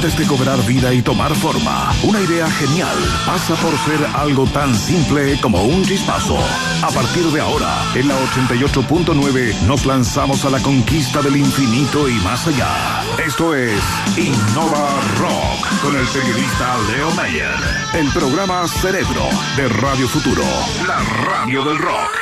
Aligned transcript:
Antes 0.00 0.16
de 0.16 0.26
cobrar 0.26 0.58
vida 0.64 0.94
y 0.94 1.02
tomar 1.02 1.34
forma, 1.34 1.92
una 2.04 2.22
idea 2.22 2.50
genial 2.50 2.96
pasa 3.26 3.54
por 3.56 3.76
ser 3.80 4.02
algo 4.14 4.46
tan 4.46 4.74
simple 4.74 5.38
como 5.42 5.62
un 5.62 5.84
chispazo. 5.84 6.38
A 6.80 6.88
partir 6.88 7.26
de 7.26 7.38
ahora, 7.38 7.82
en 7.94 8.08
la 8.08 8.14
88.9 8.18 9.60
nos 9.66 9.84
lanzamos 9.84 10.42
a 10.46 10.48
la 10.48 10.58
conquista 10.60 11.20
del 11.20 11.36
infinito 11.36 12.08
y 12.08 12.14
más 12.20 12.46
allá. 12.46 13.02
Esto 13.22 13.54
es 13.54 13.78
Innova 14.16 14.88
Rock 15.18 15.82
con 15.82 15.94
el 15.94 16.06
periodista 16.06 16.78
Leo 16.90 17.10
Mayer. 17.10 17.58
El 17.92 18.10
programa 18.10 18.66
Cerebro 18.68 19.28
de 19.58 19.68
Radio 19.68 20.08
Futuro, 20.08 20.44
la 20.86 20.98
radio 21.26 21.62
del 21.62 21.76
rock. 21.76 22.19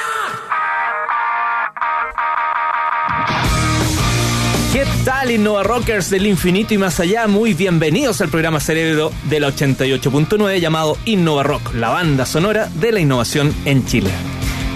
Tal, 5.09 5.31
Innova 5.31 5.63
Rockers 5.63 6.11
del 6.11 6.27
infinito 6.27 6.75
y 6.75 6.77
más 6.77 7.01
allá? 7.01 7.27
Muy 7.27 7.55
bienvenidos 7.55 8.21
al 8.21 8.29
programa 8.29 8.61
Cerebro 8.61 9.11
de 9.31 9.41
la 9.41 9.49
88.9 9.49 10.61
llamado 10.61 10.99
Innova 11.07 11.43
Rock, 11.43 11.73
la 11.73 11.89
banda 11.89 12.27
sonora 12.27 12.69
de 12.75 12.93
la 12.93 13.01
innovación 13.01 13.55
en 13.65 13.87
Chile. 13.87 14.11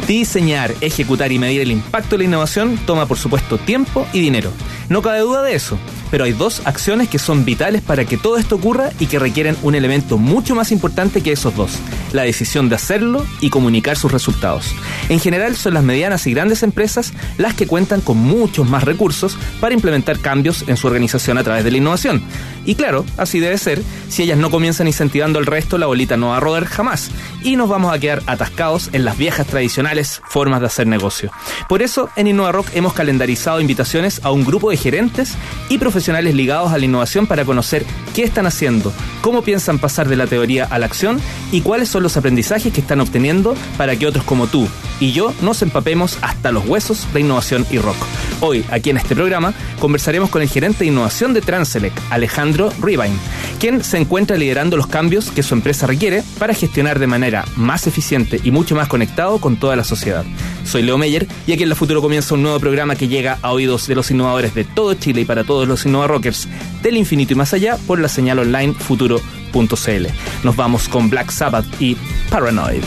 Diseñar, 0.09 0.75
ejecutar 0.81 1.33
y 1.33 1.39
medir 1.39 1.61
el 1.61 1.71
impacto 1.71 2.13
de 2.13 2.21
la 2.21 2.25
innovación 2.25 2.79
toma 2.87 3.05
por 3.05 3.19
supuesto 3.19 3.59
tiempo 3.59 4.07
y 4.15 4.21
dinero. 4.21 4.51
No 4.93 5.01
cabe 5.01 5.21
duda 5.21 5.41
de 5.41 5.55
eso 5.55 5.79
pero 6.13 6.25
hay 6.25 6.35
dos 6.35 6.61
acciones 6.67 7.09
que 7.09 7.19
son 7.19 7.47
vitales 7.47 7.81
para 7.81 8.05
que 8.05 8.19
todo 8.19 8.37
esto 8.37 8.57
ocurra 8.57 8.91
y 9.01 9.07
que 9.07 9.19
requieren 9.19 9.57
un 9.63 9.75
elemento 9.75 10.19
mucho 10.19 10.55
más 10.55 10.71
importante 10.71 11.23
que 11.23 11.33
esos 11.33 11.57
dos, 11.57 11.79
la 12.13 12.21
decisión 12.21 12.69
de 12.69 12.75
hacerlo 12.75 13.27
y 13.41 13.49
comunicar 13.49 13.97
sus 13.97 14.13
resultados. 14.13 14.75
En 15.09 15.21
general 15.21 15.57
son 15.57 15.73
las 15.73 15.83
medianas 15.83 16.27
y 16.27 16.35
grandes 16.35 16.63
empresas 16.63 17.15
las 17.39 17.55
que 17.55 17.67
cuentan 17.67 18.03
con 18.03 18.19
muchos 18.19 18.69
más 18.69 18.85
recursos 18.85 19.39
para 19.59 19.73
implementar 19.73 20.19
cambios 20.19 20.69
en 20.69 20.77
su 20.77 20.87
organización 20.87 21.39
a 21.39 21.45
través 21.45 21.65
de 21.65 21.71
la 21.71 21.79
innovación. 21.79 22.23
Y 22.67 22.75
claro, 22.75 23.07
así 23.17 23.41
debe 23.41 23.57
ser, 23.57 23.83
si 24.11 24.23
ellas 24.23 24.37
no 24.37 24.51
comienzan 24.51 24.87
incentivando 24.87 25.39
al 25.39 25.47
resto, 25.47 25.79
la 25.79 25.87
bolita 25.87 26.19
no 26.19 26.29
va 26.29 26.37
a 26.37 26.41
rodar 26.41 26.67
jamás 26.67 27.11
y 27.43 27.57
nos 27.57 27.71
vamos 27.71 27.93
a 27.93 27.99
quedar 27.99 28.23
atascados 28.27 28.91
en 28.93 29.07
las 29.07 29.17
viejas 29.17 29.47
tradicionales 29.47 30.21
formas 30.29 30.61
de 30.61 30.67
hacer 30.67 30.87
negocio. 30.87 31.33
Por 31.71 31.81
eso, 31.81 32.11
en 32.17 32.27
Innova 32.27 32.53
Rock 32.53 32.69
hemos 32.75 32.93
calendarizado 32.93 33.63
invitaciones 33.63 34.21
a 34.23 34.31
un 34.31 34.45
grupo 34.45 34.71
de 34.71 34.77
gerentes 34.83 35.35
y 35.69 35.79
profesionales 35.79 36.35
ligados 36.35 36.73
a 36.73 36.79
la 36.79 36.85
innovación 36.85 37.27
para 37.27 37.45
conocer 37.45 37.85
qué 38.15 38.25
están 38.25 38.47
haciendo, 38.47 38.93
cómo 39.21 39.43
piensan 39.43 39.79
pasar 39.79 40.09
de 40.09 40.17
la 40.17 40.27
teoría 40.27 40.65
a 40.65 40.79
la 40.79 40.87
acción 40.87 41.21
y 41.53 41.61
cuáles 41.61 41.89
son 41.89 42.03
los 42.03 42.17
aprendizajes 42.17 42.73
que 42.73 42.81
están 42.81 43.01
obteniendo 43.01 43.55
para 43.77 43.97
que 43.97 44.07
otros 44.07 44.25
como 44.25 44.47
tú 44.47 44.69
y 45.01 45.13
yo 45.13 45.33
nos 45.41 45.63
empapemos 45.63 46.19
hasta 46.23 46.53
los 46.53 46.67
huesos 46.67 47.07
de 47.13 47.21
innovación 47.21 47.67
y 47.71 47.79
rock. 47.79 47.97
Hoy, 48.45 48.65
aquí 48.73 48.91
en 48.91 48.97
este 48.97 49.15
programa, 49.15 49.55
conversaremos 49.79 50.29
con 50.29 50.43
el 50.43 50.49
gerente 50.49 50.81
de 50.81 50.87
innovación 50.87 51.33
de 51.33 51.41
Transelec, 51.41 51.93
Alejandro 52.11 52.73
Ribine, 52.83 53.15
quien 53.61 53.85
se 53.85 53.99
encuentra 53.99 54.37
liderando 54.37 54.77
los 54.77 54.89
cambios 54.89 55.31
que 55.31 55.45
su 55.45 55.55
empresa 55.55 55.87
requiere 55.87 56.25
para 56.41 56.53
gestionar 56.53 56.99
de 56.99 57.07
manera 57.07 57.45
más 57.55 57.87
eficiente 57.87 58.41
y 58.43 58.51
mucho 58.51 58.75
más 58.75 58.89
conectado 58.89 59.39
con 59.39 59.55
toda 59.55 59.77
la 59.77 59.85
sociedad. 59.85 60.25
Soy 60.65 60.83
Leo 60.83 60.99
Meyer 60.99 61.29
y 61.47 61.53
aquí 61.53 61.63
en 61.63 61.69
la 61.69 61.77
Futuro 61.77 62.03
comienza 62.03 62.35
un 62.35 62.43
nuevo 62.43 62.59
programa 62.59 62.97
que 62.97 63.07
llega 63.07 63.39
a 63.43 63.53
oídos 63.53 63.87
de 63.87 63.95
los 63.95 64.11
innovadores 64.11 64.57
de 64.57 64.65
todo 64.65 64.95
Chile 64.95 65.21
y 65.21 65.25
para 65.25 65.45
todos 65.45 65.69
los 65.69 65.87
Innova 65.87 66.09
Rockers 66.09 66.49
del 66.83 66.97
infinito 66.97 67.35
y 67.35 67.37
más 67.37 67.55
allá 67.55 67.77
por 67.87 68.01
la 68.01 68.09
señal 68.09 68.41
online 68.41 68.75
futuro.cl. 68.75 70.07
Nos 70.43 70.57
vamos 70.57 70.89
con 70.89 71.09
Black 71.11 71.31
Sabbath 71.31 71.67
y 71.81 71.97
Paranoid. 72.29 72.83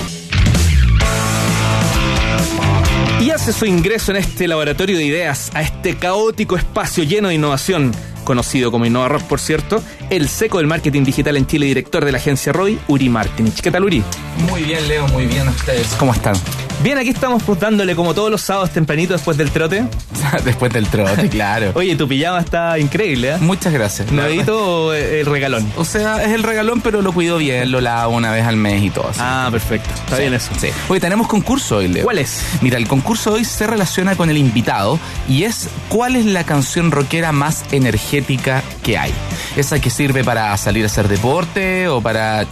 Hace 3.36 3.52
su 3.52 3.66
ingreso 3.66 4.12
en 4.12 4.18
este 4.18 4.48
laboratorio 4.48 4.98
de 4.98 5.04
ideas, 5.04 5.52
a 5.54 5.62
este 5.62 5.98
caótico 5.98 6.56
espacio 6.56 7.04
lleno 7.04 7.28
de 7.28 7.36
innovación, 7.36 7.92
conocido 8.24 8.72
como 8.72 8.86
Innova 8.86 9.10
Rock, 9.10 9.24
por 9.24 9.42
cierto, 9.42 9.84
el 10.10 10.30
seco 10.30 10.60
del 10.60 10.68
marketing 10.68 11.04
digital 11.04 11.36
en 11.36 11.46
Chile, 11.46 11.66
director 11.66 12.06
de 12.06 12.14
la 12.14 12.18
agencia 12.18 12.54
Roy, 12.54 12.80
Uri 12.88 13.10
Martinich. 13.10 13.60
¿Qué 13.60 13.72
tal, 13.72 13.84
Uri? 13.84 14.02
Muy 14.50 14.64
bien, 14.64 14.88
Leo, 14.88 15.06
muy 15.10 15.26
bien. 15.26 15.50
¿Ustedes 15.50 15.88
cómo 16.00 16.14
están? 16.14 16.36
Bien, 16.86 17.00
aquí 17.00 17.10
estamos 17.10 17.42
pues, 17.42 17.60
dándole 17.60 17.96
como 17.96 18.14
todos 18.14 18.30
los 18.30 18.42
sábados 18.42 18.70
tempranito 18.70 19.14
después 19.14 19.38
del 19.38 19.50
trote. 19.50 19.86
después 20.46 20.72
del 20.72 20.88
trote, 20.88 21.30
claro. 21.30 21.72
Oye, 21.74 21.96
tu 21.96 22.08
pijama 22.08 22.40
está 22.40 22.78
increíble, 22.78 23.32
¿eh? 23.32 23.38
Muchas 23.40 23.74
gracias. 23.74 24.12
¿Nuevito 24.12 24.86
o 24.86 24.94
el 24.94 25.26
regalón? 25.26 25.68
O 25.78 25.84
sea, 25.84 26.24
es 26.24 26.30
el 26.30 26.44
regalón, 26.44 26.82
pero 26.82 27.02
lo 27.02 27.12
cuido 27.12 27.40
bien, 27.40 27.72
lo 27.72 27.82
lavo 27.82 28.16
una 28.16 28.30
vez 28.30 28.46
al 28.46 28.58
mes 28.58 28.84
y 28.84 28.92
todo. 28.92 29.10
Así. 29.10 29.20
Ah, 29.20 29.48
perfecto. 29.50 29.90
Está 29.96 30.20
bien 30.20 30.36
eso. 30.36 30.52
Sí. 30.60 30.68
Oye, 30.88 31.00
tenemos 31.00 31.28
concurso 31.28 31.78
hoy, 31.78 31.88
Leo. 31.88 32.04
¿Cuál 32.04 32.20
es? 32.20 32.46
Mira, 32.62 32.78
el 32.78 32.88
concurso 32.88 33.34
hoy 33.34 33.46
se 33.46 33.66
relaciona 33.66 34.16
con 34.16 34.30
el 34.30 34.38
invitado 34.38 35.00
y 35.28 35.46
es 35.46 35.70
¿cuál 35.90 36.16
es 36.16 36.28
la 36.28 36.44
canción 36.44 36.92
rockera 36.92 37.32
más 37.32 37.64
energética 37.72 38.62
que 38.84 39.00
hay? 39.00 39.12
Esa 39.58 39.80
que 39.80 39.90
sirve 39.90 40.24
para 40.24 40.56
salir 40.58 40.84
a 40.84 40.86
hacer 40.86 41.08
deporte 41.08 41.88
o 41.88 42.00
para 42.00 42.46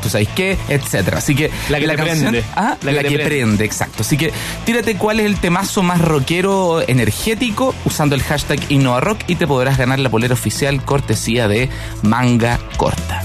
tú 0.00 0.08
sabes 0.08 0.28
qué, 0.34 0.56
etcétera. 0.68 1.18
Así 1.18 1.34
que 1.34 1.50
la 1.68 1.78
que 1.78 1.86
la 1.86 1.94
prende. 1.94 2.44
Ah, 2.56 2.76
la, 2.82 3.02
que, 3.02 3.18
prende. 3.18 3.64
exacto. 3.64 4.02
Así 4.02 4.16
que 4.16 4.32
tírate 4.64 4.96
cuál 4.96 5.20
es 5.20 5.26
el 5.26 5.38
temazo 5.38 5.82
más 5.82 6.00
rockero 6.00 6.82
energético 6.86 7.74
usando 7.84 8.14
el 8.14 8.22
hashtag 8.22 8.60
InnovaRock 8.68 9.20
y 9.28 9.36
te 9.36 9.46
podrás 9.46 9.78
ganar 9.78 9.98
la 9.98 10.08
polera 10.08 10.34
oficial 10.34 10.84
cortesía 10.84 11.48
de 11.48 11.68
Manga 12.02 12.58
Corta. 12.76 13.22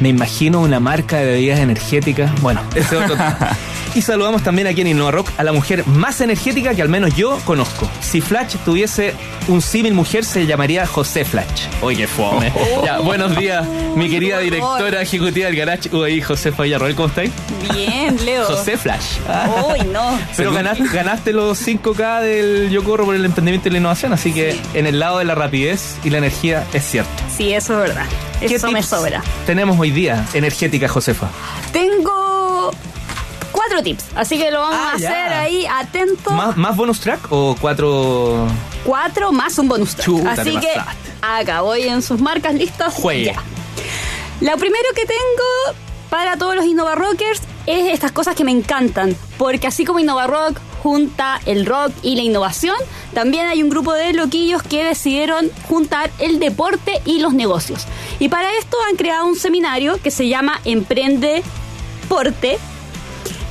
Me 0.00 0.08
imagino 0.10 0.60
una 0.60 0.80
marca 0.80 1.18
de 1.18 1.26
bebidas 1.26 1.60
energéticas. 1.60 2.40
Bueno, 2.40 2.62
ese 2.74 2.96
otro 2.96 3.16
Y 3.94 4.02
saludamos 4.02 4.42
también 4.42 4.68
aquí 4.68 4.82
en 4.82 4.88
Innova 4.88 5.10
Rock 5.10 5.30
a 5.38 5.44
la 5.44 5.52
mujer 5.52 5.86
más 5.86 6.20
energética 6.20 6.74
que 6.74 6.82
al 6.82 6.88
menos 6.88 7.16
yo 7.16 7.38
conozco. 7.44 7.90
Si 8.00 8.20
Flash 8.20 8.56
tuviese 8.64 9.14
un 9.48 9.62
símil 9.62 9.94
mujer, 9.94 10.24
se 10.24 10.46
llamaría 10.46 10.86
José 10.86 11.24
Flash. 11.24 11.66
Oye, 11.80 12.06
fome. 12.06 12.52
Oh. 12.70 12.84
Ya, 12.84 12.98
buenos 12.98 13.36
días, 13.36 13.66
mi 13.94 14.10
querida 14.10 14.40
directora 14.40 15.00
ejecutiva 15.00 15.46
del 15.46 15.56
Garage 15.56 15.88
UAI, 15.94 16.20
José 16.20 16.50
Villarroel. 16.50 16.94
¿Cómo 16.94 17.08
estáis? 17.08 17.30
Bien, 17.72 18.16
Leo. 18.24 18.44
José 18.44 18.76
Flash. 18.76 19.18
Uy, 19.70 19.86
no. 19.86 20.18
Pero 20.36 20.52
ganaste, 20.52 20.84
ganaste, 20.92 21.32
los 21.32 21.66
5K 21.66 22.20
del 22.20 22.70
Yo 22.70 22.84
Corro 22.84 23.04
por 23.04 23.14
el 23.14 23.24
emprendimiento 23.24 23.68
y 23.68 23.72
la 23.72 23.78
innovación, 23.78 24.12
así 24.12 24.32
que 24.32 24.58
en 24.74 24.86
el 24.86 24.98
lado 24.98 25.18
de 25.18 25.24
la 25.24 25.34
rapidez 25.34 25.96
y 26.04 26.10
la 26.10 26.18
energía 26.18 26.66
es 26.72 26.84
cierto. 26.84 27.10
Sí, 27.34 27.52
eso 27.52 27.74
es 27.74 27.88
verdad. 27.88 28.06
Eso 28.40 28.70
me 28.70 28.82
sobra. 28.82 29.22
Tenemos 29.46 29.78
hoy 29.78 29.90
día 29.90 30.26
energética, 30.32 30.88
Josefa. 30.88 31.28
Tengo 31.72 32.70
cuatro 33.52 33.82
tips. 33.82 34.04
Así 34.14 34.38
que 34.38 34.50
lo 34.50 34.60
vamos 34.60 34.78
ah, 34.80 34.92
a 34.92 34.94
hacer 34.94 35.32
ahí, 35.32 35.66
atento. 35.66 36.30
¿Más, 36.30 36.76
bonus 36.76 37.00
track 37.00 37.20
o 37.30 37.56
cuatro? 37.60 38.46
Cuatro 38.84 39.32
más 39.32 39.58
un 39.58 39.68
bonus 39.68 39.96
track. 39.96 40.38
así 40.38 40.56
que 40.58 40.72
acá 41.20 41.62
voy 41.62 41.82
en 41.82 42.02
sus 42.02 42.20
marcas 42.20 42.54
listas. 42.54 42.94
Juega. 42.94 43.32
Ya. 43.32 43.42
Lo 44.40 44.56
primero 44.56 44.84
que 44.94 45.04
tengo 45.04 45.78
para 46.10 46.36
todos 46.36 46.54
los 46.54 46.64
Innova 46.64 46.94
Rockers 46.94 47.42
es 47.66 47.92
estas 47.92 48.12
cosas 48.12 48.36
que 48.36 48.44
me 48.44 48.52
encantan. 48.52 49.16
Porque 49.36 49.66
así 49.66 49.84
como 49.84 49.98
Innova 49.98 50.26
Rock 50.26 50.60
junta 50.82 51.40
el 51.46 51.66
rock 51.66 51.92
y 52.02 52.16
la 52.16 52.22
innovación, 52.22 52.76
también 53.14 53.46
hay 53.46 53.62
un 53.62 53.70
grupo 53.70 53.92
de 53.92 54.12
loquillos 54.12 54.62
que 54.62 54.84
decidieron 54.84 55.50
juntar 55.68 56.10
el 56.18 56.38
deporte 56.38 57.00
y 57.04 57.20
los 57.20 57.34
negocios. 57.34 57.86
Y 58.18 58.28
para 58.28 58.52
esto 58.58 58.76
han 58.88 58.96
creado 58.96 59.26
un 59.26 59.36
seminario 59.36 60.00
que 60.02 60.10
se 60.10 60.28
llama 60.28 60.60
Emprende 60.64 61.42
Porte 62.08 62.58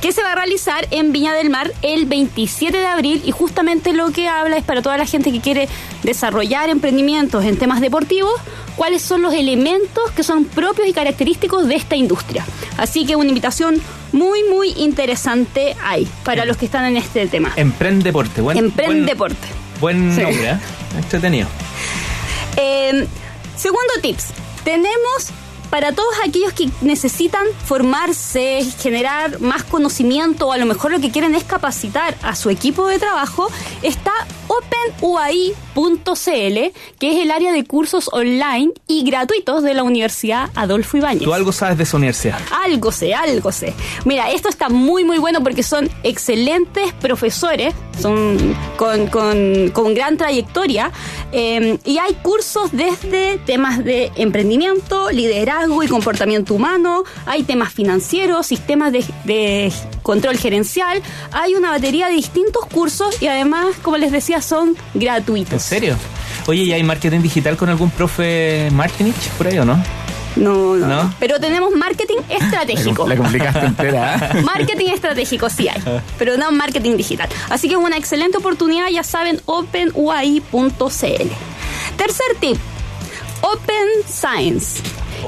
que 0.00 0.12
se 0.12 0.22
va 0.22 0.32
a 0.32 0.34
realizar 0.36 0.86
en 0.92 1.12
Viña 1.12 1.34
del 1.34 1.50
Mar 1.50 1.72
el 1.82 2.06
27 2.06 2.76
de 2.76 2.86
abril 2.86 3.22
y 3.24 3.32
justamente 3.32 3.92
lo 3.92 4.10
que 4.12 4.28
habla 4.28 4.56
es 4.56 4.64
para 4.64 4.80
toda 4.80 4.96
la 4.96 5.06
gente 5.06 5.32
que 5.32 5.40
quiere 5.40 5.68
desarrollar 6.04 6.70
emprendimientos 6.70 7.44
en 7.44 7.58
temas 7.58 7.80
deportivos, 7.80 8.34
cuáles 8.76 9.02
son 9.02 9.22
los 9.22 9.34
elementos 9.34 10.10
que 10.12 10.22
son 10.22 10.44
propios 10.44 10.86
y 10.86 10.92
característicos 10.92 11.66
de 11.66 11.74
esta 11.74 11.96
industria. 11.96 12.46
Así 12.76 13.06
que 13.06 13.16
una 13.16 13.28
invitación 13.28 13.82
muy, 14.12 14.42
muy 14.44 14.72
interesante 14.76 15.76
hay 15.82 16.08
para 16.24 16.44
los 16.44 16.56
que 16.56 16.66
están 16.66 16.84
en 16.84 16.96
este 16.96 17.26
tema. 17.26 17.52
Emprendeporte, 17.56 18.40
buen 18.40 18.58
Emprendeporte. 18.58 19.48
Buen, 19.80 20.14
buen 20.14 20.22
nombre, 20.24 20.50
¿eh? 20.50 20.58
Entretenido. 20.96 21.48
Eh, 22.56 23.06
segundo 23.56 23.92
tips. 24.02 24.26
Tenemos 24.64 25.30
para 25.70 25.92
todos 25.92 26.12
aquellos 26.26 26.52
que 26.52 26.68
necesitan 26.82 27.44
formarse, 27.64 28.64
generar 28.80 29.40
más 29.40 29.64
conocimiento 29.64 30.48
o 30.48 30.52
a 30.52 30.58
lo 30.58 30.66
mejor 30.66 30.90
lo 30.92 31.00
que 31.00 31.10
quieren 31.10 31.34
es 31.34 31.44
capacitar 31.44 32.16
a 32.22 32.34
su 32.34 32.50
equipo 32.50 32.86
de 32.86 32.98
trabajo, 32.98 33.48
está 33.82 34.12
openuai.cl, 34.46 36.72
que 36.98 37.12
es 37.12 37.18
el 37.22 37.30
área 37.30 37.52
de 37.52 37.64
cursos 37.64 38.08
online 38.12 38.72
y 38.86 39.04
gratuitos 39.04 39.62
de 39.62 39.74
la 39.74 39.82
Universidad 39.82 40.50
Adolfo 40.54 40.96
Ibáñez. 40.96 41.24
¿Tú 41.24 41.34
algo 41.34 41.52
sabes 41.52 41.76
de 41.76 41.84
esa 41.84 41.96
universidad? 41.96 42.38
Algo 42.64 42.92
sé, 42.92 43.14
algo 43.14 43.52
sé. 43.52 43.74
Mira, 44.04 44.30
esto 44.30 44.48
está 44.48 44.68
muy 44.68 45.04
muy 45.04 45.18
bueno 45.18 45.42
porque 45.42 45.62
son 45.62 45.90
excelentes 46.02 46.92
profesores 46.94 47.74
son 48.00 48.56
con, 48.76 49.08
con- 49.08 49.70
con 49.72 49.94
gran 49.94 50.16
trayectoria. 50.16 50.92
Eh, 51.32 51.78
y 51.84 51.98
hay 51.98 52.14
cursos 52.14 52.70
desde 52.72 53.38
temas 53.38 53.84
de 53.84 54.10
emprendimiento, 54.16 55.10
liderazgo 55.10 55.82
y 55.82 55.88
comportamiento 55.88 56.54
humano, 56.54 57.04
hay 57.26 57.42
temas 57.42 57.72
financieros, 57.72 58.46
sistemas 58.46 58.92
de, 58.92 59.04
de 59.24 59.72
control 60.02 60.36
gerencial, 60.38 61.02
hay 61.32 61.54
una 61.54 61.70
batería 61.70 62.08
de 62.08 62.14
distintos 62.14 62.64
cursos 62.66 63.20
y 63.22 63.26
además, 63.26 63.76
como 63.82 63.96
les 63.96 64.12
decía, 64.12 64.40
son 64.42 64.76
¿En 64.94 65.00
gratuitos. 65.00 65.62
serio? 65.62 65.96
Oye, 66.46 66.62
¿y 66.62 66.72
hay 66.72 66.82
marketing 66.82 67.20
digital 67.20 67.56
con 67.56 67.68
algún 67.68 67.90
profe 67.90 68.68
Martinich 68.72 69.28
por 69.36 69.48
ahí 69.48 69.58
o 69.58 69.64
no? 69.64 69.82
No, 70.38 70.76
no. 70.76 71.14
Pero 71.18 71.40
tenemos 71.40 71.74
marketing 71.74 72.18
estratégico. 72.28 73.06
La 73.06 73.16
complicaste 73.16 73.66
entera. 73.66 74.32
¿eh? 74.34 74.42
Marketing 74.42 74.86
estratégico 74.88 75.50
sí 75.50 75.68
hay, 75.68 75.82
pero 76.18 76.36
no 76.36 76.50
marketing 76.52 76.96
digital. 76.96 77.28
Así 77.50 77.68
que 77.68 77.74
es 77.74 77.80
una 77.80 77.96
excelente 77.96 78.38
oportunidad, 78.38 78.88
ya 78.88 79.02
saben, 79.02 79.40
openuai.cl. 79.46 81.28
Tercer 81.96 82.36
tip, 82.40 82.58
Open 83.40 83.88
Science. 84.06 84.82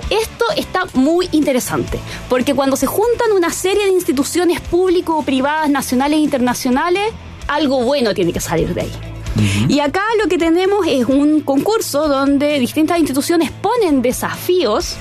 Esto 0.08 0.44
está 0.56 0.84
muy 0.94 1.28
interesante, 1.32 1.98
porque 2.28 2.54
cuando 2.54 2.76
se 2.76 2.86
juntan 2.86 3.32
una 3.32 3.50
serie 3.50 3.84
de 3.86 3.92
instituciones 3.92 4.60
público 4.60 5.16
o 5.16 5.22
privadas, 5.22 5.68
nacionales 5.68 6.18
e 6.18 6.22
internacionales, 6.22 7.12
algo 7.48 7.82
bueno 7.82 8.14
tiene 8.14 8.32
que 8.32 8.40
salir 8.40 8.72
de 8.74 8.82
ahí. 8.82 8.92
Y 9.69 9.81
acá 9.81 10.03
lo 10.23 10.29
que 10.29 10.38
tenemos 10.38 10.87
es 10.87 11.06
un 11.06 11.41
concurso 11.41 12.09
donde 12.09 12.59
distintas 12.59 12.99
instituciones 12.99 13.50
ponen 13.50 14.03
desafíos 14.03 14.97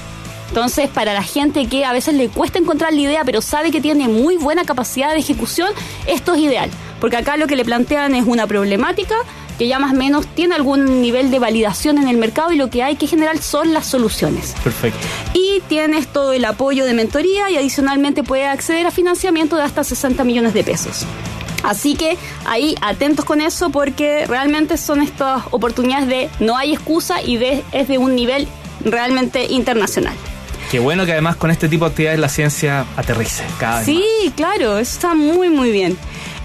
entonces, 0.50 0.90
para 0.90 1.14
la 1.14 1.22
gente 1.22 1.68
que 1.68 1.86
a 1.86 1.94
veces 1.94 2.16
le 2.16 2.28
cuesta 2.28 2.58
encontrar 2.58 2.92
la 2.92 3.00
idea, 3.00 3.24
pero 3.24 3.42
sabe 3.42 3.72
que 3.72 3.82
tiene 3.82 4.08
muy 4.08 4.36
buena 4.36 4.66
capacidad 4.66 5.14
de 5.14 5.20
ejecución, 5.20 5.70
esto 6.08 6.34
es 6.34 6.42
ideal. 6.42 6.70
Porque 7.00 7.18
acá 7.18 7.38
lo 7.38 7.48
que 7.48 7.56
le 7.56 7.64
plantean 7.64 8.16
es 8.16 8.26
una 8.26 8.48
problemática 8.48 9.16
que 9.60 9.68
ya 9.68 9.78
más 9.78 9.92
o 9.92 9.96
menos 9.96 10.26
tiene 10.26 10.56
algún 10.56 11.02
nivel 11.02 11.32
de 11.32 11.38
validación 11.38 11.98
en 11.98 12.08
el 12.08 12.18
mercado 12.18 12.52
y 12.52 12.56
lo 12.56 12.70
que 12.70 12.82
hay 12.82 12.96
que 12.96 13.08
generar 13.08 13.38
son 13.40 13.74
las 13.74 13.86
soluciones. 13.86 14.56
Perfecto. 14.64 15.06
Y 15.34 15.62
tienes 15.68 16.08
todo 16.08 16.32
el 16.34 16.46
apoyo 16.46 16.86
de 16.86 16.94
mentoría 16.94 17.52
y 17.52 17.58
adicionalmente 17.58 18.24
puedes 18.24 18.48
acceder 18.48 18.88
a 18.88 18.92
financiamiento 18.92 19.58
de 19.58 19.64
hasta 19.64 19.84
60 19.84 20.24
millones 20.24 20.54
de 20.54 20.64
pesos. 20.64 21.06
Así 21.64 21.96
que 21.96 22.18
ahí 22.46 22.76
atentos 22.82 23.26
con 23.26 23.42
eso 23.42 23.70
porque 23.70 24.26
realmente 24.28 24.78
son 24.78 25.02
estas 25.02 25.44
oportunidades 25.52 26.08
de 26.08 26.30
no 26.40 26.58
hay 26.58 26.74
excusa 26.74 27.22
y 27.22 27.38
de, 27.38 27.64
es 27.72 27.88
de 27.88 27.98
un 27.98 28.16
nivel 28.16 28.48
realmente 28.84 29.46
internacional. 29.46 30.14
Qué 30.72 30.80
bueno 30.80 31.06
que 31.06 31.14
además 31.14 31.36
con 31.36 31.50
este 31.50 31.68
tipo 31.68 31.86
de 31.86 31.90
actividades 31.90 32.20
la 32.20 32.30
ciencia 32.30 32.86
aterrice 32.96 33.44
cada 33.60 33.78
vez 33.78 33.86
Sí, 33.86 34.04
claro, 34.36 34.78
eso 34.78 34.94
está 34.94 35.16
muy, 35.16 35.50
muy 35.50 35.72
bien. 35.72 35.98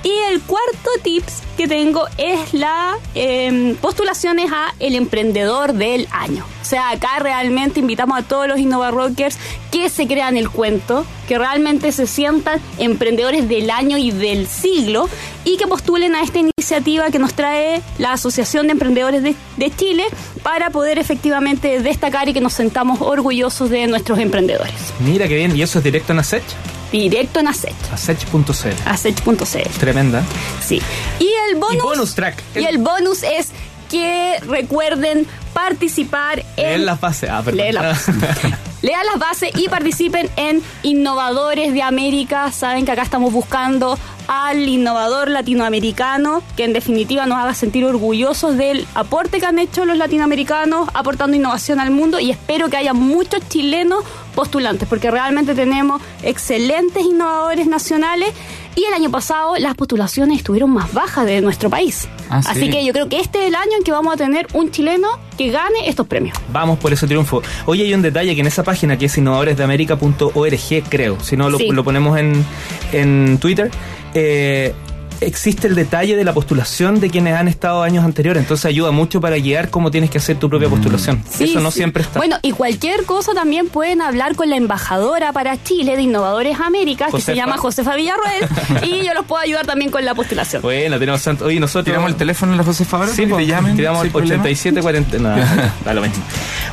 Y 0.05 0.12
el 0.31 0.43
cuarto 0.43 0.91
tips 1.03 1.43
que 1.56 1.67
tengo 1.67 2.06
es 2.19 2.53
la 2.53 2.99
eh, 3.15 3.75
postulaciones 3.81 4.53
a 4.53 4.75
el 4.79 4.95
emprendedor 4.95 5.73
del 5.73 6.06
año. 6.11 6.45
O 6.61 6.65
sea, 6.65 6.91
acá 6.91 7.19
realmente 7.21 7.81
invitamos 7.81 8.19
a 8.19 8.23
todos 8.23 8.47
los 8.47 8.59
Innova 8.59 8.91
Rockers 8.91 9.39
que 9.71 9.89
se 9.89 10.06
crean 10.06 10.37
el 10.37 10.51
cuento, 10.51 11.06
que 11.27 11.39
realmente 11.39 11.91
se 11.93 12.06
sientan 12.06 12.61
emprendedores 12.79 13.49
del 13.49 13.71
año 13.71 13.97
y 13.97 14.11
del 14.11 14.47
siglo 14.47 15.09
y 15.45 15.56
que 15.56 15.67
postulen 15.67 16.15
a 16.15 16.23
esta 16.23 16.39
iniciativa 16.39 17.11
que 17.11 17.19
nos 17.19 17.35
trae 17.35 17.83
la 17.99 18.12
Asociación 18.12 18.67
de 18.67 18.73
Emprendedores 18.73 19.23
de, 19.23 19.35
Chile 19.77 20.05
para 20.43 20.71
poder 20.71 20.99
efectivamente 20.99 21.81
destacar 21.81 22.29
y 22.29 22.35
que 22.35 22.41
nos 22.41 22.53
sentamos 22.53 23.00
orgullosos 23.00 23.71
de 23.71 23.87
nuestros 23.87 24.19
emprendedores. 24.19 24.75
Mira 25.00 25.27
qué 25.27 25.37
bien, 25.37 25.57
y 25.57 25.62
eso 25.62 25.79
es 25.79 25.85
directo 25.85 26.12
en 26.12 26.19
Asech, 26.19 26.45
Directo 26.94 27.41
en 27.41 27.49
Asech, 27.49 27.75
asech.cl. 27.93 28.69
asech.cl. 28.87 29.79
Tremenda. 29.81 30.23
Sí. 30.64 30.81
Y 31.19 31.29
el 31.50 31.56
bonus. 31.56 31.75
Y 31.75 31.81
bonus 31.81 32.14
track. 32.14 32.41
Y 32.55 32.64
el 32.64 32.79
bonus 32.79 33.25
es 33.25 33.49
que 33.91 34.38
recuerden 34.46 35.26
participar 35.52 36.44
en. 36.56 36.64
Leer 36.64 36.81
las 36.81 37.00
bases. 37.00 37.31
Ah, 37.31 37.43
perdón. 37.44 37.56
Leer 37.56 37.75
las 37.75 38.06
bases. 38.06 38.14
Lean 38.85 39.06
las 39.06 39.19
bases 39.19 39.50
y 39.56 39.69
participen 39.69 40.29
en 40.37 40.62
Innovadores 40.82 41.73
de 41.73 41.81
América. 41.81 42.52
Saben 42.52 42.85
que 42.85 42.93
acá 42.93 43.02
estamos 43.02 43.32
buscando 43.32 43.99
al 44.29 44.69
innovador 44.69 45.31
latinoamericano 45.31 46.43
que 46.55 46.64
en 46.64 46.75
definitiva 46.75 47.25
nos 47.25 47.38
haga 47.38 47.55
sentir 47.55 47.85
orgullosos 47.87 48.56
del 48.56 48.87
aporte 48.94 49.40
que 49.40 49.47
han 49.47 49.58
hecho 49.58 49.85
los 49.87 49.97
latinoamericanos 49.97 50.88
aportando 50.93 51.37
innovación 51.37 51.81
al 51.81 51.90
mundo 51.90 52.20
y 52.20 52.31
espero 52.31 52.69
que 52.69 52.76
haya 52.76 52.93
muchos 52.93 53.47
chilenos 53.49 54.05
postulantes 54.35 54.89
porque 54.89 55.11
realmente 55.11 55.55
tenemos 55.55 56.03
excelentes 56.23 57.03
innovadores 57.05 57.67
nacionales 57.67 58.31
y 58.77 58.85
el 58.85 58.93
año 58.93 59.11
pasado 59.11 59.57
las 59.59 59.75
postulaciones 59.77 60.39
estuvieron 60.39 60.71
más 60.71 60.93
bajas 60.93 61.25
de 61.27 61.41
nuestro 61.41 61.71
país. 61.71 62.09
Ah, 62.29 62.43
sí. 62.43 62.49
Así 62.51 62.71
que 62.71 62.85
yo 62.85 62.93
creo 62.93 63.09
que 63.09 63.21
este 63.21 63.43
es 63.43 63.49
el 63.49 63.55
año 63.55 63.71
en 63.79 63.85
que 63.85 63.93
vamos 63.93 64.13
a 64.15 64.17
tener 64.17 64.47
un 64.53 64.71
chileno 64.73 65.07
que 65.39 65.51
gane 65.51 65.89
estos 65.89 66.07
premios. 66.09 66.37
Vamos 66.53 66.79
por 66.81 66.93
ese 66.93 67.07
triunfo. 67.07 67.41
Hoy 67.67 67.83
hay 67.83 67.95
un 67.95 68.03
detalle 68.03 68.35
que 68.35 68.41
en 68.41 68.47
esa 68.49 68.65
página 68.65 68.99
que 68.99 69.07
es 69.07 69.17
innovadoresdeamerica.org, 69.17 70.83
creo, 70.89 71.21
si 71.21 71.37
no 71.37 71.51
lo, 71.51 71.59
Sí. 71.59 71.69
lo 71.71 71.85
ponemos 71.85 72.19
en, 72.19 72.45
en 72.93 73.39
Twitter, 73.39 73.71
eh, 74.15 74.75
existe 75.20 75.66
el 75.69 75.75
detalle 75.75 76.16
de 76.16 76.25
la 76.25 76.32
postulación 76.32 77.00
de 77.00 77.11
quienes 77.11 77.34
han 77.34 77.49
estado 77.49 77.82
años 77.82 78.05
anteriores. 78.05 78.43
Entonces 78.43 78.66
ayuda 78.66 78.90
mucho 78.90 79.20
para 79.20 79.37
guiar 79.37 79.70
cómo 79.70 79.90
tienes 79.90 80.11
que 80.11 80.19
hacer 80.19 80.38
tu 80.38 80.49
propia 80.50 80.69
postulación. 80.69 81.22
Sí, 81.31 81.44
Eso 81.44 81.61
no 81.61 81.70
sí. 81.70 81.78
siempre 81.78 82.02
está. 82.02 82.19
Bueno, 82.19 82.37
y 82.43 82.52
cualquier 82.52 83.05
cosa 83.05 83.32
también 83.34 83.69
pueden 83.69 84.00
hablar 84.02 84.34
con 84.37 84.50
la 84.50 84.56
embajadora 84.56 85.32
para 85.32 85.62
Chile 85.62 85.96
de 85.96 86.02
Innovadores 86.02 86.58
América, 86.61 87.06
que 87.11 87.20
se 87.20 87.34
llama 87.34 87.56
Josefa 87.56 87.94
Villarroel, 87.96 88.46
y 88.82 89.05
yo 89.05 89.14
los 89.14 89.25
puedo 89.25 89.43
ayudar 89.43 89.66
también 89.66 89.90
con 89.90 90.05
la 90.05 90.14
postulación. 90.14 90.62
Bueno, 90.75 90.99
tenemos 90.99 91.20
santo. 91.20 91.44
Oye, 91.46 91.61
nosotros. 91.61 91.84
¿Tiramos 91.84 92.11
el 92.11 92.16
teléfono 92.16 92.52
en 92.52 92.58
la 92.58 92.64
Josefa 92.64 92.96
ahora? 92.99 93.11
Sí, 93.12 93.26
te 93.26 93.46
llamen. 93.46 93.76
tiramos 93.76 94.00
sin 94.00 94.06
el 94.06 94.12
problema? 94.12 94.43
87 94.43 94.81
40. 94.82 95.19
No, 95.19 95.37
da 95.84 95.94
lo 95.94 96.00
mismo. 96.02 96.22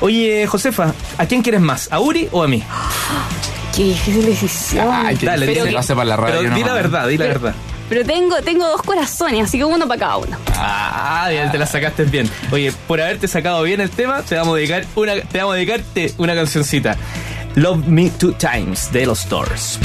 Oye, 0.02 0.48
Josefa, 0.48 0.94
¿a 1.18 1.26
quién 1.26 1.42
quieres 1.42 1.62
más? 1.62 1.88
¿A 1.92 2.00
Uri 2.00 2.28
o 2.32 2.44
a 2.44 2.48
mí? 2.48 2.64
Qué 3.76 3.84
difícil 3.84 4.26
decisión. 4.26 4.88
Ay, 4.92 5.16
Dale, 5.22 5.46
difícil 5.46 5.64
dile. 5.64 5.72
lo 5.74 5.80
hace 5.80 5.94
para 5.96 6.06
la 6.06 6.18
radio. 6.18 6.40
Pero 6.42 6.56
di 6.56 6.64
la 6.64 6.74
verdad, 6.74 7.08
di 7.08 7.18
la 7.18 7.26
verdad. 7.26 7.56
Pero 7.92 8.06
tengo, 8.06 8.42
tengo 8.42 8.66
dos 8.70 8.84
corazones, 8.84 9.44
así 9.44 9.58
que 9.58 9.66
uno 9.66 9.86
para 9.86 10.00
cada 10.00 10.16
uno. 10.16 10.38
Ah, 10.56 11.28
bien, 11.30 11.52
te 11.52 11.58
la 11.58 11.66
sacaste 11.66 12.06
bien. 12.06 12.30
Oye, 12.50 12.72
por 12.88 13.02
haberte 13.02 13.28
sacado 13.28 13.62
bien 13.64 13.82
el 13.82 13.90
tema, 13.90 14.22
te 14.22 14.36
vamos 14.36 14.54
a 14.54 14.58
dedicar 14.60 14.86
una, 14.96 15.16
te 15.16 15.40
vamos 15.40 15.52
a 15.52 15.56
dedicarte 15.58 16.14
una 16.18 16.34
cancioncita. 16.34 16.96
Love 17.56 17.86
Me 17.88 18.10
Two 18.12 18.32
Times 18.32 18.94
de 18.94 19.06
los 19.06 19.28
Doors. 19.28 19.78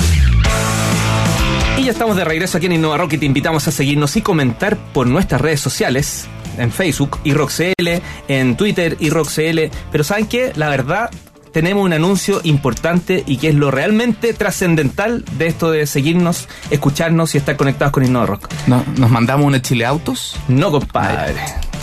Y 1.77 1.83
ya 1.83 1.91
estamos 1.91 2.15
de 2.15 2.25
regreso 2.25 2.59
aquí 2.59 2.67
en 2.67 2.75
Innova 2.75 2.97
Rock 2.97 3.15
y 3.15 3.19
te 3.19 3.27
invitamos 3.27 3.67
a 3.67 3.73
seguirnos 3.73 4.15
y 4.15 4.23
comentar 4.23 4.77
por 4.77 5.09
nuestras 5.09 5.41
redes 5.41 5.61
sociales, 5.61 6.27
en 6.59 6.71
Facebook, 6.71 7.19
IROXL, 7.25 8.01
en 8.29 8.57
Twitter, 8.57 8.97
IROXL. 9.01 9.69
Pero 9.91 10.05
¿saben 10.05 10.29
qué? 10.29 10.53
La 10.55 10.69
verdad, 10.69 11.11
tenemos 11.57 11.87
un 11.87 11.95
anuncio 11.95 12.43
importante 12.45 13.25
y 13.27 13.39
que 13.39 13.49
es 13.49 13.55
lo 13.55 13.71
realmente 13.71 14.35
trascendental 14.35 15.25
de 15.39 15.47
esto 15.47 15.71
de 15.71 15.87
seguirnos, 15.87 16.51
escucharnos 16.71 17.35
y 17.35 17.39
estar 17.39 17.57
conectados 17.57 17.93
con 17.93 18.05
Innova 18.05 18.27
Rock. 18.27 18.51
No, 18.67 18.85
¿Nos 18.99 19.11
mandamos 19.11 19.47
un 19.47 19.59
Chile 19.63 19.87
Autos? 19.87 20.37
No, 20.49 20.71
compadre. 20.71 21.41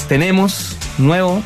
Tenemos 0.08 0.78
nuevo 1.00 1.42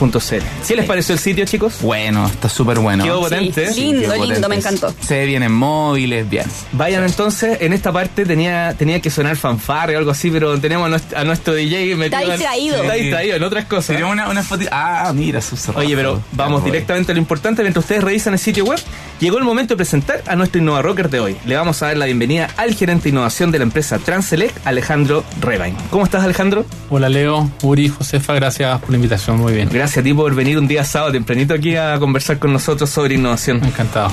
www.innovarock.cl. 0.00 0.64
¿Sí 0.64 0.74
les 0.74 0.84
pareció 0.86 1.12
el 1.14 1.18
sitio, 1.18 1.44
chicos? 1.44 1.74
Bueno, 1.80 2.26
está 2.26 2.48
súper 2.48 2.78
bueno. 2.78 3.04
Quedó 3.04 3.20
potente. 3.20 3.72
Sí, 3.72 3.92
lindo, 3.92 4.24
lindo, 4.24 4.48
me 4.48 4.56
encantó. 4.56 4.94
Se 5.00 5.18
ve 5.18 5.26
bien 5.26 5.42
en 5.42 5.52
móviles, 5.52 6.28
bien. 6.28 6.46
Vayan 6.72 7.04
entonces, 7.04 7.58
en 7.60 7.72
esta 7.72 7.92
parte 7.92 8.24
tenía, 8.24 8.74
tenía 8.78 9.00
que 9.00 9.10
sonar 9.10 9.36
fanfarre 9.36 9.94
o 9.96 9.98
algo 9.98 10.10
así, 10.10 10.30
pero 10.30 10.58
tenemos 10.58 10.86
a 10.86 10.90
nuestro, 10.90 11.18
a 11.18 11.24
nuestro 11.24 11.54
DJ 11.54 11.96
metido 11.96 12.20
en- 12.22 12.30
distraído. 12.30 12.82
Está 12.82 12.94
distraído 12.94 13.36
en 13.36 13.42
otras 13.42 13.64
cosas. 13.66 13.86
Sería 13.86 14.06
una, 14.06 14.28
una 14.28 14.42
foto. 14.42 14.64
Ah, 14.70 15.12
mira, 15.14 15.40
su 15.40 15.56
Oye, 15.74 15.94
pero 15.96 16.20
vamos 16.32 16.64
directamente 16.64 17.12
a 17.12 17.14
lo 17.14 17.20
importante. 17.20 17.62
Mientras 17.62 17.84
ustedes 17.84 18.02
revisan 18.04 18.32
el 18.32 18.38
sitio 18.38 18.64
web, 18.64 18.78
llegó 19.20 19.38
el 19.38 19.44
momento 19.44 19.74
de 19.74 19.76
presentar 19.76 20.22
a 20.26 20.36
nuestro 20.36 20.60
Innova 20.60 20.82
Rocker 20.82 21.08
de 21.10 21.20
hoy. 21.20 21.36
Le 21.46 21.56
vamos 21.56 21.82
a 21.82 21.86
dar 21.86 21.96
la 21.96 22.06
bienvenida 22.06 22.48
al 22.56 22.74
gerente 22.74 23.04
de 23.04 23.08
innovación 23.10 23.50
de 23.50 23.58
la 23.58 23.64
empresa 23.64 23.98
Transelec, 23.98 24.52
Alejandro 24.64 25.24
Rebain. 25.40 25.74
¿Cómo 25.90 26.04
estás, 26.04 26.22
Alejandro? 26.24 26.64
Hola 26.90 27.08
Leo, 27.08 27.50
Uri, 27.62 27.88
Josefa, 27.88 28.34
gracias 28.34 28.80
por 28.80 28.90
la 28.90 28.96
invitación, 28.96 29.36
muy 29.38 29.52
bien. 29.52 29.68
Gracias 29.68 29.81
a 29.82 30.02
ti 30.02 30.14
por 30.14 30.34
venir 30.34 30.58
un 30.58 30.68
día 30.68 30.84
sábado 30.84 31.12
tempranito 31.12 31.54
aquí 31.54 31.74
a 31.74 31.98
conversar 31.98 32.38
con 32.38 32.52
nosotros 32.52 32.88
sobre 32.88 33.16
innovación. 33.16 33.62
Encantado. 33.64 34.12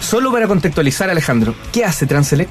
Solo 0.00 0.32
para 0.32 0.48
contextualizar, 0.48 1.08
Alejandro, 1.08 1.54
¿qué 1.72 1.84
hace 1.84 2.06
Transelec? 2.06 2.48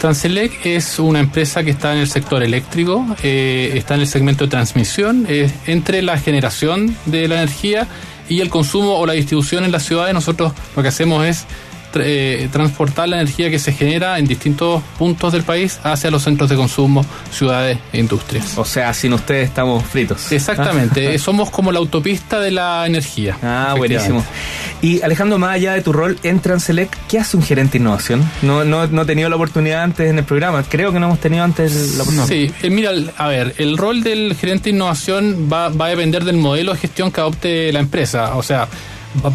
Transelec 0.00 0.64
es 0.64 1.00
una 1.00 1.18
empresa 1.18 1.64
que 1.64 1.70
está 1.70 1.92
en 1.92 1.98
el 1.98 2.08
sector 2.08 2.42
eléctrico, 2.44 3.04
eh, 3.24 3.72
está 3.74 3.94
en 3.94 4.02
el 4.02 4.06
segmento 4.06 4.44
de 4.44 4.50
transmisión, 4.50 5.26
eh, 5.28 5.50
entre 5.66 6.02
la 6.02 6.18
generación 6.18 6.96
de 7.06 7.26
la 7.26 7.36
energía 7.36 7.88
y 8.28 8.40
el 8.40 8.48
consumo 8.48 8.94
o 8.94 9.04
la 9.06 9.14
distribución 9.14 9.64
en 9.64 9.72
las 9.72 9.82
ciudades. 9.82 10.14
Nosotros 10.14 10.52
lo 10.76 10.82
que 10.82 10.88
hacemos 10.88 11.26
es 11.26 11.46
eh, 11.94 12.48
transportar 12.52 13.08
la 13.08 13.16
energía 13.16 13.50
que 13.50 13.58
se 13.58 13.72
genera 13.72 14.18
en 14.18 14.26
distintos 14.26 14.82
puntos 14.98 15.32
del 15.32 15.42
país 15.42 15.80
hacia 15.82 16.10
los 16.10 16.22
centros 16.22 16.50
de 16.50 16.56
consumo, 16.56 17.04
ciudades 17.30 17.78
e 17.92 17.98
industrias. 17.98 18.56
O 18.58 18.64
sea, 18.64 18.92
sin 18.94 19.12
ustedes 19.12 19.48
estamos 19.48 19.84
fritos. 19.84 20.30
Exactamente, 20.32 21.14
eh, 21.14 21.18
somos 21.18 21.50
como 21.50 21.72
la 21.72 21.78
autopista 21.78 22.40
de 22.40 22.50
la 22.50 22.86
energía. 22.86 23.36
Ah, 23.42 23.74
buenísimo. 23.76 24.24
Y 24.80 25.02
Alejandro, 25.02 25.38
más 25.38 25.54
allá 25.54 25.72
de 25.72 25.82
tu 25.82 25.92
rol 25.92 26.18
en 26.22 26.40
Transelec, 26.40 26.96
¿qué 27.08 27.18
hace 27.18 27.36
un 27.36 27.42
gerente 27.42 27.72
de 27.72 27.78
innovación? 27.78 28.28
No, 28.42 28.64
no, 28.64 28.86
no 28.86 29.02
he 29.02 29.06
tenido 29.06 29.28
la 29.28 29.36
oportunidad 29.36 29.82
antes 29.82 30.08
en 30.08 30.18
el 30.18 30.24
programa. 30.24 30.62
Creo 30.62 30.92
que 30.92 31.00
no 31.00 31.06
hemos 31.06 31.20
tenido 31.20 31.42
antes 31.42 31.96
la 31.96 32.02
oportunidad. 32.02 32.26
Sí, 32.28 32.52
eh, 32.62 32.70
mira, 32.70 32.92
a 33.16 33.28
ver, 33.28 33.54
el 33.58 33.76
rol 33.76 34.02
del 34.02 34.36
gerente 34.36 34.64
de 34.64 34.76
innovación 34.76 35.48
va, 35.52 35.68
va 35.68 35.86
a 35.86 35.88
depender 35.88 36.24
del 36.24 36.36
modelo 36.36 36.72
de 36.72 36.78
gestión 36.78 37.10
que 37.10 37.20
adopte 37.20 37.72
la 37.72 37.80
empresa. 37.80 38.36
O 38.36 38.42
sea, 38.42 38.68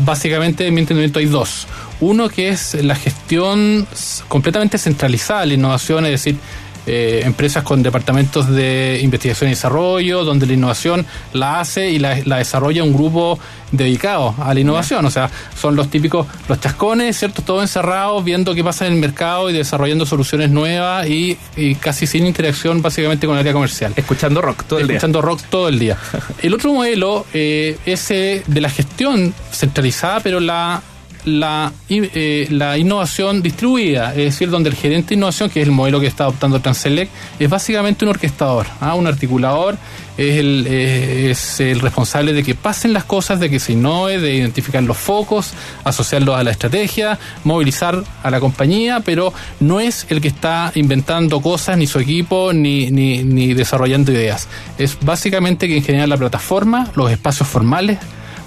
básicamente, 0.05 0.67
en 0.67 0.73
mi 0.73 0.81
entendimiento, 0.81 1.19
hay 1.19 1.25
dos. 1.25 1.67
Uno 1.99 2.29
que 2.29 2.49
es 2.49 2.75
la 2.75 2.95
gestión 2.95 3.87
completamente 4.27 4.77
centralizada 4.77 5.41
de 5.41 5.47
la 5.47 5.53
innovación, 5.53 6.05
es 6.05 6.11
decir, 6.11 6.37
eh, 6.85 7.21
empresas 7.23 7.63
con 7.63 7.81
departamentos 7.83 8.47
de 8.47 8.99
investigación 9.01 9.49
y 9.49 9.53
desarrollo, 9.53 10.23
donde 10.23 10.45
la 10.45 10.53
innovación 10.53 11.05
la 11.33 11.59
hace 11.59 11.89
y 11.89 11.99
la, 11.99 12.19
la 12.25 12.37
desarrolla 12.37 12.83
un 12.83 12.93
grupo 12.93 13.39
dedicado 13.71 14.35
a 14.39 14.53
la 14.53 14.59
innovación. 14.59 15.05
O 15.05 15.11
sea, 15.11 15.29
son 15.59 15.75
los 15.75 15.89
típicos, 15.89 16.27
los 16.47 16.59
chascones, 16.59 17.17
¿cierto? 17.17 17.41
Todos 17.41 17.63
encerrados, 17.63 18.23
viendo 18.23 18.53
qué 18.53 18.63
pasa 18.63 18.87
en 18.87 18.93
el 18.93 18.99
mercado 18.99 19.49
y 19.49 19.53
desarrollando 19.53 20.05
soluciones 20.05 20.49
nuevas 20.49 21.07
y, 21.07 21.37
y 21.55 21.75
casi 21.75 22.07
sin 22.07 22.25
interacción 22.25 22.81
básicamente 22.81 23.27
con 23.27 23.35
el 23.35 23.41
área 23.41 23.53
comercial. 23.53 23.93
Escuchando 23.95 24.41
rock 24.41 24.63
todo 24.63 24.79
el 24.79 24.87
día. 24.87 24.95
Escuchando 24.95 25.21
rock 25.21 25.41
todo 25.49 25.67
el 25.69 25.79
día. 25.79 25.97
El 26.41 26.53
otro 26.53 26.73
modelo 26.73 27.25
eh, 27.33 27.77
es 27.85 28.11
eh, 28.11 28.43
de 28.45 28.61
la 28.61 28.69
gestión 28.69 29.33
centralizada, 29.51 30.19
pero 30.19 30.39
la, 30.39 30.81
la, 31.25 31.71
eh, 31.89 32.47
la 32.49 32.77
innovación 32.77 33.41
distribuida, 33.41 34.11
es 34.11 34.25
decir, 34.25 34.49
donde 34.49 34.69
el 34.69 34.75
gerente 34.75 35.09
de 35.09 35.15
innovación, 35.15 35.49
que 35.49 35.61
es 35.61 35.67
el 35.67 35.71
modelo 35.71 35.99
que 35.99 36.07
está 36.07 36.25
adoptando 36.25 36.59
Transelec, 36.59 37.09
es 37.39 37.49
básicamente 37.49 38.05
un 38.05 38.09
orquestador, 38.09 38.67
¿ah? 38.81 38.95
un 38.95 39.07
articulador, 39.07 39.77
es 40.17 40.37
el, 40.37 40.65
eh, 40.69 41.31
es 41.31 41.59
el 41.59 41.79
responsable 41.79 42.33
de 42.33 42.43
que 42.43 42.55
pasen 42.55 42.93
las 42.93 43.03
cosas, 43.03 43.39
de 43.39 43.49
que 43.49 43.59
se 43.59 43.73
innove, 43.73 44.19
de 44.19 44.35
identificar 44.35 44.83
los 44.83 44.97
focos, 44.97 45.53
asociarlos 45.83 46.37
a 46.37 46.43
la 46.43 46.51
estrategia, 46.51 47.17
movilizar 47.43 48.03
a 48.21 48.29
la 48.29 48.39
compañía, 48.39 48.99
pero 48.99 49.33
no 49.59 49.79
es 49.79 50.05
el 50.09 50.21
que 50.21 50.27
está 50.27 50.71
inventando 50.75 51.41
cosas, 51.41 51.77
ni 51.77 51.87
su 51.87 51.99
equipo, 51.99 52.53
ni, 52.53 52.91
ni, 52.91 53.23
ni 53.23 53.53
desarrollando 53.53 54.11
ideas. 54.11 54.47
Es 54.77 54.97
básicamente 55.01 55.67
quien 55.67 55.83
genera 55.83 56.07
la 56.07 56.17
plataforma, 56.17 56.91
los 56.95 57.11
espacios 57.11 57.47
formales 57.47 57.97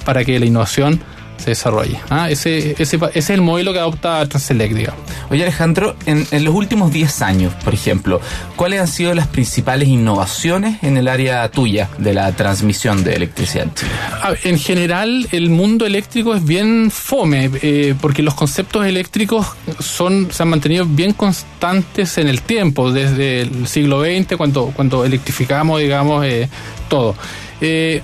para 0.04 0.24
que 0.24 0.38
la 0.38 0.46
innovación 0.46 1.00
se 1.36 1.50
desarrolle. 1.50 1.98
¿ah? 2.10 2.30
Ese, 2.30 2.74
ese, 2.78 2.96
ese 2.96 3.18
es 3.18 3.30
el 3.30 3.42
modelo 3.42 3.72
que 3.72 3.78
adopta 3.78 4.26
Transelec, 4.26 4.72
digamos. 4.72 5.00
Oye 5.30 5.42
Alejandro, 5.42 5.96
en, 6.06 6.26
en 6.30 6.44
los 6.44 6.54
últimos 6.54 6.92
10 6.92 7.22
años, 7.22 7.54
por 7.64 7.74
ejemplo, 7.74 8.20
¿cuáles 8.56 8.80
han 8.80 8.88
sido 8.88 9.14
las 9.14 9.26
principales 9.26 9.88
innovaciones 9.88 10.82
en 10.82 10.96
el 10.96 11.08
área 11.08 11.48
tuya 11.50 11.88
de 11.98 12.14
la 12.14 12.32
transmisión 12.32 13.04
de 13.04 13.14
electricidad 13.14 13.66
En 14.44 14.58
general, 14.58 15.28
el 15.32 15.50
mundo 15.50 15.86
eléctrico 15.86 16.34
es 16.34 16.44
bien 16.44 16.90
fome, 16.90 17.50
eh, 17.62 17.94
porque 18.00 18.22
los 18.22 18.34
conceptos 18.34 18.86
eléctricos 18.86 19.46
son, 19.78 20.28
se 20.30 20.42
han 20.42 20.48
mantenido 20.48 20.84
bien 20.86 21.12
constantes 21.12 22.18
en 22.18 22.28
el 22.28 22.42
tiempo, 22.42 22.92
desde 22.92 23.42
el 23.42 23.66
siglo 23.66 24.02
XX, 24.02 24.36
cuando, 24.36 24.66
cuando 24.74 25.04
electrificamos, 25.04 25.80
digamos, 25.80 26.24
eh, 26.24 26.48
todo. 26.88 27.14
Eh, 27.60 28.02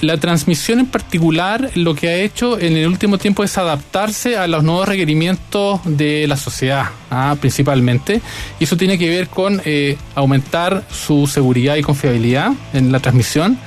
la 0.00 0.16
transmisión 0.18 0.80
en 0.80 0.86
particular 0.86 1.70
lo 1.74 1.94
que 1.94 2.08
ha 2.08 2.14
hecho 2.16 2.58
en 2.58 2.76
el 2.76 2.86
último 2.86 3.18
tiempo 3.18 3.42
es 3.42 3.58
adaptarse 3.58 4.36
a 4.36 4.46
los 4.46 4.62
nuevos 4.62 4.88
requerimientos 4.88 5.80
de 5.84 6.26
la 6.28 6.36
sociedad, 6.36 6.86
ah, 7.10 7.36
principalmente. 7.40 8.20
Y 8.60 8.64
eso 8.64 8.76
tiene 8.76 8.98
que 8.98 9.08
ver 9.08 9.28
con 9.28 9.60
eh, 9.64 9.96
aumentar 10.14 10.84
su 10.90 11.26
seguridad 11.26 11.76
y 11.76 11.82
confiabilidad 11.82 12.52
en 12.72 12.92
la 12.92 13.00
transmisión. 13.00 13.58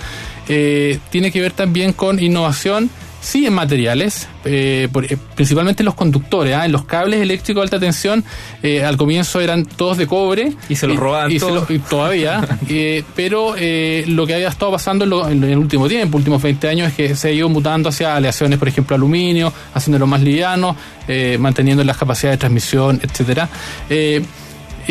Eh, 0.48 1.00
tiene 1.10 1.32
que 1.32 1.42
ver 1.42 1.52
también 1.52 1.94
con 1.94 2.22
innovación, 2.22 2.90
sí, 3.22 3.46
en 3.46 3.54
materiales, 3.54 4.28
eh, 4.44 4.90
por- 4.92 5.06
eh, 5.06 5.18
principalmente 5.36 5.84
en 5.84 5.86
los 5.86 5.94
conductores, 5.96 6.54
ah, 6.56 6.66
en 6.66 6.72
los 6.74 6.84
cables 6.84 7.22
eléctricos 7.22 7.62
de 7.62 7.64
alta 7.66 7.80
tensión. 7.80 8.24
eh, 8.64 8.84
al 8.84 8.98
comienzo 8.98 9.40
eran 9.40 9.64
todos 9.66 9.98
de 9.98 10.08
cobre. 10.08 10.52
Y 10.70 10.76
se 10.76 10.88
los 10.88 10.98
robaban 10.98 11.32
y 11.32 11.36
se 11.40 11.46
todos. 11.46 11.62
los- 11.62 11.72
y 11.72 11.80
todavía, 11.80 12.42
eh, 12.70 13.04
pero 13.16 13.56
eh, 13.58 14.04
lo 14.08 14.28
que 14.28 14.34
había 14.36 14.50
estado 14.50 14.72
pasando 14.72 15.04
en, 15.06 15.10
lo- 15.12 15.30
en 15.30 15.44
el 15.44 15.58
último 15.58 15.88
tiempo, 15.88 16.18
últimos 16.18 16.42
20 16.42 16.68
años, 16.68 16.90
es 16.90 16.94
que 16.96 17.16
se 17.16 17.30
ha 17.30 17.32
ido 17.32 17.48
mutando 17.50 17.90
hacia 17.90 18.16
aleaciones, 18.16 18.60
por 18.60 18.68
ejemplo, 18.68 18.96
aluminio, 18.96 19.54
haciéndolo 19.74 20.08
más 20.08 20.22
liviano, 20.22 20.76
eh, 21.08 21.38
manteniendo 21.40 21.84
las 21.84 21.98
capacidades 21.98 22.38
de 22.38 22.40
transmisión, 22.42 23.00
etcétera. 23.04 23.48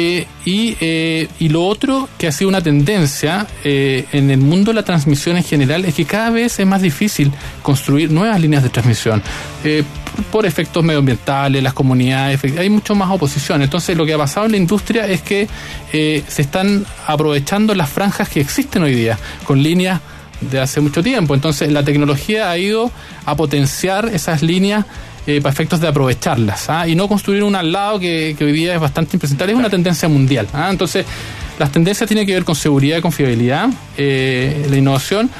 Eh, 0.02 0.26
y, 0.46 0.78
eh, 0.80 1.28
y 1.38 1.50
lo 1.50 1.66
otro 1.66 2.08
que 2.16 2.26
ha 2.26 2.32
sido 2.32 2.48
una 2.48 2.62
tendencia 2.62 3.46
eh, 3.64 4.06
en 4.12 4.30
el 4.30 4.38
mundo 4.38 4.70
de 4.70 4.76
la 4.76 4.82
transmisión 4.82 5.36
en 5.36 5.44
general 5.44 5.84
es 5.84 5.94
que 5.94 6.06
cada 6.06 6.30
vez 6.30 6.58
es 6.58 6.66
más 6.66 6.80
difícil 6.80 7.30
construir 7.62 8.10
nuevas 8.10 8.40
líneas 8.40 8.62
de 8.62 8.70
transmisión 8.70 9.22
eh, 9.62 9.84
por, 10.32 10.46
efectos 10.46 10.82
medioambientales, 10.82 11.62
las 11.62 11.74
comunidades, 11.74 12.40
hay 12.56 12.70
mucho 12.70 12.94
más 12.94 13.10
oposición. 13.10 13.60
Entonces 13.60 13.94
lo 13.94 14.06
que 14.06 14.14
ha 14.14 14.18
pasado 14.18 14.46
en 14.46 14.52
la 14.52 14.58
industria 14.58 15.06
es 15.06 15.20
que 15.20 15.46
se 15.92 16.42
están 16.42 16.86
aprovechando 17.06 17.74
las 17.74 17.90
franjas 17.90 18.28
que 18.30 18.40
existen 18.40 18.82
hoy 18.82 18.94
día 18.94 19.18
con 19.44 19.62
líneas 19.62 20.00
de 20.40 20.60
hace 20.60 20.80
mucho 20.80 21.02
tiempo. 21.02 21.34
Entonces 21.34 21.70
la 21.70 21.84
tecnología 21.84 22.50
ha 22.50 22.56
ido 22.56 22.90
a 23.26 23.36
potenciar 23.36 24.08
esas 24.08 24.42
líneas 24.42 24.86
eh, 25.26 25.40
para 25.40 25.52
efectos 25.52 25.80
de 25.80 25.88
aprovecharlas 25.88 26.68
¿ah? 26.70 26.86
y 26.88 26.94
no 26.94 27.08
construir 27.08 27.42
una 27.42 27.60
al 27.60 27.72
lado 27.72 27.98
que, 28.00 28.34
que 28.38 28.44
hoy 28.44 28.52
día 28.52 28.74
es 28.74 28.80
bastante 28.80 29.16
impresentable. 29.16 29.52
Es 29.52 29.58
una 29.58 29.70
tendencia 29.70 30.08
mundial. 30.08 30.46
¿ah? 30.52 30.68
Entonces 30.70 31.04
las 31.58 31.70
tendencias 31.72 32.08
tienen 32.08 32.26
que 32.26 32.32
ver 32.34 32.44
con 32.44 32.54
seguridad 32.54 32.96
y 32.98 33.00
confiabilidad, 33.02 33.68
eh, 33.96 34.66
la 34.70 34.76
innovación, 34.76 35.30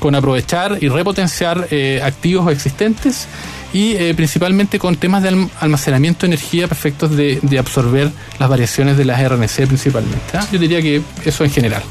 con 0.00 0.14
aprovechar 0.14 0.78
y 0.80 0.88
repotenciar 0.88 1.68
eh, 1.70 2.00
activos 2.02 2.50
existentes 2.52 3.26
y 3.72 3.92
eh, 3.96 4.14
principalmente 4.14 4.78
con 4.78 4.96
temas 4.96 5.22
de 5.22 5.30
alm- 5.32 5.50
almacenamiento 5.60 6.20
de 6.20 6.28
energía 6.34 6.68
perfectos 6.68 7.16
de, 7.16 7.38
de 7.42 7.58
absorber 7.58 8.10
las 8.38 8.48
variaciones 8.48 8.96
de 8.96 9.04
las 9.04 9.20
RNC 9.22 9.66
principalmente. 9.66 10.18
¿ah? 10.34 10.46
Yo 10.52 10.58
diría 10.58 10.80
que 10.82 11.02
eso 11.24 11.44
en 11.44 11.50
general. 11.50 11.82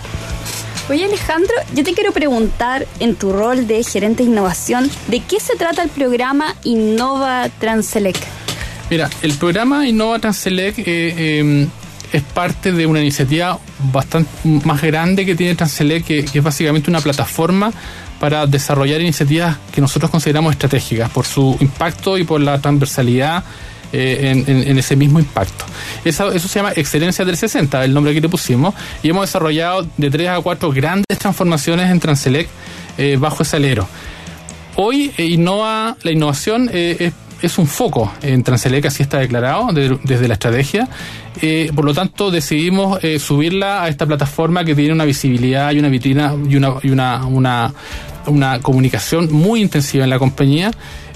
Oye 0.89 1.03
Alejandro, 1.03 1.51
yo 1.75 1.83
te 1.83 1.93
quiero 1.93 2.13
preguntar 2.13 2.87
en 3.01 3.15
tu 3.15 3.33
rol 3.33 3.67
de 3.67 3.83
gerente 3.83 4.23
de 4.23 4.29
innovación, 4.29 4.89
¿de 5.07 5.19
qué 5.19 5.41
se 5.41 5.57
trata 5.57 5.83
el 5.83 5.89
programa 5.89 6.55
Innova 6.63 7.49
Transelec? 7.59 8.15
Mira, 8.89 9.09
el 9.21 9.33
programa 9.33 9.85
Innova 9.85 10.19
Transelec 10.19 10.79
eh, 10.79 10.85
eh, 10.87 11.67
es 12.13 12.23
parte 12.23 12.71
de 12.71 12.85
una 12.85 13.01
iniciativa 13.01 13.59
bastante 13.91 14.29
más 14.63 14.81
grande 14.81 15.25
que 15.25 15.35
tiene 15.35 15.55
Transelec, 15.55 16.05
que, 16.05 16.23
que 16.23 16.37
es 16.37 16.43
básicamente 16.43 16.89
una 16.89 17.01
plataforma 17.01 17.73
para 18.17 18.47
desarrollar 18.47 19.01
iniciativas 19.01 19.57
que 19.73 19.81
nosotros 19.81 20.09
consideramos 20.09 20.53
estratégicas 20.53 21.09
por 21.09 21.25
su 21.25 21.57
impacto 21.59 22.17
y 22.17 22.23
por 22.23 22.39
la 22.39 22.61
transversalidad 22.61 23.43
eh, 23.93 24.31
en, 24.31 24.43
en- 24.47 24.67
en 24.67 24.77
ese 24.77 24.95
mismo 24.95 25.19
impacto. 25.19 25.65
Eso, 26.05 26.31
eso 26.31 26.47
se 26.47 26.59
llama 26.59 26.71
Excelencia 26.75 27.23
360, 27.25 27.83
el 27.85 27.93
nombre 27.93 28.13
que 28.13 28.21
le 28.21 28.29
pusimos, 28.29 28.73
y 29.03 29.09
hemos 29.09 29.23
desarrollado 29.27 29.85
de 29.97 30.09
tres 30.09 30.29
a 30.29 30.39
cuatro 30.41 30.71
grandes 30.71 31.17
transformaciones 31.17 31.89
en 31.91 31.99
Transelec 31.99 32.47
eh, 32.97 33.17
bajo 33.19 33.43
ese 33.43 33.57
alero. 33.57 33.87
Hoy 34.75 35.11
eh, 35.17 35.25
innova, 35.25 35.97
la 36.03 36.11
innovación 36.11 36.69
eh, 36.71 36.97
es, 36.99 37.13
es 37.41 37.57
un 37.57 37.67
foco 37.67 38.11
en 38.21 38.43
Transelec, 38.43 38.85
así 38.85 39.03
está 39.03 39.17
declarado 39.19 39.71
de- 39.73 39.97
desde 40.03 40.27
la 40.27 40.35
estrategia. 40.35 40.87
Eh, 41.41 41.71
por 41.75 41.85
lo 41.85 41.93
tanto, 41.93 42.31
decidimos 42.31 43.03
eh, 43.03 43.19
subirla 43.19 43.83
a 43.83 43.89
esta 43.89 44.05
plataforma 44.05 44.63
que 44.65 44.73
tiene 44.75 44.93
una 44.93 45.05
visibilidad 45.05 45.71
y 45.71 45.79
una 45.79 45.87
vitrina 45.89 46.33
y 46.49 46.55
una, 46.55 46.73
y 46.81 46.89
una, 46.89 47.25
una, 47.25 47.73
una 48.25 48.59
comunicación 48.59 49.31
muy 49.31 49.61
intensiva 49.61 50.03
en 50.03 50.09
la 50.09 50.17
compañía. 50.19 50.71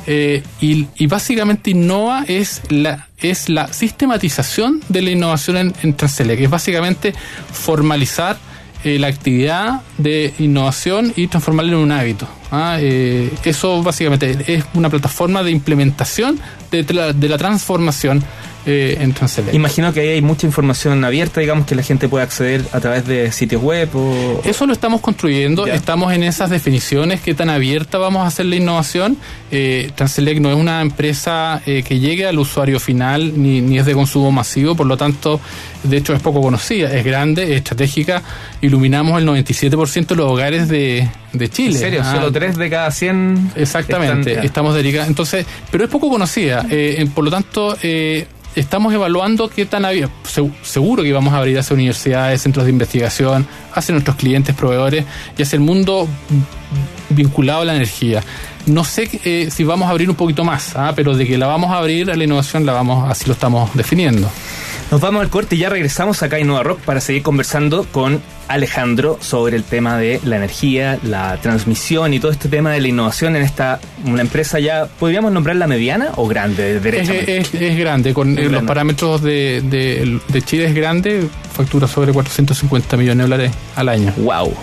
Eh, 0.08 0.44
y, 0.60 1.08
básicamente 1.08 1.72
Innova 1.72 2.24
es 2.28 2.62
la, 2.70 3.08
es 3.18 3.50
la 3.50 3.72
sistematización 3.72 4.82
de 4.90 5.02
la 5.02 5.12
innovación 5.12 5.58
en, 5.58 5.74
en 5.84 5.94
Transelec, 5.96 6.40
es 6.40 6.50
básicamente 6.50 7.14
formalizar 7.52 8.38
eh, 8.84 8.98
la 8.98 9.08
actividad 9.08 9.82
de 10.00 10.34
innovación 10.40 11.14
y 11.16 11.28
transformarla 11.28 11.74
en 11.74 11.78
un 11.78 11.92
hábito. 11.92 12.28
¿ah? 12.50 12.78
Eh, 12.80 13.32
eso 13.44 13.84
básicamente 13.84 14.38
es 14.48 14.66
una 14.74 14.90
plataforma 14.90 15.44
de 15.44 15.52
implementación 15.52 16.40
de 16.72 17.30
la 17.30 17.38
transformación 17.38 18.24
eh, 18.66 18.98
en 19.00 19.14
Transelect. 19.14 19.54
Imagino 19.56 19.92
que 19.94 20.02
ahí 20.02 20.08
hay 20.10 20.22
mucha 20.22 20.46
información 20.46 21.04
abierta, 21.04 21.42
digamos, 21.42 21.66
que 21.66 21.76
la 21.76 21.84
gente 21.84 22.08
puede 22.10 22.24
acceder 22.24 22.64
a 22.72 22.80
través 22.80 23.08
de 23.08 23.32
sitios 23.32 23.62
web 23.62 23.90
o... 23.96 24.42
Eso 24.46 24.66
lo 24.68 24.74
estamos 24.74 25.02
construyendo, 25.02 25.66
Ya. 25.66 25.74
estamos 25.76 26.14
en 26.14 26.24
esas 26.24 26.50
definiciones, 26.50 27.22
qué 27.22 27.34
tan 27.34 27.50
abierta 27.50 27.98
vamos 27.98 28.24
a 28.24 28.28
hacer 28.28 28.46
la 28.46 28.56
innovación. 28.58 29.18
Eh, 29.52 29.92
Transelect 29.96 30.40
no 30.42 30.50
es 30.52 30.56
una 30.58 30.82
empresa 30.82 31.62
eh, 31.66 31.84
que 31.84 32.00
llegue 32.00 32.26
al 32.28 32.38
usuario 32.40 32.80
final 32.80 33.34
ni, 33.42 33.62
ni 33.62 33.80
es 33.80 33.86
de 33.86 33.94
consumo 33.94 34.32
masivo, 34.32 34.76
por 34.76 34.86
lo 34.88 34.96
tanto, 34.98 35.40
de 35.84 35.98
hecho 35.98 36.14
es 36.14 36.22
poco 36.22 36.42
conocida, 36.42 36.94
es 36.96 37.04
grande, 37.04 37.44
es 37.52 37.58
estratégica, 37.58 38.22
iluminamos 38.62 39.20
el 39.20 39.28
97% 39.28 40.06
de 40.08 40.16
los 40.16 40.32
hogares 40.32 40.68
de, 40.70 41.10
de 41.34 41.50
Chile. 41.50 41.74
¿En 41.76 41.80
serio? 41.80 42.02
Ah, 42.04 42.12
Solo 42.16 42.32
3 42.32 42.58
de 42.58 42.70
cada 42.70 42.92
100... 42.92 43.52
Exactamente, 43.56 44.32
están- 44.32 44.46
estamos 44.46 44.76
dedicados. 44.76 45.08
Entonces, 45.08 45.46
pero 45.72 45.84
es 45.84 45.90
poco 45.90 46.10
conocida. 46.10 46.66
eh, 46.70 46.96
eh, 47.00 47.08
por 47.14 47.24
lo 47.24 47.32
tanto, 47.32 47.76
eh, 47.84 48.28
estamos 48.56 48.94
evaluando 48.94 49.50
qué 49.50 49.66
tan 49.66 49.86
seguro 50.64 51.04
que 51.04 51.14
vamos 51.14 51.34
a 51.34 51.38
abrir 51.38 51.58
hacia 51.58 51.74
universidades, 51.74 52.42
centros 52.42 52.66
de 52.66 52.72
investigación, 52.72 53.48
hacia 53.74 53.94
nuestros 53.94 54.16
clientes, 54.18 54.56
proveedores 54.56 55.06
y 55.38 55.44
hacia 55.44 55.56
el 55.58 55.62
mundo 55.62 56.08
vinculado 57.10 57.62
a 57.62 57.66
la 57.66 57.76
energía. 57.76 58.24
No 58.66 58.84
sé 58.84 59.10
eh, 59.26 59.50
si 59.52 59.64
vamos 59.64 59.88
a 59.88 59.92
abrir 59.92 60.10
un 60.10 60.16
poquito 60.16 60.44
más, 60.44 60.76
ah, 60.76 60.94
pero 60.96 61.16
de 61.16 61.26
que 61.26 61.38
la 61.38 61.48
vamos 61.48 61.72
a 61.72 61.78
abrir 61.78 62.12
a 62.12 62.16
la 62.16 62.24
innovación, 62.24 62.66
la 62.66 62.74
vamos, 62.74 63.10
así 63.10 63.26
lo 63.26 63.34
estamos 63.34 63.74
definiendo. 63.74 64.30
Nos 64.92 65.00
vamos 65.00 65.22
al 65.22 65.30
corte 65.30 65.56
y 65.56 65.60
ya 65.60 65.70
regresamos 65.70 66.22
acá 66.22 66.38
en 66.38 66.48
Nova 66.48 66.64
Rock 66.64 66.82
para 66.82 67.00
seguir 67.00 67.24
conversando 67.24 67.86
con 67.94 68.22
Alejandro 68.50 69.18
sobre 69.22 69.56
el 69.56 69.64
tema 69.64 69.98
de 69.98 70.20
la 70.26 70.36
energía, 70.36 71.00
la 71.04 71.38
transmisión 71.38 72.14
y 72.14 72.20
todo 72.20 72.30
este 72.32 72.50
tema 72.50 72.72
de 72.72 72.82
la 72.82 72.90
innovación 72.90 73.38
en 73.38 73.44
esta 73.44 73.80
una 74.04 74.20
empresa 74.22 74.60
ya, 74.60 74.88
¿podríamos 75.00 75.32
nombrarla 75.32 75.66
mediana 75.66 76.10
o 76.18 76.28
grande? 76.28 76.76
Es, 76.76 77.08
es- 77.10 77.54
es 77.54 77.78
grande, 77.78 78.14
con 78.14 78.34
Es 78.34 78.40
eh, 78.40 78.42
los 78.44 78.52
grande. 78.52 78.68
parámetros 78.68 79.22
de, 79.22 79.62
de- 79.64 80.20
de 80.28 80.42
Chile 80.42 80.66
es 80.66 80.76
grande, 80.76 81.24
factura 81.56 81.88
sobre 81.88 82.12
450 82.12 82.98
millones 82.98 83.18
de 83.18 83.24
dólares 83.24 83.52
al 83.78 83.88
año. 83.88 84.14
Wow. 84.18 84.54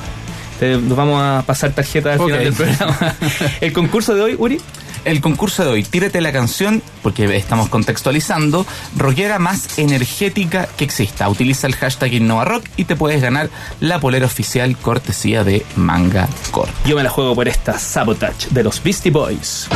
Te- 0.61 0.76
Nos 0.76 0.94
vamos 0.97 1.23
a 1.23 1.42
pasar 1.47 1.70
tarjeta 1.70 2.12
al 2.12 2.20
Ok. 2.20 2.26
final 2.26 2.44
del 2.44 2.52
programa. 2.52 3.16
el 3.62 3.73
concurso 3.73 4.14
de 4.14 4.20
hoy, 4.20 4.35
Uri. 4.38 4.61
El 5.08 5.22
concurso 5.22 5.64
de 5.64 5.70
hoy, 5.70 5.84
tírate 5.84 6.20
la 6.20 6.32
canción, 6.32 6.82
porque 7.02 7.34
estamos 7.34 7.70
contextualizando, 7.70 8.66
rockera 8.94 9.38
más 9.38 9.78
energética 9.78 10.68
que 10.76 10.84
exista. 10.84 11.30
Utiliza 11.30 11.66
el 11.66 11.76
hashtag 11.76 12.12
InnovaRock 12.12 12.66
y 12.76 12.84
te 12.84 12.94
puedes 12.94 13.22
ganar 13.22 13.48
la 13.80 14.00
polera 14.00 14.26
oficial 14.26 14.76
cortesía 14.76 15.44
de 15.44 15.64
Manga 15.76 16.28
Corp. 16.50 16.68
Yo 16.84 16.94
me 16.94 17.02
la 17.02 17.08
juego 17.08 17.34
por 17.34 17.48
esta 17.48 17.78
Sabotage 17.78 18.50
de 18.50 18.62
los 18.62 18.82
Beastie 18.82 19.10
Boys. 19.10 19.70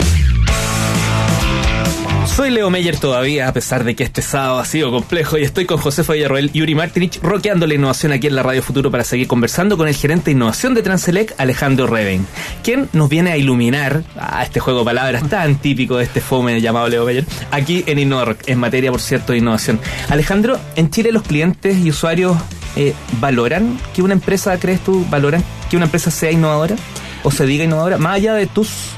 Soy 2.34 2.48
Leo 2.48 2.70
Meyer 2.70 2.96
todavía, 2.96 3.46
a 3.46 3.52
pesar 3.52 3.84
de 3.84 3.94
que 3.94 4.04
este 4.04 4.22
sábado 4.22 4.58
ha 4.58 4.64
sido 4.64 4.90
complejo, 4.90 5.36
y 5.36 5.42
estoy 5.42 5.66
con 5.66 5.76
José 5.76 6.02
Villarroel 6.10 6.50
y 6.54 6.60
Yuri 6.60 6.74
Martinich 6.74 7.20
roqueando 7.20 7.66
la 7.66 7.74
innovación 7.74 8.10
aquí 8.10 8.26
en 8.26 8.34
la 8.34 8.42
Radio 8.42 8.62
Futuro 8.62 8.90
para 8.90 9.04
seguir 9.04 9.26
conversando 9.26 9.76
con 9.76 9.86
el 9.86 9.94
gerente 9.94 10.26
de 10.26 10.30
innovación 10.32 10.72
de 10.72 10.82
Transelec, 10.82 11.34
Alejandro 11.36 11.86
Reven, 11.86 12.26
quien 12.64 12.88
nos 12.94 13.10
viene 13.10 13.32
a 13.32 13.36
iluminar 13.36 14.02
a 14.18 14.42
este 14.44 14.60
juego 14.60 14.78
de 14.78 14.86
palabras 14.86 15.28
tan 15.28 15.56
típico 15.56 15.98
de 15.98 16.04
este 16.04 16.22
fome 16.22 16.58
llamado 16.62 16.88
Leo 16.88 17.04
Meyer, 17.04 17.26
aquí 17.50 17.84
en 17.86 17.98
InnovaRock, 17.98 18.48
en 18.48 18.58
materia, 18.58 18.90
por 18.90 19.02
cierto, 19.02 19.32
de 19.32 19.38
innovación. 19.38 19.78
Alejandro, 20.08 20.58
en 20.74 20.90
Chile 20.90 21.12
los 21.12 21.24
clientes 21.24 21.76
y 21.84 21.90
usuarios 21.90 22.38
eh, 22.76 22.94
valoran 23.20 23.78
que 23.94 24.00
una 24.00 24.14
empresa, 24.14 24.58
crees 24.58 24.80
tú, 24.80 25.04
valoran 25.10 25.44
que 25.68 25.76
una 25.76 25.84
empresa 25.84 26.10
sea 26.10 26.32
innovadora 26.32 26.76
o 27.24 27.30
se 27.30 27.44
diga 27.44 27.64
innovadora, 27.64 27.98
más 27.98 28.14
allá 28.16 28.32
de 28.32 28.46
tus, 28.46 28.94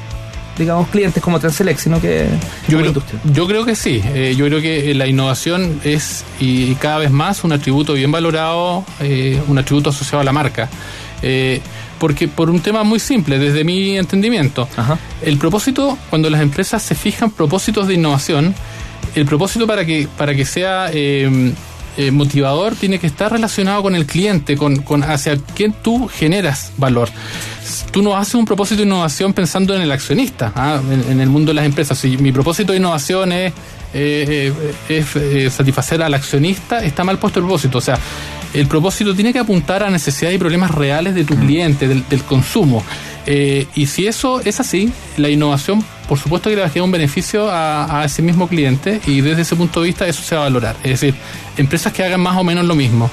digamos, 0.59 0.89
clientes 0.89 1.23
como 1.23 1.39
Transelec, 1.41 1.79
sino 1.79 2.01
que 2.01 2.27
Yo 2.69 2.79
creo, 2.79 2.89
industria. 2.89 3.21
yo 3.33 3.47
creo 3.47 3.65
que 3.65 3.75
sí. 3.75 4.01
Eh, 4.15 4.35
yo 4.37 4.47
creo 4.47 4.61
que 4.61 4.91
eh, 4.91 4.95
la 4.95 5.07
innovación 5.07 5.81
es 5.85 6.25
y, 6.41 6.65
y 6.71 6.75
cada 6.77 6.99
vez 6.99 7.11
más 7.11 7.45
un 7.45 7.53
atributo 7.53 7.93
bien 7.95 8.13
valorado, 8.13 8.85
eh, 9.01 9.41
un 9.49 9.59
atributo 9.59 9.91
asociado 9.91 10.21
a 10.21 10.25
la 10.25 10.33
marca. 10.33 10.69
Eh, 11.23 11.61
porque 11.99 12.29
por 12.29 12.51
un 12.51 12.61
tema 12.61 12.83
muy 12.85 12.99
simple, 13.01 13.39
desde 13.39 13.65
mi 13.65 13.97
entendimiento, 13.97 14.69
Ajá. 14.77 14.99
el 15.23 15.39
propósito, 15.39 15.97
cuando 16.11 16.29
las 16.29 16.43
empresas 16.43 16.83
se 16.83 16.95
fijan 16.95 17.31
propósitos 17.31 17.87
de 17.89 17.95
innovación, 17.95 18.55
el 19.15 19.25
propósito 19.25 19.67
para 19.67 19.85
que, 19.87 20.09
para 20.19 20.35
que 20.35 20.45
sea 20.45 20.91
eh, 21.97 22.11
motivador 22.11 22.75
tiene 22.75 22.99
que 22.99 23.07
estar 23.07 23.31
relacionado 23.31 23.83
con 23.83 23.95
el 23.95 24.07
cliente, 24.07 24.57
con, 24.57 24.77
con 24.77 25.03
hacia 25.03 25.37
quién 25.55 25.73
tú 25.73 26.09
generas 26.09 26.73
valor. 26.77 27.09
Tú 27.93 28.03
no 28.03 28.17
haces 28.17 28.35
un 28.35 28.45
propósito 28.45 28.83
de 28.83 28.87
innovación 28.87 29.33
pensando 29.33 29.75
en 29.75 29.83
el 29.83 29.93
accionista, 29.93 30.53
¿ah? 30.55 30.81
en, 30.91 31.13
en 31.13 31.21
el 31.21 31.29
mundo 31.29 31.51
de 31.51 31.55
las 31.55 31.67
empresas. 31.67 31.97
Si 31.99 32.17
mi 32.17 32.33
propósito 32.33 32.73
de 32.73 32.79
innovación 32.79 33.33
es, 33.33 33.53
eh, 33.95 34.53
eh, 34.89 35.05
es, 35.47 35.53
satisfacer 35.53 36.03
al 36.03 36.13
accionista, 36.15 36.85
está 36.85 37.05
mal 37.05 37.19
puesto 37.19 37.39
el 37.39 37.47
propósito. 37.47 37.79
O 37.79 37.81
sea, 37.81 37.99
el 38.53 38.67
propósito 38.67 39.15
tiene 39.15 39.33
que 39.33 39.39
apuntar 39.39 39.85
a 39.85 39.91
necesidades 39.91 40.37
y 40.37 40.39
problemas 40.39 40.73
reales 40.73 41.15
de 41.15 41.25
tu 41.25 41.37
cliente, 41.37 41.87
del, 41.87 42.07
del 42.09 42.23
consumo. 42.25 42.83
Eh, 43.27 43.67
y 43.75 43.87
si 43.87 44.07
eso 44.07 44.41
es 44.41 44.61
así, 44.61 44.93
la 45.17 45.29
innovación, 45.31 45.83
por 46.09 46.19
supuesto 46.19 46.51
que 46.51 46.57
le 46.57 46.63
va 46.63 46.67
a 46.67 46.71
generar 46.71 46.85
un 46.87 46.93
beneficio 46.93 47.49
a, 47.51 48.03
ese 48.05 48.21
mismo 48.23 48.49
cliente 48.49 49.01
y 49.07 49.21
desde 49.23 49.43
ese 49.43 49.57
punto 49.57 49.81
de 49.81 49.87
vista 49.87 50.07
eso 50.07 50.23
se 50.23 50.35
va 50.35 50.43
a 50.43 50.45
valorar. 50.45 50.77
Es 50.85 51.01
decir, 51.01 51.15
empresas 51.57 51.93
que 51.93 52.05
hagan 52.05 52.21
más 52.21 52.37
o 52.37 52.45
menos 52.45 52.67
lo 52.67 52.75
mismo, 52.75 53.11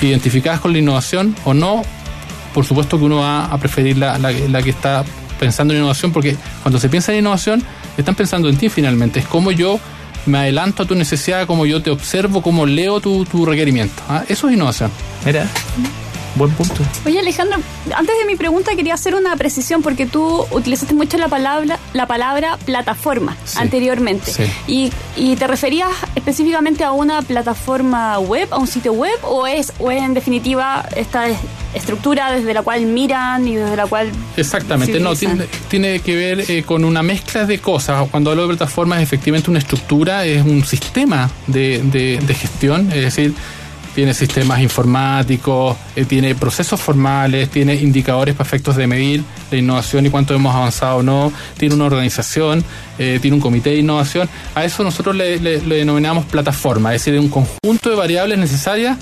identificadas 0.00 0.60
con 0.60 0.72
la 0.72 0.78
innovación 0.78 1.34
o 1.44 1.54
no, 1.54 1.82
por 2.54 2.64
supuesto 2.64 2.98
que 2.98 3.04
uno 3.04 3.16
va 3.16 3.46
a 3.46 3.58
preferir 3.58 3.98
la, 3.98 4.16
la- 4.18 4.30
la 4.32 4.62
que 4.62 4.70
está 4.70 5.04
pensando 5.40 5.74
en 5.74 5.80
innovación, 5.80 6.12
porque 6.12 6.36
cuando 6.62 6.78
se 6.78 6.88
piensa 6.88 7.12
en 7.12 7.18
innovación, 7.20 7.62
están 7.96 8.14
pensando 8.14 8.48
en 8.48 8.56
ti 8.56 8.68
finalmente. 8.68 9.20
Es 9.20 9.26
como 9.26 9.50
yo 9.50 9.78
me 10.26 10.38
adelanto 10.38 10.82
a 10.82 10.86
tu 10.86 10.94
necesidad, 10.94 11.46
como 11.46 11.64
yo 11.66 11.82
te 11.82 11.90
observo, 11.90 12.42
como 12.42 12.66
leo 12.66 13.00
tu, 13.00 13.24
tu 13.24 13.44
requerimiento. 13.46 14.02
¿ah? 14.08 14.22
Eso 14.28 14.48
es 14.48 14.54
innovación. 14.54 14.90
Mira, 15.24 15.46
buen 16.38 16.50
punto. 16.52 16.74
Oye 17.06 17.18
Alejandro, 17.18 17.58
antes 17.94 18.14
de 18.18 18.24
mi 18.24 18.36
pregunta 18.36 18.74
quería 18.76 18.94
hacer 18.94 19.14
una 19.14 19.36
precisión 19.36 19.82
porque 19.82 20.06
tú 20.06 20.46
utilizaste 20.50 20.94
mucho 20.94 21.18
la 21.18 21.28
palabra, 21.28 21.78
la 21.92 22.06
palabra 22.06 22.56
plataforma 22.64 23.36
Sí. 23.44 23.58
anteriormente. 23.60 24.30
Sí. 24.32 24.44
Y, 24.66 24.92
y 25.16 25.36
te 25.36 25.46
referías 25.46 25.88
específicamente 26.14 26.84
a 26.84 26.92
una 26.92 27.22
plataforma 27.22 28.18
web, 28.18 28.48
a 28.52 28.58
un 28.58 28.66
sitio 28.66 28.92
web, 28.92 29.12
o 29.22 29.46
es, 29.46 29.72
o 29.78 29.90
es 29.90 30.02
en 30.02 30.14
definitiva 30.14 30.88
esta 30.96 31.28
es- 31.28 31.38
estructura 31.74 32.32
desde 32.32 32.54
la 32.54 32.62
cual 32.62 32.80
miran 32.86 33.46
y 33.46 33.56
desde 33.56 33.76
la 33.76 33.86
cual 33.86 34.10
Exactamente, 34.38 34.98
no, 35.00 35.14
tiene, 35.14 35.44
tiene 35.68 36.00
que 36.00 36.16
ver 36.16 36.50
eh, 36.50 36.62
con 36.62 36.82
una 36.84 37.02
mezcla 37.02 37.44
de 37.44 37.58
cosas. 37.58 38.08
Cuando 38.10 38.30
hablo 38.30 38.42
de 38.42 38.48
plataforma 38.56 38.96
es 38.96 39.02
efectivamente 39.02 39.50
una 39.50 39.58
estructura, 39.58 40.24
es 40.24 40.42
un 40.44 40.64
sistema 40.64 41.30
de, 41.46 41.82
de- 41.84 42.18
de 42.26 42.34
gestión, 42.34 42.90
es 42.92 43.02
decir, 43.02 43.34
tiene 43.98 44.14
sistemas 44.14 44.60
informáticos, 44.60 45.76
eh, 45.96 46.04
tiene 46.04 46.36
procesos 46.36 46.80
formales, 46.80 47.48
tiene 47.50 47.74
indicadores 47.74 48.36
para 48.36 48.46
efectos 48.46 48.76
de 48.76 48.86
medir 48.86 49.24
la 49.50 49.58
innovación 49.58 50.06
y 50.06 50.10
cuánto 50.10 50.34
hemos 50.36 50.54
avanzado 50.54 50.98
o 50.98 51.02
no, 51.02 51.32
tiene 51.56 51.74
una 51.74 51.86
organización, 51.86 52.62
eh, 52.96 53.18
tiene 53.20 53.34
un 53.34 53.40
comité 53.40 53.70
de 53.70 53.78
innovación. 53.78 54.28
A 54.54 54.64
eso 54.64 54.84
nosotros 54.84 55.16
le, 55.16 55.40
le- 55.40 55.60
le 55.62 55.74
denominamos 55.78 56.26
plataforma, 56.26 56.94
es 56.94 57.04
decir, 57.04 57.18
un 57.18 57.28
conjunto 57.28 57.90
de 57.90 57.96
variables 57.96 58.38
necesarias 58.38 58.96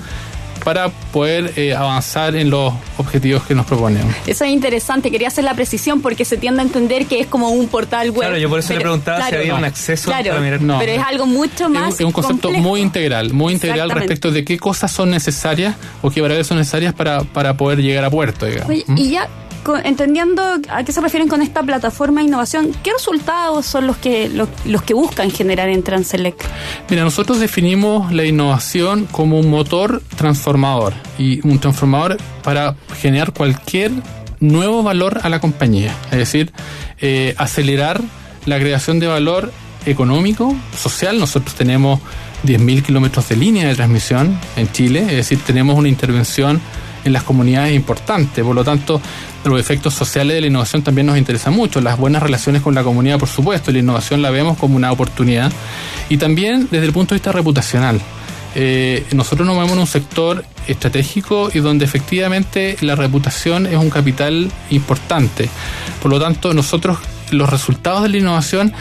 para 0.67 0.89
poder 0.89 1.53
eh, 1.55 1.77
avanzar 1.77 2.35
en 2.35 2.51
los 2.51 2.75
objetivos 2.99 3.45
que 3.45 3.55
nos 3.55 3.67
proponemos. 3.67 4.13
Eso 4.27 4.45
es 4.45 4.51
interesante, 4.51 5.13
quería 5.13 5.29
hacer 5.29 5.45
la 5.45 5.55
precisión 5.55 6.03
porque 6.03 6.25
se 6.25 6.39
tiende 6.39 6.61
a 6.61 6.65
entender 6.65 7.07
que 7.07 7.21
es 7.21 7.29
como 7.29 7.51
un 7.51 7.69
portal 7.69 8.11
web. 8.11 8.23
Claro, 8.23 8.37
yo 8.37 8.49
por 8.49 8.59
eso 8.59 8.73
le 8.73 8.81
preguntaba 8.81 9.29
si 9.29 9.37
había 9.37 9.55
un 9.55 9.65
acceso 9.65 10.11
claro, 10.11 10.31
para 10.31 10.41
mirar. 10.41 10.61
No. 10.61 10.81
pero 10.81 10.91
es 10.91 11.03
algo 11.07 11.25
mucho 11.25 11.69
más 11.69 11.95
es 11.95 12.01
un 12.01 12.11
concepto 12.11 12.49
complejo. 12.49 12.69
muy 12.69 12.81
integral, 12.81 13.33
muy 13.33 13.53
integral 13.53 13.93
respecto 13.93 14.33
de 14.33 14.45
qué 14.45 14.59
cosas 14.59 14.91
son 14.91 15.09
necesarias 15.11 15.77
o 16.03 16.11
qué 16.11 16.21
variables 16.21 16.49
son 16.49 16.59
necesarias 16.59 16.93
para, 16.95 17.21
para 17.23 17.57
poder 17.57 17.81
llegar 17.81 18.05
a 18.05 18.11
puerto, 18.11 18.45
digamos. 18.45 18.69
Oye, 18.69 18.83
¿Mm? 18.89 18.99
y 18.99 19.11
ya 19.11 19.29
entendiendo 19.83 20.43
a 20.69 20.85
qué 20.85 20.93
se 20.93 21.01
refieren 21.01 21.29
con 21.29 21.43
esta 21.43 21.63
plataforma 21.63 22.21
de 22.21 22.29
innovación, 22.29 22.73
¿qué 22.83 22.93
resultados 22.93 23.67
son 23.67 23.87
los 23.87 23.97
que 23.97 24.29
los, 24.29 24.83
que 24.83 24.95
buscan 24.95 25.31
generar 25.31 25.69
en 25.69 25.83
Transelec? 25.83 26.37
Mira, 26.89 27.03
nosotros 27.03 27.41
definimos 27.41 28.13
la 28.13 28.25
innovación 28.25 29.07
como 29.07 29.39
un 29.41 29.51
motor 29.51 30.03
transformador 30.17 30.95
y 31.19 31.47
un 31.47 31.59
transformador 31.59 32.19
para 32.43 32.77
generar 33.01 33.33
cualquier 33.33 33.93
nuevo 34.41 34.83
valor 34.83 35.21
a 35.23 35.29
la 35.29 35.41
compañía. 35.41 35.95
Es 36.11 36.19
decir, 36.19 36.53
eh, 37.01 37.35
acelerar 37.39 38.01
la 38.45 38.59
creación 38.59 39.01
de 39.01 39.07
valor 39.07 39.53
económico, 39.87 40.55
social. 40.77 41.19
Nosotros 41.19 41.55
tenemos 41.55 42.01
10.000 42.45 42.83
kilómetros 42.83 43.29
de 43.29 43.37
línea 43.37 43.69
de 43.69 43.75
transmisión 43.75 44.39
en 44.57 44.71
Chile, 44.73 45.01
es 45.01 45.17
decir, 45.17 45.41
tenemos 45.45 45.77
una 45.79 45.89
intervención 45.89 46.61
en 47.07 47.13
las 47.13 47.23
comunidades 47.23 47.75
importante. 47.75 48.43
Por 48.43 48.55
lo 48.55 48.65
tanto, 48.65 49.01
los 49.45 49.59
efectos 49.59 49.95
sociales 49.95 50.35
de 50.35 50.41
la 50.43 50.47
innovación 50.49 50.83
también 50.83 51.07
nos 51.07 51.17
interesan 51.17 51.55
mucho. 51.55 51.81
Las 51.81 51.97
buenas 51.97 52.23
relaciones 52.23 52.63
con 52.63 52.75
la 52.75 52.83
comunidad, 52.83 53.19
por 53.19 53.29
supuesto, 53.29 53.71
la 53.71 53.79
innovación 53.79 54.21
la 54.21 54.31
vemos 54.31 54.59
como 54.59 54.77
una 54.77 54.93
oportunidad. 54.93 55.53
Y 56.09 56.19
también 56.19 56.69
desde 56.71 56.87
el 56.87 56.93
punto 56.93 57.15
de 57.15 57.19
vista 57.19 57.33
reputacional. 57.33 58.01
Eh, 58.59 59.05
nosotros 59.13 59.47
nos 59.47 59.55
movemos 59.55 59.75
en 59.75 59.81
un 59.81 59.87
sector 59.87 60.45
estratégico 60.67 61.51
y 61.53 61.59
donde 61.61 61.85
efectivamente 61.85 62.77
la 62.81 62.97
reputación 62.97 63.67
es 63.67 63.77
un 63.77 63.91
capital 63.91 64.51
importante. 64.71 65.49
Por 66.03 66.11
lo 66.11 66.19
tanto, 66.19 66.55
nosotros 66.55 66.99
los 67.31 67.49
resultados 67.51 68.03
de 68.03 68.09
la 68.09 68.17
innovación 68.17 68.73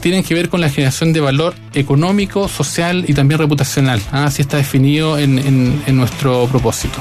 tienen 0.00 0.22
que 0.22 0.32
ver 0.32 0.48
con 0.48 0.60
la 0.60 0.70
generación 0.70 1.12
de 1.12 1.20
valor 1.20 1.54
económico, 1.74 2.48
social 2.48 3.04
y 3.06 3.12
también 3.12 3.38
reputacional. 3.38 4.00
¿ah? 4.12 4.24
Así 4.24 4.40
está 4.42 4.56
definido 4.56 5.18
en 5.18 5.96
nuestro 5.96 6.46
propósito. 6.46 7.00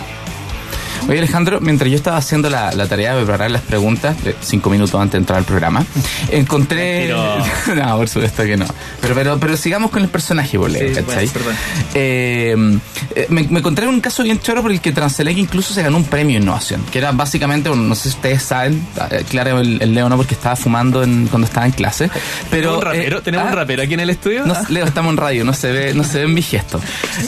Oye 1.07 1.17
Alejandro, 1.19 1.59
mientras 1.61 1.89
yo 1.89 1.95
estaba 1.95 2.17
haciendo 2.17 2.49
la, 2.49 2.71
la 2.71 2.87
tarea 2.87 3.15
de 3.15 3.23
preparar 3.23 3.49
las 3.49 3.61
preguntas, 3.61 4.21
de 4.23 4.35
cinco 4.41 4.69
minutos 4.69 4.93
antes 4.95 5.13
de 5.13 5.17
entrar 5.19 5.39
al 5.39 5.45
programa, 5.45 5.83
encontré... 6.31 7.09
no, 7.75 7.97
por 7.97 8.07
supuesto 8.07 8.43
que 8.43 8.57
no. 8.57 8.65
Pero, 9.01 9.15
pero, 9.15 9.39
pero 9.39 9.57
sigamos 9.57 9.91
con 9.91 10.03
el 10.03 10.09
personaje, 10.09 10.57
por 10.59 10.71
Sí, 10.71 10.77
¿cachai? 10.93 11.03
bueno, 11.03 11.31
perdón. 11.33 11.55
Eh, 11.95 12.79
eh, 13.15 13.25
me, 13.29 13.43
me 13.43 13.59
encontré 13.59 13.87
un 13.87 14.01
caso 14.01 14.23
bien 14.23 14.39
choro 14.39 14.61
por 14.61 14.71
el 14.71 14.81
que 14.81 14.91
Transelec 14.91 15.37
incluso 15.37 15.73
se 15.73 15.81
ganó 15.81 15.97
un 15.97 16.03
premio 16.03 16.37
de 16.37 16.43
innovación, 16.43 16.83
que 16.91 16.99
era 16.99 17.11
básicamente, 17.11 17.69
no 17.69 17.95
sé 17.95 18.03
si 18.03 18.09
ustedes 18.09 18.43
saben, 18.43 18.85
eh, 19.11 19.23
claro, 19.29 19.59
el, 19.59 19.81
el 19.81 19.93
Leo 19.93 20.09
no 20.09 20.17
porque 20.17 20.35
estaba 20.35 20.55
fumando 20.55 21.03
en- 21.03 21.27
cuando 21.27 21.47
estaba 21.47 21.65
en 21.65 21.71
clase, 21.71 22.09
pero... 22.51 22.77
¿Tenemos 22.77 22.77
un 22.77 22.81
rapero? 22.85 23.17
eh, 23.17 23.21
¿Tenemos 23.23 23.47
ah, 23.47 23.49
un 23.49 23.55
rapero 23.55 23.83
aquí 23.83 23.93
en 23.95 23.99
el 24.01 24.09
estudio? 24.11 24.45
no, 24.45 24.53
Ah. 24.53 24.63
Leo, 24.69 24.85
estamos 24.85 25.11
en 25.11 25.17
radio, 25.17 25.45
no 25.45 25.53
se 25.53 25.71
ve, 25.71 25.93
no 25.93 26.03
se 26.03 26.19
ven 26.19 26.33
mis 26.33 26.47
gestos. 26.47 26.81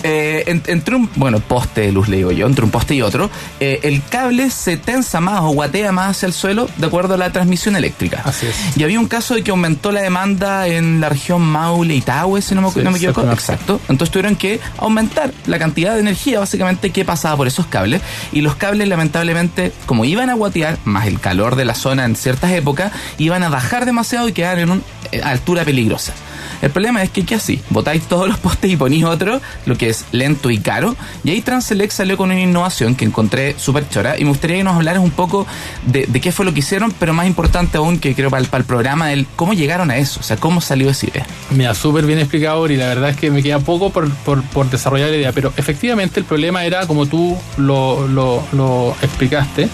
Eh, 0.04 0.44
en- 0.48 0.62
entre 0.68 0.96
un, 0.96 1.10
bueno, 1.16 1.40
poste 1.40 1.82
de 1.82 1.92
luz, 1.92 2.08
le 2.10 2.18
digo 2.18 2.32
yo, 2.32 2.46
entre 2.46 2.66
un 2.66 2.72
poste 2.72 2.94
y 2.96 3.02
otro, 3.02 3.30
eh, 3.72 3.80
el 3.84 4.04
cable 4.04 4.50
se 4.50 4.76
tensa 4.76 5.22
más 5.22 5.40
o 5.44 5.52
guatea 5.52 5.94
más 5.94 6.18
hacia 6.18 6.26
el 6.26 6.34
suelo 6.34 6.68
de 6.76 6.88
acuerdo 6.88 7.14
a 7.14 7.18
la 7.18 7.32
transmisión 7.32 7.78
eléctrica. 7.78 8.22
Así 8.26 8.48
es. 8.48 8.78
Y 8.78 8.84
había 8.84 9.00
un 9.00 9.08
caso 9.08 9.34
de 9.34 9.44
que 9.44 9.52
aumentó 9.52 9.94
la 9.94 10.02
demanda 10.02 10.68
en 10.68 11.00
la 11.00 11.08
región 11.08 11.42
Maule 11.42 11.96
y 11.96 12.02
Tahue, 12.02 12.42
si 12.42 12.54
no 12.54 12.62
me, 12.62 12.72
Sí, 12.72 12.82
no 12.82 12.92
me 12.92 12.98
equivoco. 12.98 13.22
Exacto. 13.32 13.80
Entonces 13.88 14.12
tuvieron 14.12 14.36
que 14.36 14.60
aumentar 14.78 15.32
la 15.46 15.58
cantidad 15.58 15.94
de 15.94 16.02
energía, 16.02 16.40
básicamente, 16.40 16.90
que 16.90 17.06
pasaba 17.06 17.38
por 17.38 17.48
esos 17.48 17.66
cables. 17.66 18.02
Y 18.34 18.42
los 18.42 18.56
cables, 18.56 18.90
lamentablemente, 18.90 19.72
como 19.86 20.04
iban 20.04 20.30
a 20.30 20.34
guatear, 20.34 20.78
más 20.84 21.08
el 21.08 21.22
calor 21.22 21.56
de 21.56 21.64
la 21.64 21.76
zona 21.76 22.04
en 22.04 22.18
ciertas 22.18 22.52
épocas, 22.52 22.92
iban 23.20 23.42
a 23.44 23.50
bajar 23.50 23.86
demasiado 23.86 24.28
y 24.28 24.34
quedar 24.34 24.60
en 24.60 24.72
una 24.72 24.82
altura 25.24 25.64
peligrosa. 25.64 26.14
El 26.62 26.69
problema 26.71 27.02
es 27.04 27.10
que, 27.10 27.26
¿qué 27.26 27.36
así? 27.36 27.62
Botáis 27.69 28.04
todos 28.04 28.28
los 28.28 28.38
postes 28.38 28.71
y 28.71 28.76
ponís 28.78 29.04
otro, 29.04 29.41
lo 29.65 29.78
que 29.78 29.89
es 29.89 30.06
lento 30.12 30.50
y 30.50 30.60
caro. 30.60 30.95
Y 31.24 31.32
ahí 31.32 31.41
Transelec 31.41 31.91
salió 31.91 32.17
con 32.17 32.32
una 32.32 32.39
innovación 32.39 32.95
que 32.95 33.06
encontré 33.06 33.56
súper 33.58 33.88
chora. 33.89 34.19
Y 34.19 34.24
me 34.24 34.30
gustaría 34.30 34.58
que 34.58 34.63
nos 34.63 34.76
hablaras 34.76 35.04
un 35.04 35.12
poco 35.12 35.47
de, 35.86 36.04
qué 36.21 36.32
fue 36.32 36.45
lo 36.45 36.54
que 36.54 36.60
hicieron, 36.60 36.91
pero 37.00 37.13
más 37.13 37.26
importante 37.28 37.78
aún, 37.78 38.00
que 38.00 38.13
creo 38.15 38.30
para 38.30 38.43
el, 38.43 38.63
programa, 38.65 39.12
el 39.13 39.26
cómo 39.36 39.54
llegaron 39.54 39.91
a 39.91 39.97
eso. 39.97 40.19
O 40.19 40.24
sea, 40.24 40.38
cómo 40.38 40.62
salió 40.62 40.89
esa 40.89 41.08
idea. 41.08 41.26
Mira, 41.50 41.74
súper 41.74 42.06
bien 42.06 42.19
explicado 42.19 42.69
y 42.69 42.78
la 42.78 42.88
verdad 42.88 43.10
es 43.10 43.17
que 43.17 43.32
me 43.32 43.41
queda 43.41 43.60
poco 43.60 43.89
por 43.91 44.69
desarrollar 44.69 45.10
la 45.10 45.15
idea, 45.17 45.32
pero 45.32 45.54
efectivamente 45.58 46.19
el 46.19 46.26
problema 46.26 46.63
era 46.65 46.86
como 46.88 47.06
tú 47.06 47.38
lo, 47.58 48.08
lo- 48.08 48.43
lo 48.52 48.95
explicaste, 49.02 49.67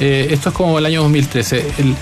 eh, 0.00 0.28
esto 0.30 0.48
es 0.48 0.54
como 0.54 0.78
el 0.78 0.86
año 0.86 1.02
2013, 1.02 1.58
el- 1.78 1.94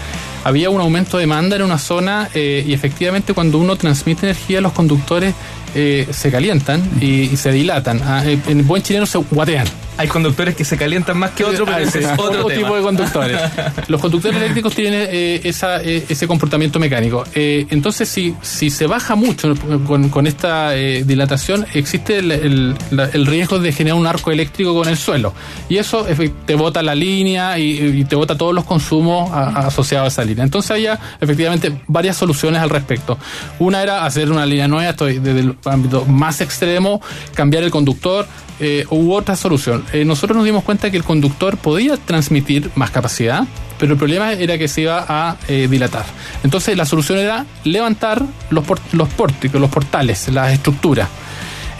había 0.49 0.71
un 0.71 0.81
aumento 0.81 1.19
de 1.19 1.23
demanda 1.23 1.57
en 1.57 1.63
una 1.63 1.79
zona 1.79 2.31
eh, 2.35 2.65
y 2.67 2.73
efectivamente 2.73 3.35
cuando 3.35 3.59
uno 3.59 3.77
transmite 3.77 4.27
energía 4.27 4.61
los 4.61 4.73
conductores 4.73 5.35
eh, 5.75 6.07
se 6.11 6.31
calientan 6.31 6.83
y, 7.01 7.23
y 7.23 7.37
se 7.37 7.53
dilatan, 7.53 8.01
Ah, 8.05 8.23
eh, 8.25 8.39
en 8.49 8.67
buen 8.67 8.83
chileno 8.83 9.07
se 9.07 9.19
guatean. 9.19 9.67
Hay 9.97 10.07
conductores 10.07 10.55
que 10.55 10.65
se 10.65 10.77
calientan 10.77 11.19
más 11.19 11.33
que 11.33 11.45
otros, 11.45 11.63
pero 11.69 11.77
Ah, 11.79 11.81
ese 11.83 11.99
es 11.99 12.07
otro, 12.17 12.47
tema. 12.47 12.61
tipo 12.63 12.77
de 12.77 12.83
conductores. 12.83 13.41
Los 13.89 14.01
conductores 14.01 14.37
eléctricos 14.41 14.73
tienen 14.73 15.09
eh, 15.11 15.41
esa, 15.43 15.83
eh, 15.83 16.05
ese 16.09 16.29
comportamiento 16.29 16.79
mecánico. 16.79 17.25
Eh, 17.35 17.67
entonces, 17.71 18.09
si, 18.09 18.33
si 18.41 18.71
se 18.71 18.87
baja 18.87 19.17
mucho 19.17 19.55
con, 19.89 20.09
con 20.09 20.29
esta 20.29 20.77
eh, 20.77 21.03
dilatación, 21.05 21.67
existe 21.75 22.19
el, 22.19 22.31
el- 22.31 22.75
la- 22.93 23.07
el 23.13 23.27
riesgo 23.27 23.59
de 23.59 23.73
generar 23.73 23.99
un 23.99 24.07
arco 24.07 24.31
eléctrico 24.31 24.73
con 24.73 24.89
el 24.89 24.97
suelo. 24.97 25.35
Y 25.69 25.79
eso 25.79 26.07
te 26.47 26.55
bota 26.55 26.81
la 26.81 26.95
línea 26.95 27.59
y, 27.59 27.81
y 27.99 28.05
te 28.05 28.15
bota 28.15 28.37
todos 28.39 28.55
los 28.55 28.65
consumos 28.65 29.33
a- 29.33 29.49
a- 29.49 29.67
asociados 29.67 30.05
a 30.05 30.09
esa 30.09 30.25
línea. 30.25 30.45
Entonces, 30.45 30.71
había 30.71 30.97
efectivamente 31.21 31.73
varias 31.89 32.17
soluciones 32.17 32.63
al 32.63 32.71
respecto. 32.71 33.19
Una 33.59 33.83
era 33.83 34.05
hacer 34.05 34.31
una 34.31 34.47
línea 34.47 34.69
nueva, 34.69 34.91
estoy 34.91 35.19
desde 35.19 35.41
el 35.41 35.57
ámbito 35.65 36.05
más 36.07 36.41
extremo, 36.41 37.01
cambiar 37.35 37.65
el 37.65 37.71
conductor 37.71 38.27
eh, 38.61 38.85
u 38.91 39.13
otra 39.13 39.37
solución. 39.37 39.85
Eh, 39.93 40.05
nosotros 40.05 40.37
nos 40.37 40.45
dimos 40.45 40.65
cuenta 40.65 40.91
que 40.91 40.97
el 40.97 41.05
conductor 41.05 41.57
podía 41.57 41.97
transmitir 41.97 42.71
más 42.75 42.91
capacidad, 42.91 43.45
pero 43.79 43.93
el 43.93 43.99
problema 43.99 44.33
era 44.33 44.59
que 44.59 44.67
se 44.67 44.83
iba 44.83 45.05
a 45.09 45.37
eh, 45.47 45.69
dilatar. 45.71 46.05
Entonces 46.43 46.77
la 46.77 46.85
solución 46.85 47.19
era 47.19 47.47
levantar 47.65 48.25
los, 48.51 48.65
los 48.93 49.09
pórticos, 49.11 49.61
los 49.61 49.71
portales, 49.71 50.29
las 50.29 50.53
estructuras. 50.53 51.09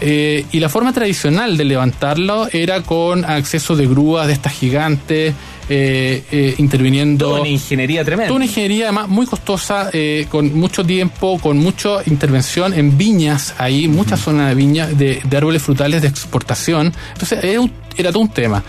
Y 0.01 0.61
la 0.61 0.69
forma 0.69 0.93
tradicional 0.93 1.57
de 1.57 1.65
levantarlo 1.65 2.47
era 2.53 2.83
con 2.83 3.25
acceso 3.25 3.75
de 3.75 3.85
grúas 3.85 4.27
de 4.27 4.31
estas 4.31 4.53
gigantes, 4.53 5.33
eh, 5.69 6.23
eh, 6.31 6.55
interviniendo... 6.57 7.27
Toda 7.29 7.41
una 7.41 7.49
ingeniería 7.49 8.03
tremenda. 8.03 8.27
Toda 8.27 8.37
una 8.37 8.45
ingeniería 8.45 8.85
además 8.85 9.07
muy 9.07 9.25
costosa, 9.25 9.89
eh, 9.93 10.25
con 10.29 10.53
mucho 10.57 10.83
tiempo, 10.83 11.39
con 11.39 11.57
mucha 11.57 11.97
intervención 12.07 12.73
en 12.73 12.97
viñas, 12.97 13.53
ahí, 13.57 13.87
muchas 13.87 14.19
zonas 14.19 14.49
de 14.49 14.55
viñas, 14.55 14.97
de, 14.97 15.21
de 15.23 15.37
árboles 15.37 15.61
frutales 15.61 16.01
de 16.01 16.07
exportación. 16.07 16.93
Entonces 17.13 17.43
era, 17.43 17.61
un- 17.61 17.71
era 17.97 18.11
todo 18.11 18.21
un 18.23 18.29
tema. 18.29 18.63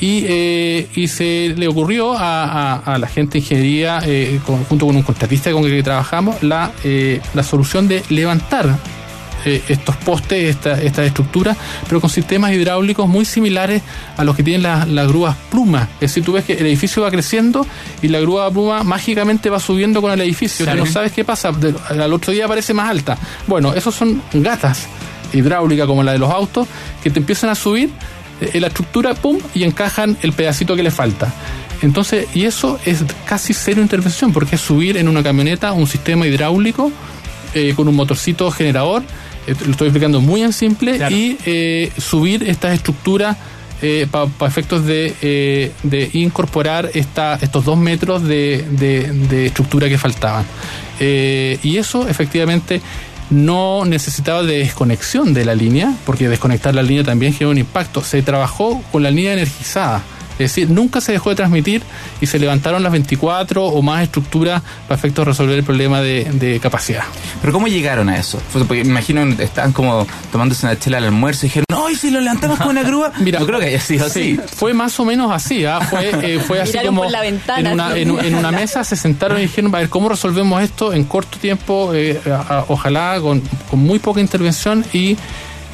Y, 0.00 0.24
eh, 0.26 0.88
y 0.96 1.06
se 1.08 1.54
le 1.56 1.68
ocurrió 1.68 2.12
a, 2.14 2.44
a- 2.44 2.94
a 2.94 2.98
la 2.98 3.06
gente 3.06 3.34
de 3.34 3.38
ingeniería, 3.38 4.00
eh, 4.04 4.40
con- 4.44 4.64
junto 4.64 4.86
con 4.86 4.96
un 4.96 5.02
contratista 5.02 5.50
con 5.52 5.64
el 5.64 5.70
que 5.70 5.82
trabajamos, 5.82 6.42
la, 6.42 6.72
eh, 6.84 7.20
la 7.34 7.42
solución 7.42 7.88
de 7.88 8.02
levantar 8.10 8.76
eh, 9.44 9.62
estos 9.68 9.96
postes, 9.96 10.48
esta, 10.56 10.80
esta 10.80 11.04
estructura, 11.04 11.56
pero 11.88 12.00
con 12.00 12.10
sistemas 12.10 12.52
hidráulicos 12.52 13.08
muy 13.08 13.24
similares 13.24 13.82
a 14.16 14.24
los 14.24 14.34
que 14.36 14.42
tienen 14.42 14.62
las, 14.62 14.88
las 14.88 15.06
grúas 15.08 15.36
pluma. 15.50 15.88
Es 15.94 16.10
decir, 16.10 16.24
tú 16.24 16.32
ves 16.32 16.44
que 16.44 16.54
el 16.54 16.66
edificio 16.66 17.02
va 17.02 17.10
creciendo 17.10 17.66
y 18.02 18.08
la 18.08 18.20
grúa 18.20 18.50
pluma 18.50 18.82
mágicamente 18.84 19.50
va 19.50 19.60
subiendo 19.60 20.00
con 20.02 20.12
el 20.12 20.20
edificio. 20.20 20.64
Claro. 20.64 20.84
No 20.84 20.90
sabes 20.90 21.12
qué 21.12 21.24
pasa, 21.24 21.52
de- 21.52 21.74
al 21.88 22.12
otro 22.12 22.32
día 22.32 22.44
aparece 22.46 22.74
más 22.74 22.88
alta. 22.90 23.16
Bueno, 23.46 23.74
esos 23.74 23.94
son 23.94 24.22
gatas 24.32 24.86
hidráulicas 25.32 25.86
como 25.86 26.02
la 26.02 26.12
de 26.12 26.18
los 26.18 26.30
autos 26.30 26.66
que 27.02 27.10
te 27.10 27.18
empiezan 27.18 27.50
a 27.50 27.54
subir 27.54 27.90
eh, 28.40 28.50
en 28.54 28.60
la 28.60 28.68
estructura, 28.68 29.14
pum, 29.14 29.38
y 29.54 29.64
encajan 29.64 30.16
el 30.22 30.32
pedacito 30.32 30.76
que 30.76 30.82
le 30.82 30.90
falta. 30.90 31.32
Entonces, 31.82 32.28
y 32.34 32.44
eso 32.44 32.78
es 32.86 33.04
casi 33.26 33.52
cero 33.52 33.82
intervención, 33.82 34.32
porque 34.32 34.54
es 34.56 34.60
subir 34.62 34.96
en 34.96 35.08
una 35.08 35.22
camioneta 35.22 35.72
un 35.72 35.86
sistema 35.86 36.26
hidráulico 36.26 36.90
eh, 37.52 37.74
con 37.76 37.88
un 37.88 37.94
motorcito 37.94 38.50
generador, 38.50 39.02
lo 39.46 39.70
estoy 39.72 39.88
explicando 39.88 40.20
muy 40.20 40.42
en 40.42 40.52
simple, 40.52 40.96
Claro. 40.96 41.14
y 41.14 41.36
eh, 41.46 41.92
subir 41.98 42.42
estas 42.44 42.74
estructuras 42.74 43.36
para 44.10 44.28
efectos 44.48 44.86
de, 44.86 45.14
eh, 45.20 45.70
de 45.82 46.08
incorporar 46.14 46.88
esta, 46.94 47.34
estos 47.42 47.66
dos 47.66 47.76
metros 47.76 48.22
de, 48.22 48.64
de- 48.70 49.12
de 49.12 49.46
estructura 49.46 49.90
que 49.90 49.98
faltaban. 49.98 50.46
Eh, 51.00 51.58
y 51.62 51.76
eso 51.76 52.08
efectivamente 52.08 52.80
no 53.28 53.84
necesitaba 53.84 54.42
de 54.42 54.58
desconexión 54.58 55.34
de 55.34 55.44
la 55.44 55.54
línea, 55.54 55.92
porque 56.06 56.28
desconectar 56.28 56.74
la 56.74 56.82
línea 56.82 57.04
también 57.04 57.32
genera 57.32 57.50
un 57.50 57.58
impacto. 57.58 58.02
Se 58.02 58.22
trabajó 58.22 58.82
con 58.90 59.02
la 59.02 59.10
línea 59.10 59.34
energizada. 59.34 60.02
Es 60.34 60.38
decir, 60.50 60.70
nunca 60.70 61.00
se 61.00 61.12
dejó 61.12 61.30
de 61.30 61.36
transmitir 61.36 61.82
y 62.20 62.26
se 62.26 62.38
levantaron 62.38 62.82
las 62.82 62.90
24 62.92 63.64
o 63.64 63.82
más 63.82 64.02
estructuras 64.02 64.62
para 64.88 64.96
efectos 64.98 65.24
de 65.24 65.30
resolver 65.32 65.58
el 65.58 65.64
problema 65.64 66.00
de, 66.00 66.24
de 66.24 66.58
capacidad. 66.60 67.04
Pero 67.40 67.52
¿cómo 67.52 67.68
llegaron 67.68 68.08
a 68.08 68.18
eso? 68.18 68.40
Fue- 68.50 68.64
Porque 68.64 68.82
me 68.84 68.90
imagino 68.90 69.22
estaban 69.40 69.72
como 69.72 70.06
tomándose 70.32 70.66
una 70.66 70.78
chela 70.78 70.98
al 70.98 71.04
almuerzo 71.04 71.46
y 71.46 71.48
dijeron, 71.50 71.66
no, 71.70 71.88
¿y 71.88 71.94
si 71.96 72.10
lo 72.10 72.20
levantamos 72.20 72.58
con 72.58 72.68
una 72.70 72.82
grúa? 72.84 73.12
Mira, 73.20 73.38
no 73.40 73.46
creo 73.46 73.60
que 73.60 73.66
haya 73.66 73.80
sido 73.80 74.06
así. 74.06 74.34
Sí, 74.36 74.40
fue 74.56 74.74
más 74.74 74.98
o 74.98 75.04
menos 75.04 75.30
así, 75.32 75.64
¿ah? 75.64 75.80
fue, 75.80 76.10
eh, 76.10 76.40
fue 76.40 76.60
así 76.60 76.72
Miraron 76.72 76.88
como 76.88 77.02
por 77.02 77.12
la 77.12 77.20
ventana, 77.20 77.60
en, 77.70 77.74
una, 77.74 77.96
en, 77.96 78.18
en 78.26 78.34
una 78.34 78.50
mesa 78.60 78.82
se 78.84 78.96
sentaron 78.96 79.38
y 79.38 79.42
dijeron, 79.42 79.74
a 79.74 79.78
ver, 79.78 79.88
¿cómo 79.88 80.08
resolvemos 80.08 80.62
esto 80.62 80.92
en 80.92 81.04
corto 81.04 81.38
tiempo? 81.38 81.92
eh, 81.94 82.20
a- 82.26 82.58
a- 82.58 82.64
ojalá 82.68 83.18
con, 83.20 83.40
con 83.70 83.78
muy 83.80 83.98
poca 84.00 84.20
intervención 84.20 84.84
y, 84.92 85.16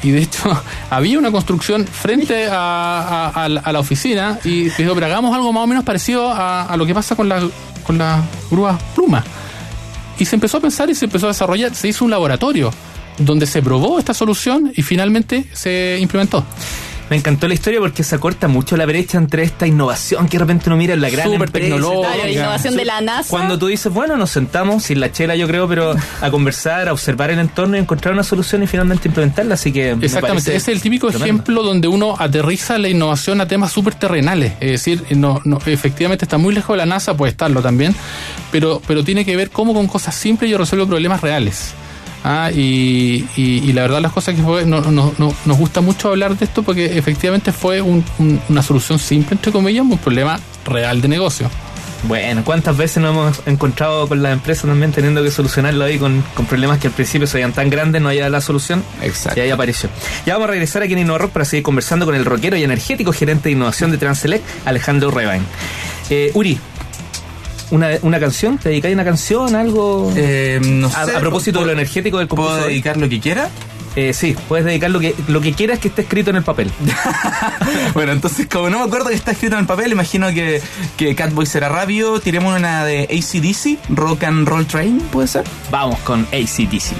y 0.03 0.11
de 0.11 0.21
hecho 0.21 0.43
había 0.89 1.17
una 1.19 1.31
construcción 1.31 1.85
frente 1.85 2.47
a, 2.51 3.47
la- 3.49 3.71
la 3.71 3.79
oficina 3.79 4.39
y 4.43 4.69
dijo, 4.69 4.93
pero 4.93 5.05
hagamos 5.05 5.35
algo 5.35 5.51
más 5.53 5.63
o 5.63 5.67
menos 5.67 5.83
parecido 5.83 6.31
a, 6.33 6.73
lo 6.77 6.85
que 6.85 6.93
pasa 6.93 7.15
con 7.15 7.29
las 7.29 7.43
con 7.85 7.97
las 7.97 8.21
grúas 8.49 8.81
plumas. 8.95 9.23
Y 10.19 10.25
se 10.25 10.35
empezó 10.35 10.57
a 10.57 10.61
pensar 10.61 10.89
y 10.89 10.95
se 10.95 11.05
empezó 11.05 11.25
a 11.25 11.29
desarrollar, 11.29 11.73
se 11.73 11.87
hizo 11.87 12.05
un 12.05 12.11
laboratorio 12.11 12.71
donde 13.17 13.45
se 13.47 13.61
probó 13.61 13.97
esta 13.99 14.13
solución 14.13 14.71
y 14.75 14.81
finalmente 14.83 15.45
se 15.53 15.97
implementó. 15.99 16.45
Me 17.11 17.17
encantó 17.17 17.49
la 17.49 17.53
historia 17.53 17.81
porque 17.81 18.03
se 18.05 18.15
acorta 18.15 18.47
mucho 18.47 18.77
la 18.77 18.85
brecha 18.85 19.17
entre 19.17 19.43
esta 19.43 19.67
innovación 19.67 20.29
que 20.29 20.37
de 20.37 20.45
repente 20.45 20.69
uno 20.69 20.77
mira 20.77 20.93
en 20.93 21.01
la 21.01 21.09
gran 21.09 21.25
Súper 21.25 21.49
empresa 21.49 21.67
y 21.67 21.71
tecnológica. 21.71 22.15
la 22.15 22.31
innovación 22.31 22.77
de 22.77 22.85
la 22.85 23.01
NASA. 23.01 23.29
Cuando 23.29 23.59
tú 23.59 23.67
dices, 23.67 23.91
bueno, 23.91 24.15
nos 24.15 24.29
sentamos 24.29 24.83
sin 24.83 25.01
la 25.01 25.11
chela, 25.11 25.35
yo 25.35 25.45
creo, 25.45 25.67
pero 25.67 25.93
a 26.21 26.31
conversar, 26.31 26.87
a 26.87 26.93
observar 26.93 27.29
el 27.29 27.39
entorno 27.39 27.75
y 27.75 27.81
encontrar 27.81 28.13
una 28.13 28.23
solución 28.23 28.63
y 28.63 28.67
finalmente 28.67 29.09
implementarla. 29.09 29.55
Así 29.55 29.73
que. 29.73 29.93
me 29.93 30.05
Exactamente, 30.05 30.55
es 30.55 30.69
el 30.69 30.79
típico 30.79 31.09
tremendo. 31.09 31.25
ejemplo 31.25 31.63
donde 31.63 31.89
uno 31.89 32.15
aterriza 32.17 32.77
la 32.77 32.87
innovación 32.87 33.41
a 33.41 33.45
temas 33.45 33.73
súper 33.73 33.95
terrenales. 33.95 34.53
Es 34.61 34.71
decir, 34.71 35.03
no, 35.09 35.41
no, 35.43 35.59
efectivamente 35.65 36.23
está 36.23 36.37
muy 36.37 36.53
lejos 36.55 36.75
de 36.75 36.77
la 36.77 36.85
NASA, 36.85 37.17
puede 37.17 37.31
estarlo 37.31 37.61
también, 37.61 37.93
pero, 38.53 38.81
pero 38.87 39.03
tiene 39.03 39.25
que 39.25 39.35
ver 39.35 39.49
cómo 39.49 39.73
con 39.73 39.87
cosas 39.87 40.15
simples 40.15 40.49
yo 40.49 40.57
resuelvo 40.57 40.87
problemas 40.87 41.19
reales. 41.19 41.73
Ah, 42.23 42.51
y, 42.53 43.25
y- 43.35 43.63
y 43.67 43.73
la 43.73 43.81
verdad 43.81 43.99
las 44.01 44.11
cosas 44.11 44.35
que 44.35 44.43
fue, 44.43 44.63
no, 44.65 44.81
no- 44.81 45.11
no- 45.17 45.33
nos 45.45 45.57
gusta 45.57 45.81
mucho 45.81 46.09
hablar 46.09 46.37
de 46.37 46.45
esto 46.45 46.61
porque 46.61 46.97
efectivamente 46.97 47.51
fue 47.51 47.81
un- 47.81 48.05
un- 48.19 48.39
una 48.49 48.61
solución 48.61 48.99
simple, 48.99 49.33
entre 49.35 49.51
comillas, 49.51 49.83
un 49.83 49.97
problema 49.97 50.39
real 50.65 51.01
de 51.01 51.07
negocio. 51.07 51.49
Bueno, 52.03 52.43
¿cuántas 52.43 52.77
veces 52.77 52.97
nos 53.01 53.11
hemos 53.11 53.41
encontrado 53.47 54.07
con 54.07 54.23
las 54.23 54.33
empresas 54.33 54.65
también 54.65 54.91
teniendo 54.91 55.21
que 55.23 55.29
solucionarlo 55.29 55.85
ahí 55.85 55.99
con, 55.99 56.23
con 56.33 56.47
problemas 56.47 56.79
que 56.79 56.87
al 56.87 56.93
principio 56.93 57.27
se 57.27 57.37
veían 57.37 57.53
tan 57.53 57.69
grandes, 57.69 58.01
no 58.01 58.09
había 58.09 58.27
la 58.29 58.41
solución? 58.41 58.83
Exacto. 59.03 59.39
Y 59.39 59.43
ahí 59.43 59.49
apareció. 59.51 59.87
Ya 60.25 60.33
vamos 60.33 60.47
a 60.49 60.51
regresar 60.51 60.81
aquí 60.81 60.93
en 60.93 60.99
InnovaRock 60.99 61.31
para 61.31 61.45
seguir 61.45 61.61
conversando 61.63 62.05
con 62.07 62.15
el 62.15 62.25
rockero 62.25 62.57
y 62.57 62.63
energético 62.63 63.13
gerente 63.13 63.49
de 63.49 63.53
innovación 63.53 63.91
de 63.91 63.99
Transelec, 63.99 64.41
Alejandro 64.65 65.11
Rebain. 65.11 65.43
Eh, 66.09 66.31
Uri, 66.33 66.59
una, 67.71 67.89
una 68.03 68.19
canción, 68.19 68.57
¿te 68.57 68.69
dedicáis 68.69 68.93
una 68.93 69.03
canción, 69.03 69.55
algo? 69.55 70.11
Eh, 70.15 70.59
no 70.63 70.87
a, 70.87 71.05
sé, 71.05 71.15
a 71.15 71.19
propósito 71.19 71.59
de 71.59 71.65
lo 71.65 71.71
¿puedo- 71.71 71.79
energético 71.79 72.17
del 72.19 72.27
¿Puedo 72.27 72.43
compuso 72.43 72.65
hoy? 72.67 72.73
dedicar 72.73 72.97
lo 72.97 73.09
que 73.09 73.19
quiera? 73.19 73.49
Eh, 73.97 74.13
sí, 74.13 74.37
puedes 74.47 74.63
dedicar 74.65 74.89
lo 74.89 75.01
que, 75.01 75.13
lo 75.27 75.41
que 75.41 75.51
quieras 75.51 75.79
que 75.79 75.89
esté 75.89 76.03
escrito 76.03 76.29
en 76.29 76.37
el 76.37 76.43
papel. 76.43 76.71
bueno, 77.93 78.13
entonces, 78.13 78.47
como 78.47 78.69
no 78.69 78.79
me 78.79 78.85
acuerdo 78.85 79.09
que 79.09 79.15
está 79.15 79.31
escrito 79.31 79.55
en 79.55 79.61
el 79.61 79.67
papel, 79.67 79.91
imagino 79.91 80.29
que, 80.29 80.61
que 80.95 81.13
Catboy 81.13 81.45
será 81.45 81.67
rápido. 81.67 82.21
Tiremos 82.21 82.57
una 82.57 82.85
de 82.85 83.03
ACDC, 83.03 83.89
Rock 83.93 84.23
and 84.23 84.47
Roll 84.47 84.65
Train, 84.65 84.99
¿puede 85.11 85.27
ser? 85.27 85.43
Vamos 85.71 85.99
con 85.99 86.21
ACDC. 86.31 86.93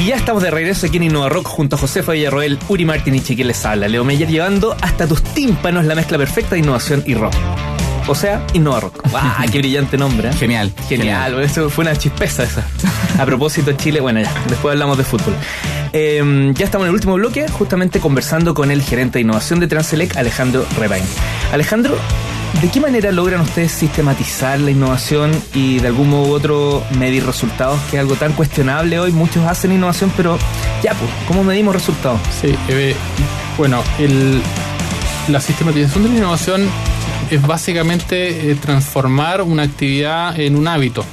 Y 0.00 0.06
ya 0.06 0.16
estamos 0.16 0.42
de 0.42 0.50
regreso 0.50 0.86
aquí 0.86 0.96
en 0.96 1.04
Innova 1.04 1.28
Rock 1.28 1.46
junto 1.46 1.76
a 1.76 1.78
Josefa 1.78 2.12
Villarroel, 2.12 2.58
Uri 2.68 2.84
Martin 2.86 3.14
y 3.14 3.20
Chiquín 3.20 3.46
les 3.48 3.64
habla. 3.66 3.86
Leo 3.86 4.02
Meyer 4.02 4.28
llevando 4.28 4.74
hasta 4.80 5.06
tus 5.06 5.22
tímpanos 5.22 5.84
la 5.84 5.94
mezcla 5.94 6.16
perfecta 6.18 6.54
de 6.54 6.60
innovación 6.60 7.04
y 7.06 7.14
rock. 7.14 7.34
O 8.08 8.14
sea, 8.14 8.44
Innova 8.52 8.80
Rock. 8.80 9.02
¡Wow! 9.10 9.20
¡Qué 9.50 9.58
brillante 9.58 9.96
nombre! 9.96 10.28
¿eh? 10.28 10.32
Genial, 10.32 10.72
Genial, 10.88 11.24
genial. 11.32 11.40
eso 11.44 11.70
fue 11.70 11.82
una 11.84 11.94
chispeza 11.96 12.42
esa. 12.42 12.64
A 13.18 13.24
propósito, 13.24 13.72
Chile, 13.72 14.00
bueno, 14.00 14.20
ya, 14.20 14.30
después 14.48 14.72
hablamos 14.72 14.98
de 14.98 15.04
fútbol. 15.04 15.34
Eh, 15.92 16.52
ya 16.54 16.64
estamos 16.64 16.86
en 16.86 16.88
el 16.88 16.94
último 16.94 17.14
bloque, 17.14 17.46
justamente 17.48 18.00
conversando 18.00 18.54
con 18.54 18.70
el 18.70 18.82
gerente 18.82 19.18
de 19.18 19.20
innovación 19.22 19.60
de 19.60 19.66
Transelec, 19.68 20.16
Alejandro 20.16 20.66
Rebain. 20.78 21.04
Alejandro, 21.52 21.96
¿de 22.60 22.68
qué 22.70 22.80
manera 22.80 23.12
logran 23.12 23.40
ustedes 23.42 23.70
sistematizar 23.72 24.58
la 24.58 24.70
innovación 24.70 25.30
y 25.54 25.78
de 25.78 25.88
algún 25.88 26.10
modo 26.10 26.28
u 26.30 26.32
otro 26.32 26.82
medir 26.98 27.24
resultados, 27.26 27.78
que 27.90 27.96
es 27.98 28.00
algo 28.00 28.16
tan 28.16 28.32
cuestionable 28.32 28.98
hoy? 28.98 29.12
Muchos 29.12 29.46
hacen 29.46 29.70
innovación, 29.72 30.10
pero 30.16 30.38
ya, 30.82 30.94
pues, 30.94 31.10
¿cómo 31.28 31.44
medimos 31.44 31.74
resultados? 31.74 32.18
Sí, 32.40 32.54
eh, 32.68 32.96
bueno, 33.58 33.82
el- 33.98 34.40
la 35.28 35.40
sistematización 35.40 36.02
de 36.04 36.08
la 36.10 36.16
innovación 36.16 36.68
es 37.32 37.46
básicamente 37.46 38.50
eh, 38.50 38.54
transformar 38.56 39.42
una 39.42 39.62
actividad 39.62 40.38
en 40.38 40.56
un 40.56 40.68
hábito. 40.68 41.04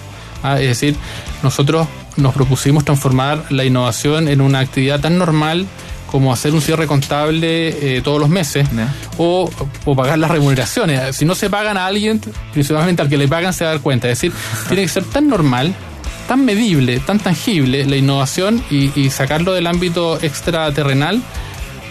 Ah, 0.43 0.59
Es 0.59 0.67
decir, 0.67 0.95
nosotros 1.43 1.87
nos 2.17 2.33
propusimos 2.33 2.83
transformar 2.83 3.45
la 3.49 3.63
innovación 3.63 4.27
en 4.27 4.41
una 4.41 4.59
actividad 4.59 4.99
tan 4.99 5.17
normal 5.17 5.65
como 6.07 6.33
hacer 6.33 6.53
un 6.53 6.61
cierre 6.61 6.87
contable 6.87 7.97
eh, 7.97 8.01
todos 8.01 8.19
los 8.19 8.29
meses 8.29 8.67
o, 9.17 9.49
o 9.85 9.95
pagar 9.95 10.17
las 10.17 10.31
remuneraciones. 10.31 11.15
Si 11.15 11.23
no 11.23 11.35
se 11.35 11.49
pagan 11.49 11.77
a 11.77 11.85
alguien, 11.85 12.19
principalmente 12.51 13.01
al 13.01 13.09
que 13.09 13.17
le 13.17 13.27
pagan 13.27 13.53
se 13.53 13.63
va 13.63 13.71
a 13.71 13.73
dar 13.75 13.81
cuenta. 13.81 14.09
Es 14.09 14.19
decir, 14.19 14.33
tiene 14.67 14.83
que 14.83 14.89
ser 14.89 15.03
tan 15.03 15.27
normal, 15.29 15.73
tan 16.27 16.43
medible, 16.43 16.99
tan 16.99 17.19
tangible 17.19 17.85
la 17.85 17.95
innovación 17.95 18.61
y, 18.69 18.91
y 18.99 19.09
sacarlo 19.11 19.53
del 19.53 19.67
ámbito 19.67 20.19
extraterrenal 20.21 21.21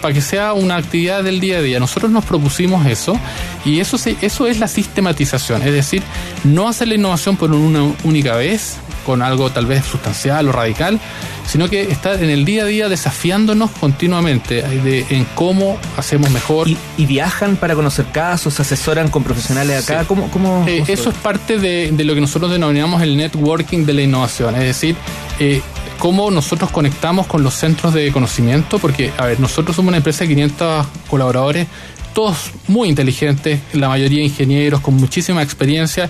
para 0.01 0.13
que 0.13 0.21
sea 0.21 0.53
una 0.53 0.75
actividad 0.77 1.23
del 1.23 1.39
día 1.39 1.57
a 1.57 1.61
día. 1.61 1.79
Nosotros 1.79 2.11
nos 2.11 2.25
propusimos 2.25 2.85
eso 2.85 3.19
y 3.65 3.79
eso, 3.79 3.97
se- 3.97 4.15
eso 4.21 4.47
es 4.47 4.59
la 4.59 4.67
sistematización, 4.67 5.61
es 5.63 5.73
decir, 5.73 6.03
no 6.43 6.67
hacer 6.67 6.87
la 6.87 6.95
innovación 6.95 7.35
por 7.37 7.51
una 7.51 7.83
única 8.03 8.35
vez, 8.35 8.77
con 9.05 9.21
algo 9.21 9.49
tal 9.49 9.65
vez 9.65 9.85
sustancial 9.85 10.47
o 10.49 10.51
radical, 10.51 10.99
sino 11.47 11.67
que 11.67 11.81
estar 11.83 12.21
en 12.21 12.29
el 12.29 12.45
día 12.45 12.63
a 12.63 12.65
día 12.65 12.89
desafiándonos 12.89 13.71
continuamente 13.71 14.59
eh, 14.59 14.63
de, 14.83 15.05
en 15.09 15.25
cómo 15.33 15.79
hacemos 15.97 16.29
mejor. 16.29 16.67
¿Y, 16.67 16.77
y 16.97 17.05
viajan 17.07 17.55
para 17.55 17.73
conocer 17.73 18.05
casos, 18.11 18.53
se 18.53 18.61
asesoran 18.61 19.09
con 19.09 19.23
profesionales 19.23 19.83
acá? 19.83 20.01
Sí. 20.01 20.05
¿Cómo, 20.07 20.29
cómo, 20.29 20.63
Eh, 20.67 20.83
eso 20.87 21.09
es 21.09 21.15
parte 21.15 21.57
de, 21.57 21.91
de 21.91 22.03
lo 22.03 22.13
que 22.13 22.21
nosotros 22.21 22.51
denominamos 22.51 23.01
el 23.01 23.17
networking 23.17 23.85
de 23.85 23.93
la 23.93 24.01
innovación, 24.03 24.53
es 24.55 24.61
decir, 24.61 24.95
eh, 25.39 25.61
cómo 25.99 26.31
nosotros 26.31 26.71
conectamos 26.71 27.27
con 27.27 27.43
los 27.43 27.53
centros 27.53 27.93
de 27.93 28.11
conocimiento, 28.11 28.79
porque, 28.79 29.11
a 29.17 29.25
ver, 29.25 29.39
nosotros 29.39 29.75
somos 29.75 29.89
una 29.89 29.97
empresa 29.97 30.21
de 30.23 30.29
500 30.29 30.87
colaboradores, 31.09 31.67
todos 32.13 32.51
muy 32.67 32.89
inteligentes, 32.89 33.59
la 33.73 33.87
mayoría 33.89 34.23
ingenieros 34.23 34.81
con 34.81 34.95
muchísima 34.95 35.43
experiencia, 35.43 36.09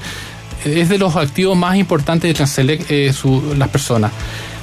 es 0.66 0.90
de 0.90 0.98
los 0.98 1.16
activos 1.16 1.58
más 1.58 1.76
importantes 1.78 2.28
de 2.30 2.34
Transelec 2.34 2.86
eh, 2.90 3.12
su- 3.14 3.56
las 3.58 3.70
personas. 3.70 4.12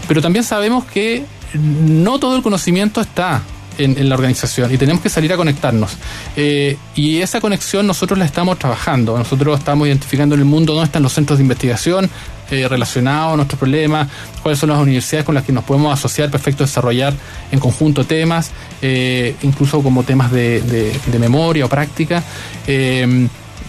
Pero 0.08 0.22
también 0.22 0.44
sabemos 0.44 0.84
que 0.84 1.24
no 1.54 2.18
todo 2.18 2.36
el 2.36 2.42
conocimiento 2.42 3.00
está 3.00 3.42
en, 3.78 4.08
la 4.08 4.14
organización 4.14 4.72
y 4.72 4.78
tenemos 4.78 5.02
que 5.02 5.08
salir 5.08 5.32
a 5.32 5.36
conectarnos. 5.36 5.96
Eh, 6.36 6.76
y 6.94 7.20
esa 7.20 7.40
conexión 7.40 7.86
nosotros 7.86 8.18
la 8.18 8.24
estamos 8.24 8.58
trabajando. 8.58 9.16
Nosotros 9.16 9.58
estamos 9.58 9.88
identificando 9.88 10.34
en 10.34 10.42
el 10.42 10.46
mundo 10.46 10.74
dónde 10.74 10.86
están 10.86 11.02
los 11.02 11.12
centros 11.12 11.38
de 11.38 11.44
investigación 11.44 12.10
eh, 12.50 12.68
relacionados 12.68 13.34
a 13.34 13.36
nuestros 13.36 13.58
problemas, 13.58 14.08
cuáles 14.42 14.58
son 14.58 14.70
las 14.70 14.78
universidades 14.78 15.24
con 15.24 15.34
las 15.34 15.44
que 15.44 15.52
nos 15.52 15.64
podemos 15.64 15.92
asociar, 15.92 16.30
perfecto 16.30 16.64
desarrollar 16.64 17.12
en 17.50 17.58
conjunto 17.58 18.04
temas, 18.04 18.50
eh, 18.82 19.34
incluso 19.42 19.82
como 19.82 20.04
temas 20.04 20.30
de 20.30 21.18
memoria 21.18 21.64
o 21.64 21.68
práctica. 21.68 22.22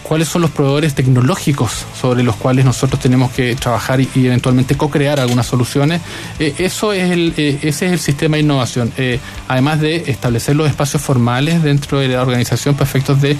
Cuáles 0.08 0.28
son 0.28 0.40
los 0.40 0.50
proveedores 0.50 0.94
tecnológicos 0.94 1.84
sobre 2.00 2.22
los 2.22 2.34
cuales 2.36 2.64
nosotros 2.64 2.98
tenemos 2.98 3.30
que 3.30 3.54
trabajar 3.56 4.00
y, 4.00 4.08
eventualmente 4.14 4.74
co-crear 4.74 5.20
algunas 5.20 5.46
soluciones. 5.46 6.00
Eh, 6.38 6.54
eso 6.56 6.94
es 6.94 7.10
el, 7.10 7.34
eh, 7.36 7.58
ese 7.60 7.86
es 7.86 7.92
el 7.92 7.98
sistema 7.98 8.36
de 8.36 8.42
innovación. 8.42 8.90
Eh, 8.96 9.20
además 9.48 9.80
de 9.82 10.04
establecer 10.06 10.56
los 10.56 10.66
espacios 10.66 11.02
formales 11.02 11.62
dentro 11.62 11.98
de 11.98 12.08
la 12.08 12.22
organización 12.22 12.74
para 12.74 12.84
efectos 12.84 13.20
de 13.20 13.36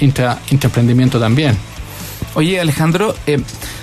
intra, 0.00 0.38
intraemprendimiento 0.50 1.18
también. 1.18 1.56
Oye, 2.34 2.60
Alejandro, 2.60 3.14
eh, 3.26 3.40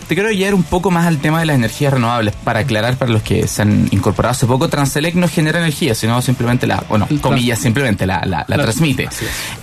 te 0.08 0.16
quiero 0.16 0.30
llevar 0.30 0.54
un 0.56 0.64
poco 0.64 0.92
más 0.92 1.08
al 1.08 1.20
tema 1.20 1.40
de 1.40 1.46
las 1.46 1.56
energías 1.56 1.94
renovables. 1.94 2.34
Para 2.44 2.60
aclarar 2.60 2.98
para 2.98 3.12
los 3.12 3.22
que 3.24 3.48
se 3.48 3.62
han 3.62 3.88
incorporado 3.92 4.32
hace 4.34 4.46
poco, 4.46 4.68
Transelec 4.68 5.16
no 5.16 5.30
genera 5.30 5.60
energía, 5.60 5.96
sino 5.96 6.22
simplemente 6.22 6.68
la, 6.68 6.84
bueno, 6.90 7.08
comillas, 7.22 7.60
simplemente 7.60 8.06
la, 8.06 8.20
la- 8.26 8.44
la 8.48 8.58
La- 8.58 8.64
transmite. 8.64 9.08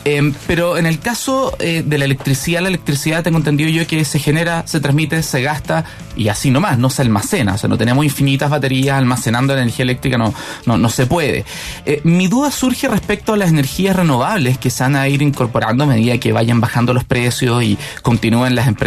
Eh, 0.07 0.33
pero 0.47 0.79
en 0.79 0.87
el 0.87 1.01
caso 1.01 1.55
eh, 1.59 1.83
de 1.85 1.99
la 1.99 2.07
electricidad, 2.07 2.63
la 2.63 2.69
electricidad 2.69 3.23
tengo 3.23 3.37
entendido 3.37 3.69
yo 3.69 3.87
que 3.87 4.03
se 4.07 4.19
genera, 4.19 4.63
se 4.67 4.81
transmite, 4.81 5.23
se 5.23 5.43
gasta 5.43 5.85
y 6.17 6.29
así 6.29 6.51
nomás, 6.51 6.79
no 6.79 6.89
se 6.89 7.03
almacena. 7.03 7.55
O 7.55 7.59
sea, 7.59 7.69
no 7.69 7.77
tenemos 7.77 8.03
infinitas 8.07 8.49
baterías 8.49 8.97
almacenando 8.97 9.55
la 9.55 9.61
energía 9.63 9.83
eléctrica, 9.83 10.17
no, 10.17 10.33
no, 10.65 10.79
no 10.79 10.89
se 10.89 11.05
puede. 11.07 11.45
Eh, 11.85 12.01
mi 12.05 12.27
duda 12.27 12.51
surge 12.51 12.89
respecto 12.89 13.35
a 13.35 13.37
las 13.37 13.51
energías 13.51 13.95
renovables 13.95 14.57
que 14.57 14.71
se 14.71 14.83
van 14.83 14.97
a 14.97 15.07
ir 15.09 15.21
incorporando 15.21 15.85
a 15.85 15.87
medida 15.87 16.17
que 16.17 16.33
vayan 16.33 16.59
bajando 16.63 16.95
los 16.95 17.05
precios 17.05 17.63
y 17.63 17.77
continúen 18.01 18.55
las 18.55 18.67
empresas 18.67 18.78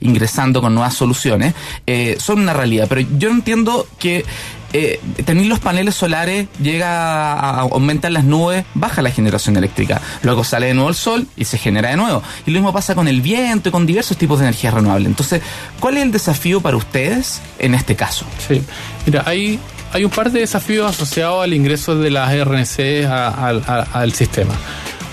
ingresando 0.00 0.60
con 0.60 0.74
nuevas 0.74 0.94
soluciones. 0.94 1.54
Eh, 1.86 2.16
son 2.20 2.40
una 2.40 2.52
realidad, 2.52 2.86
pero 2.88 3.02
yo 3.18 3.30
entiendo 3.30 3.86
que 3.98 4.24
eh, 4.72 5.00
tener 5.24 5.46
los 5.46 5.60
paneles 5.60 5.94
solares 5.94 6.46
llega 6.60 7.32
a, 7.32 7.60
aumentar 7.60 8.12
las 8.12 8.24
nubes, 8.24 8.64
baja 8.74 9.00
la 9.00 9.10
generación 9.10 9.56
eléctrica. 9.56 10.00
Luego 10.22 10.44
sale 10.44 10.66
de 10.66 10.74
nuevo 10.74 10.90
el 10.90 10.94
sol 10.94 11.26
y 11.36 11.44
se 11.44 11.58
genera 11.58 11.90
de 11.90 11.96
nuevo. 11.96 12.22
Y 12.46 12.50
lo 12.50 12.58
mismo 12.58 12.72
pasa 12.72 12.94
con 12.94 13.08
el 13.08 13.20
viento 13.22 13.70
y 13.70 13.72
con 13.72 13.86
diversos 13.86 14.16
tipos 14.16 14.38
de 14.38 14.46
energías 14.46 14.74
renovables. 14.74 15.08
Entonces, 15.08 15.42
¿cuál 15.80 15.96
es 15.96 16.02
el 16.02 16.12
desafío 16.12 16.60
para 16.60 16.76
ustedes 16.76 17.40
en 17.58 17.74
este 17.74 17.96
caso? 17.96 18.26
Sí, 18.46 18.62
mira, 19.06 19.22
hay, 19.26 19.58
hay 19.92 20.04
un 20.04 20.10
par 20.10 20.30
de 20.30 20.40
desafíos 20.40 20.90
asociados 20.90 21.42
al 21.42 21.54
ingreso 21.54 21.96
de 21.96 22.10
las 22.10 22.30
RNC 22.30 23.06
al 23.08 24.12
sistema. 24.12 24.54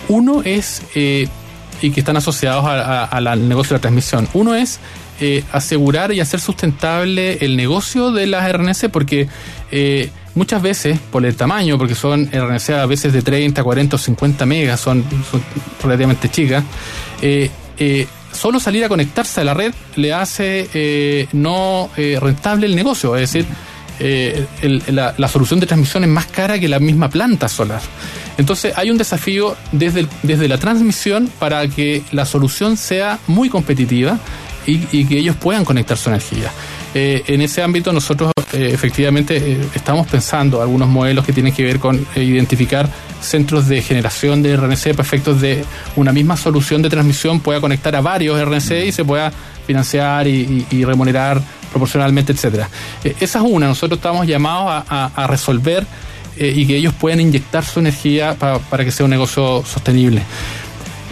Uno 0.07 0.41
es, 0.43 0.83
eh, 0.93 1.27
y 1.81 1.91
que 1.91 1.99
están 1.99 2.17
asociados 2.17 2.65
al 2.65 3.47
negocio 3.47 3.73
de 3.73 3.77
la 3.77 3.81
transmisión, 3.81 4.27
uno 4.33 4.55
es 4.55 4.79
eh, 5.21 5.45
asegurar 5.53 6.11
y 6.11 6.19
hacer 6.19 6.41
sustentable 6.41 7.37
el 7.39 7.55
negocio 7.55 8.11
de 8.11 8.27
las 8.27 8.51
RNC 8.51 8.89
porque 8.91 9.29
eh, 9.71 10.09
muchas 10.33 10.61
veces, 10.61 10.99
por 10.99 11.25
el 11.25 11.37
tamaño, 11.37 11.77
porque 11.77 11.95
son 11.95 12.29
RNC 12.29 12.71
a 12.71 12.85
veces 12.85 13.13
de 13.13 13.21
30, 13.21 13.63
40 13.63 13.95
o 13.95 13.99
50 13.99 14.45
megas, 14.45 14.81
son, 14.81 15.05
relativamente 15.81 16.27
chicas, 16.29 16.65
eh, 17.21 17.49
solo 18.33 18.59
salir 18.59 18.83
a 18.83 18.89
conectarse 18.89 19.39
a 19.39 19.45
la 19.45 19.53
red 19.53 19.73
le 19.95 20.11
hace 20.11 21.29
no 21.31 21.89
rentable 21.95 22.65
el 22.65 22.75
negocio, 22.75 23.15
es 23.15 23.31
decir, 23.31 23.47
la, 24.91 25.15
la 25.17 25.27
solución 25.29 25.61
de 25.61 25.65
transmisión 25.65 26.03
es 26.03 26.09
más 26.09 26.25
cara 26.25 26.59
que 26.59 26.67
la 26.67 26.79
misma 26.79 27.09
planta 27.09 27.47
solar. 27.47 27.79
Entonces 28.37 28.73
hay 28.75 28.91
un 28.91 28.97
desafío 28.97 29.55
desde, 29.71 30.07
desde 30.23 30.47
la 30.47 30.57
transmisión 30.57 31.29
para 31.39 31.67
que 31.67 32.03
la 32.11 32.25
solución 32.25 32.77
sea 32.77 33.19
muy 33.27 33.49
competitiva 33.49 34.19
y, 34.67 35.05
que 35.05 35.17
ellos 35.17 35.35
puedan 35.35 35.63
conectar 35.63 35.97
su 35.97 36.09
energía. 36.09 36.51
Eh, 36.93 37.23
en 37.27 37.41
ese 37.41 37.61
ámbito 37.61 37.91
nosotros 37.91 38.31
eh, 38.53 38.71
efectivamente 38.73 39.37
eh, 39.37 39.57
estamos 39.75 40.07
pensando 40.07 40.61
algunos 40.61 40.87
modelos 40.87 41.25
que 41.25 41.33
tienen 41.33 41.53
que 41.53 41.63
ver 41.63 41.79
con 41.79 42.05
identificar 42.15 42.89
centros 43.21 43.67
de 43.67 43.81
generación 43.81 44.41
de 44.41 44.55
RNC 44.55 44.91
para 44.91 45.03
efectos 45.03 45.41
de 45.41 45.65
una 45.95 46.13
misma 46.13 46.37
solución 46.37 46.81
de 46.81 46.89
transmisión 46.89 47.41
pueda 47.41 47.59
conectar 47.59 47.95
a 47.95 48.01
varios 48.01 48.39
RNC 48.43 48.87
y 48.87 48.91
se 48.91 49.03
pueda 49.03 49.31
financiar 49.67 50.27
y, 50.27 50.65
remunerar 50.85 51.41
proporcionalmente, 51.71 52.31
etcétera. 52.31 52.69
Esa 53.03 53.39
es 53.39 53.45
una, 53.45 53.67
nosotros 53.67 53.97
estamos 53.97 54.27
llamados 54.27 54.83
a 54.87 55.27
resolver 55.27 55.85
eh, 56.37 56.53
y 56.55 56.65
que 56.65 56.75
ellos 56.77 56.93
puedan 56.93 57.19
inyectar 57.19 57.63
su 57.65 57.79
energía 57.79 58.35
pa- 58.35 58.59
para 58.59 58.83
que 58.85 58.91
sea 58.91 59.03
un 59.05 59.09
negocio 59.11 59.63
sostenible. 59.65 60.21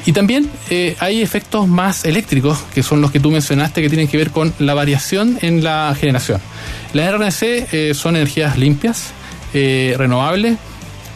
Y 0.05 0.11
también 0.11 0.49
eh, 0.69 0.97
hay 0.99 1.21
efectos 1.21 1.65
más 1.67 2.03
eléctricos, 2.03 2.59
que 2.73 2.83
son 2.83 2.99
los 2.99 3.09
que 3.11 3.21
tú 3.21 3.31
mencionaste, 3.31 3.81
que 3.81 3.87
tienen 3.89 4.07
que 4.09 4.17
ver 4.17 4.31
con 4.31 4.53
la 4.59 4.73
variación 4.73 5.37
en 5.41 5.63
la 5.63 5.95
generación. 5.97 6.41
Las 6.91 7.13
RNC 7.13 7.43
eh, 7.71 7.93
son 7.95 8.17
energías 8.17 8.57
limpias, 8.57 9.11
eh, 9.53 9.95
renovables, 9.97 10.57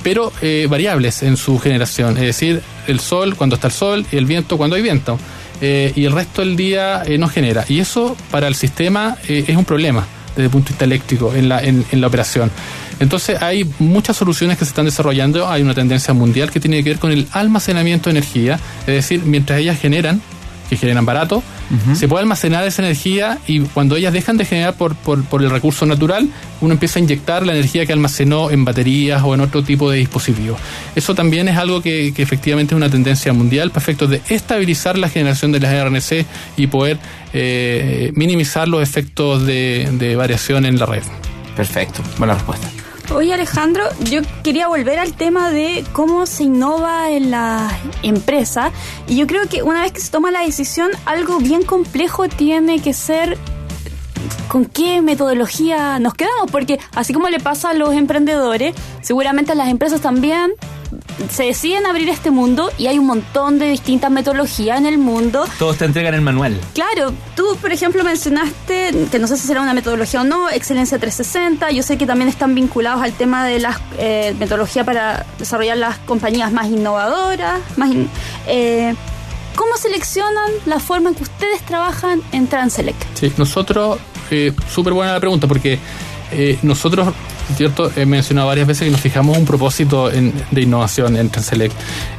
pero 0.04 0.32
variables 0.70 1.22
en 1.24 1.36
su 1.36 1.60
generación. 1.60 2.16
Es 2.16 2.24
decir, 2.24 2.62
el 2.88 3.02
sol 3.02 3.36
cuando 3.36 3.56
está 3.56 3.68
el 3.68 3.74
sol 3.74 4.06
y 4.10 4.16
el 4.16 4.26
viento 4.26 4.56
cuando 4.58 4.78
hay 4.78 4.82
viento. 4.82 5.20
y 5.60 6.06
el 6.06 6.14
resto 6.14 6.42
del 6.44 6.56
día 6.56 7.04
no 7.20 7.28
genera. 7.28 7.66
Y 7.68 7.80
eso 7.82 8.16
para 8.32 8.48
el 8.48 8.56
sistema 8.56 9.18
es 9.28 9.50
un 9.58 9.66
problema 9.66 10.08
desde 10.38 10.46
el 10.46 10.52
punto 10.52 10.68
de 10.68 10.74
vista 10.74 10.86
eléctrico 10.86 11.34
en 11.36 11.50
la, 11.50 11.62
en 11.64 12.02
la 12.02 12.08
operación. 12.08 12.52
Entonces 13.00 13.42
hay 13.42 13.70
muchas 13.80 14.18
soluciones 14.18 14.58
que 14.58 14.66
se 14.66 14.70
están 14.70 14.86
desarrollando, 14.86 15.48
hay 15.48 15.62
una 15.62 15.74
tendencia 15.74 16.14
mundial 16.14 16.50
que 16.50 16.60
tiene 16.60 16.84
que 16.84 16.92
ver 16.92 17.00
con 17.00 17.12
el 17.12 17.28
almacenamiento 17.32 18.10
de 18.10 18.18
energía, 18.18 18.60
es 18.82 18.88
decir, 18.88 19.22
mientras 19.24 19.60
ellas 19.60 19.80
generan, 19.80 20.22
que 20.70 20.78
generan 20.78 21.06
barato, 21.06 21.44
se 21.94 22.08
puede 22.08 22.22
almacenar 22.22 22.66
esa 22.66 22.82
energía 22.82 23.40
y 23.46 23.60
cuando 23.60 23.96
ellas 23.96 24.14
dejan 24.14 24.38
de 24.38 24.46
generar 24.46 24.76
por, 24.76 24.96
por, 24.96 25.44
el 25.44 25.50
recurso 25.50 25.86
natural, 25.86 26.30
uno 26.62 26.74
empieza 26.74 27.00
a 27.00 27.02
inyectar 27.02 27.46
la 27.46 27.54
energía 27.54 27.86
que 27.86 27.94
almacenó 27.94 28.52
en 28.52 28.64
baterías 28.64 29.22
o 29.24 29.34
en 29.34 29.42
otro 29.42 29.64
tipo 29.64 29.90
de 29.90 29.98
dispositivos. 29.98 30.60
Eso 30.96 31.14
también 31.14 31.48
es 31.48 31.58
algo 31.58 31.82
que, 31.82 32.14
efectivamente 32.16 32.74
es 32.74 32.78
una 32.78 32.90
tendencia 32.90 33.34
mundial 33.34 33.70
para 33.72 33.84
efectos 33.84 34.10
de 34.10 34.22
estabilizar 34.30 34.98
la 34.98 35.10
generación 35.10 35.52
de 35.52 35.60
las 35.60 35.86
RNC 35.86 36.26
y 36.58 36.68
poder 36.68 36.98
eh, 37.34 38.12
minimizar 38.16 38.68
los 38.68 38.82
efectos 38.82 39.46
de, 39.46 39.90
de 39.94 40.16
variación 40.16 40.66
en 40.66 40.80
la 40.80 40.86
red. 40.86 41.04
Perfecto, 41.56 42.02
buena 42.18 42.34
respuesta. 42.36 42.70
Oye 43.14 43.34
Alejandro, 43.34 43.86
yo 44.04 44.22
quería 44.44 44.68
volver 44.68 45.00
al 45.00 45.14
tema 45.14 45.50
de 45.50 45.86
cómo 45.94 46.26
se 46.26 46.44
innova 46.44 47.10
en 47.10 47.32
la 47.32 47.70
empresa. 48.04 48.72
Y 49.08 49.16
yo 49.16 49.28
creo 49.28 49.48
que 49.48 49.64
una 49.64 49.82
vez 49.82 49.94
que 49.94 50.02
se 50.02 50.12
toma 50.12 50.30
la 50.30 50.42
decisión, 50.42 50.92
algo 51.06 51.40
bien 51.40 51.64
complejo 51.64 52.28
tiene 52.28 52.82
que 52.82 52.94
ser 52.94 53.38
con 54.48 54.66
qué 54.66 55.02
metodología 55.02 56.00
nos 56.00 56.14
quedamos, 56.14 56.52
porque 56.52 56.80
así 56.96 57.14
como 57.14 57.30
le 57.30 57.40
pasa 57.40 57.72
a 57.72 57.74
los 57.74 57.94
emprendedores, 57.94 58.76
seguramente 59.02 59.52
a 59.52 59.56
las 59.56 59.70
empresas 59.70 60.02
también 60.02 60.52
se 61.30 61.44
deciden 61.44 61.86
abrir 61.86 62.10
este 62.10 62.32
mundo 62.32 62.72
y 62.78 62.88
hay 62.88 63.00
un 63.00 63.06
montón 63.06 63.60
de 63.60 63.70
distintas 63.70 64.12
metodologías 64.12 64.78
en 64.78 64.86
el 64.86 64.98
mundo. 64.98 65.46
Todos 65.60 65.78
te 65.78 65.86
entregan 65.86 66.14
el 66.14 66.22
manual. 66.22 66.60
Claro, 66.74 67.14
tú 67.36 67.58
por 67.60 67.72
ejemplo 67.72 68.04
mencionaste, 68.04 69.08
que 69.12 69.20
no 69.20 69.28
sé 69.28 69.38
si 69.38 69.48
será 69.48 69.62
una 69.62 69.74
metodología 69.74 70.22
o 70.22 70.24
no, 70.24 70.50
Excelencia 70.50 70.98
360, 70.98 71.72
yo 71.72 71.84
sé 71.84 71.98
que 71.98 72.06
también 72.06 72.30
están 72.30 72.56
vinculados 72.56 73.02
al 73.02 73.14
tema 73.14 73.46
de 73.46 73.60
la 73.60 73.80
eh, 73.98 74.36
metodología 74.40 74.84
para 74.84 75.26
desarrollar 75.40 75.78
las 75.78 75.98
compañías 76.00 76.52
más 76.52 76.68
innovadoras, 76.68 77.60
más 77.76 77.92
eh, 78.48 78.96
¿Cómo 79.58 79.76
seleccionan 79.76 80.52
la 80.66 80.80
forma 80.80 81.10
en 81.10 81.16
que 81.16 81.24
ustedes 81.24 81.62
trabajan 81.66 82.22
en 82.32 82.48
Transelect? 82.48 83.04
Sí, 83.16 83.34
nosotros, 83.38 84.00
eh, 84.32 84.54
súper 84.74 84.94
buena 84.94 85.12
la 85.12 85.20
pregunta, 85.20 85.48
porque 85.48 85.80
eh, 86.32 86.58
nosotros 86.62 87.14
¿cierto? 87.56 87.92
He 87.96 88.06
mencionado 88.06 88.48
varias 88.48 88.68
veces 88.68 88.86
que 88.86 88.92
nos 88.92 89.02
fijamos 89.02 89.38
un 89.38 89.46
propósito 89.46 90.10
de 90.10 90.62
innovación 90.62 91.18
en 91.18 91.30
Transelect. 91.30 91.74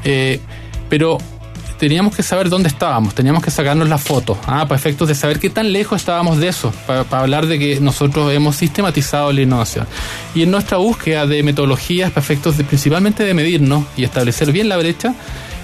Eh, 0.05 0.41
pero 0.89 1.19
teníamos 1.79 2.15
que 2.17 2.23
saber 2.23 2.49
dónde 2.49 2.69
estábamos, 2.69 3.15
teníamos 3.15 3.43
que 3.43 3.51
sacarnos 3.53 3.89
la 3.89 3.99
foto, 3.99 4.37
ah, 4.47 4.67
para 4.67 4.77
efectos 4.77 5.07
de 5.07 5.15
saber 5.15 5.39
qué 5.39 5.49
tan 5.49 5.73
lejos 5.73 6.01
estábamos 6.01 6.39
de 6.39 6.49
eso, 6.49 6.73
para, 6.87 7.05
hablar 7.21 7.47
de 7.47 7.59
que 7.59 7.79
nosotros 7.79 8.33
hemos 8.33 8.57
sistematizado 8.57 9.33
la 9.33 9.43
innovación. 9.43 9.87
Y 10.35 10.43
en 10.43 10.51
nuestra 10.51 10.79
búsqueda 10.79 11.27
de 11.27 11.43
metodologías, 11.43 12.11
para 12.11 12.25
efectos 12.25 12.59
de, 12.59 12.65
principalmente 12.65 13.23
de 13.23 13.33
medirnos 13.33 13.85
y 13.97 14.03
establecer 14.03 14.51
bien 14.51 14.69
la 14.69 14.77
brecha, 14.77 15.15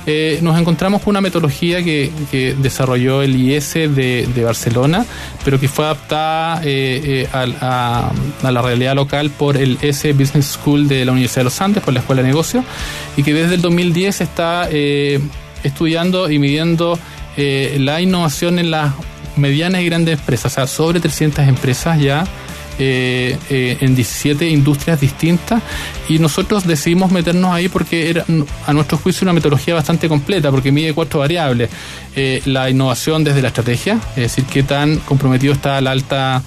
eh, 0.06 0.38
nos 0.42 0.58
encontramos 0.58 1.00
con 1.00 1.12
una 1.12 1.22
metodología 1.22 1.82
que, 1.82 2.12
desarrolló 2.58 3.22
el 3.22 3.36
IS 3.36 3.74
de, 3.74 4.42
Barcelona, 4.44 5.06
pero 5.44 5.58
que 5.58 5.68
fue 5.68 5.86
adaptada 5.86 6.60
eh, 6.64 7.26
eh, 7.26 7.28
a, 7.32 8.12
la 8.42 8.62
realidad 8.62 8.94
local 8.94 9.30
por 9.30 9.56
el 9.56 9.78
S 9.80 10.12
Business 10.12 10.58
School 10.58 10.88
de 10.88 11.04
la 11.04 11.12
Universidad 11.12 11.40
de 11.40 11.44
los 11.44 11.60
Andes, 11.60 11.82
por 11.82 11.94
la 11.94 12.00
Escuela 12.00 12.22
de 12.22 12.28
Negocios, 12.28 12.64
y 13.16 13.22
que 13.22 13.32
desde 13.32 13.54
el 13.54 13.62
2010 13.62 14.20
está 14.20 14.68
estudiando 15.62 16.30
y 16.30 16.38
midiendo 16.38 16.98
la 17.36 18.00
innovación 18.00 18.58
en 18.58 18.70
las 18.70 18.92
medianas 19.36 19.80
y 19.80 19.86
grandes 19.86 20.18
empresas, 20.18 20.52
o 20.52 20.54
sea, 20.54 20.66
sobre 20.66 21.00
300 21.00 21.48
empresas 21.48 21.98
ya 22.00 22.24
eh, 22.78 23.38
eh, 23.50 23.78
en 23.80 23.94
17 23.94 24.48
industrias 24.48 25.00
distintas 25.00 25.62
y 26.08 26.18
nosotros 26.18 26.66
decidimos 26.66 27.12
meternos 27.12 27.52
ahí 27.52 27.68
porque 27.68 28.10
era 28.10 28.24
a 28.66 28.72
nuestro 28.72 28.98
juicio 28.98 29.24
una 29.24 29.32
metodología 29.32 29.74
bastante 29.74 30.08
completa 30.08 30.50
porque 30.50 30.72
mide 30.72 30.92
cuatro 30.92 31.20
variables. 31.20 31.70
Eh, 32.16 32.42
la 32.46 32.68
innovación 32.68 33.22
desde 33.22 33.42
la 33.42 33.48
estrategia, 33.48 34.00
es 34.10 34.22
decir, 34.22 34.44
qué 34.44 34.64
tan 34.64 34.96
comprometido 34.98 35.52
está 35.52 35.80
la 35.80 35.92
alta 35.92 36.42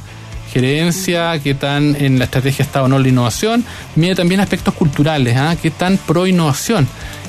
gerencia, 0.51 1.39
qué 1.39 1.53
tan 1.53 1.95
en 1.95 2.19
la 2.19 2.25
estrategia 2.25 2.63
está 2.63 2.83
o 2.83 2.87
no 2.87 2.99
la 2.99 3.07
innovación, 3.07 3.63
mide 3.95 4.15
también 4.15 4.41
aspectos 4.41 4.73
culturales, 4.73 5.37
¿ah? 5.37 5.55
qué 5.61 5.71
tan 5.71 5.97
pro 5.97 6.27
innovación 6.27 6.87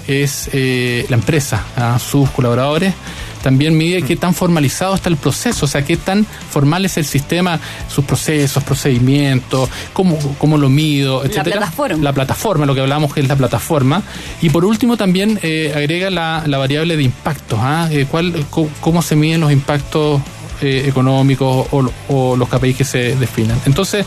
es 0.08 0.50
la 0.52 1.16
empresa, 1.16 1.64
¿ah? 1.76 1.98
sus 1.98 2.30
colaboradores 2.30 2.94
también 3.42 3.76
mide 3.76 4.02
qué 4.02 4.16
tan 4.16 4.34
formalizado 4.34 4.94
está 4.94 5.08
el 5.08 5.16
proceso, 5.16 5.66
o 5.66 5.68
sea, 5.68 5.84
qué 5.84 5.96
tan 5.96 6.24
formal 6.24 6.84
es 6.84 6.96
el 6.96 7.04
sistema, 7.04 7.58
sus 7.88 8.04
procesos, 8.04 8.62
procedimientos, 8.64 9.68
cómo, 9.92 10.18
cómo 10.38 10.58
lo 10.58 10.68
mido, 10.68 11.24
etc. 11.24 11.36
La 11.36 11.44
plataforma. 11.44 12.04
La 12.04 12.12
plataforma, 12.12 12.66
lo 12.66 12.74
que 12.74 12.80
hablamos 12.80 13.14
que 13.14 13.20
es 13.20 13.28
la 13.28 13.36
plataforma. 13.36 14.02
Y 14.42 14.50
por 14.50 14.64
último 14.64 14.96
también 14.96 15.38
eh, 15.42 15.72
agrega 15.74 16.10
la, 16.10 16.58
variable 16.58 16.96
de 16.96 17.04
impacto, 17.04 17.56
¿ah? 17.60 17.88
Eh, 17.90 18.06
¿cuál, 18.10 18.44
cómo, 18.80 19.02
se 19.02 19.16
miden 19.16 19.40
los 19.40 19.52
impactos 19.52 20.20
eh, 20.60 20.84
económicos 20.86 21.68
o, 21.70 21.90
o, 22.08 22.36
los 22.36 22.48
KPIs 22.48 22.76
que 22.76 22.84
se 22.84 23.14
definan. 23.14 23.60
Entonces, 23.64 24.04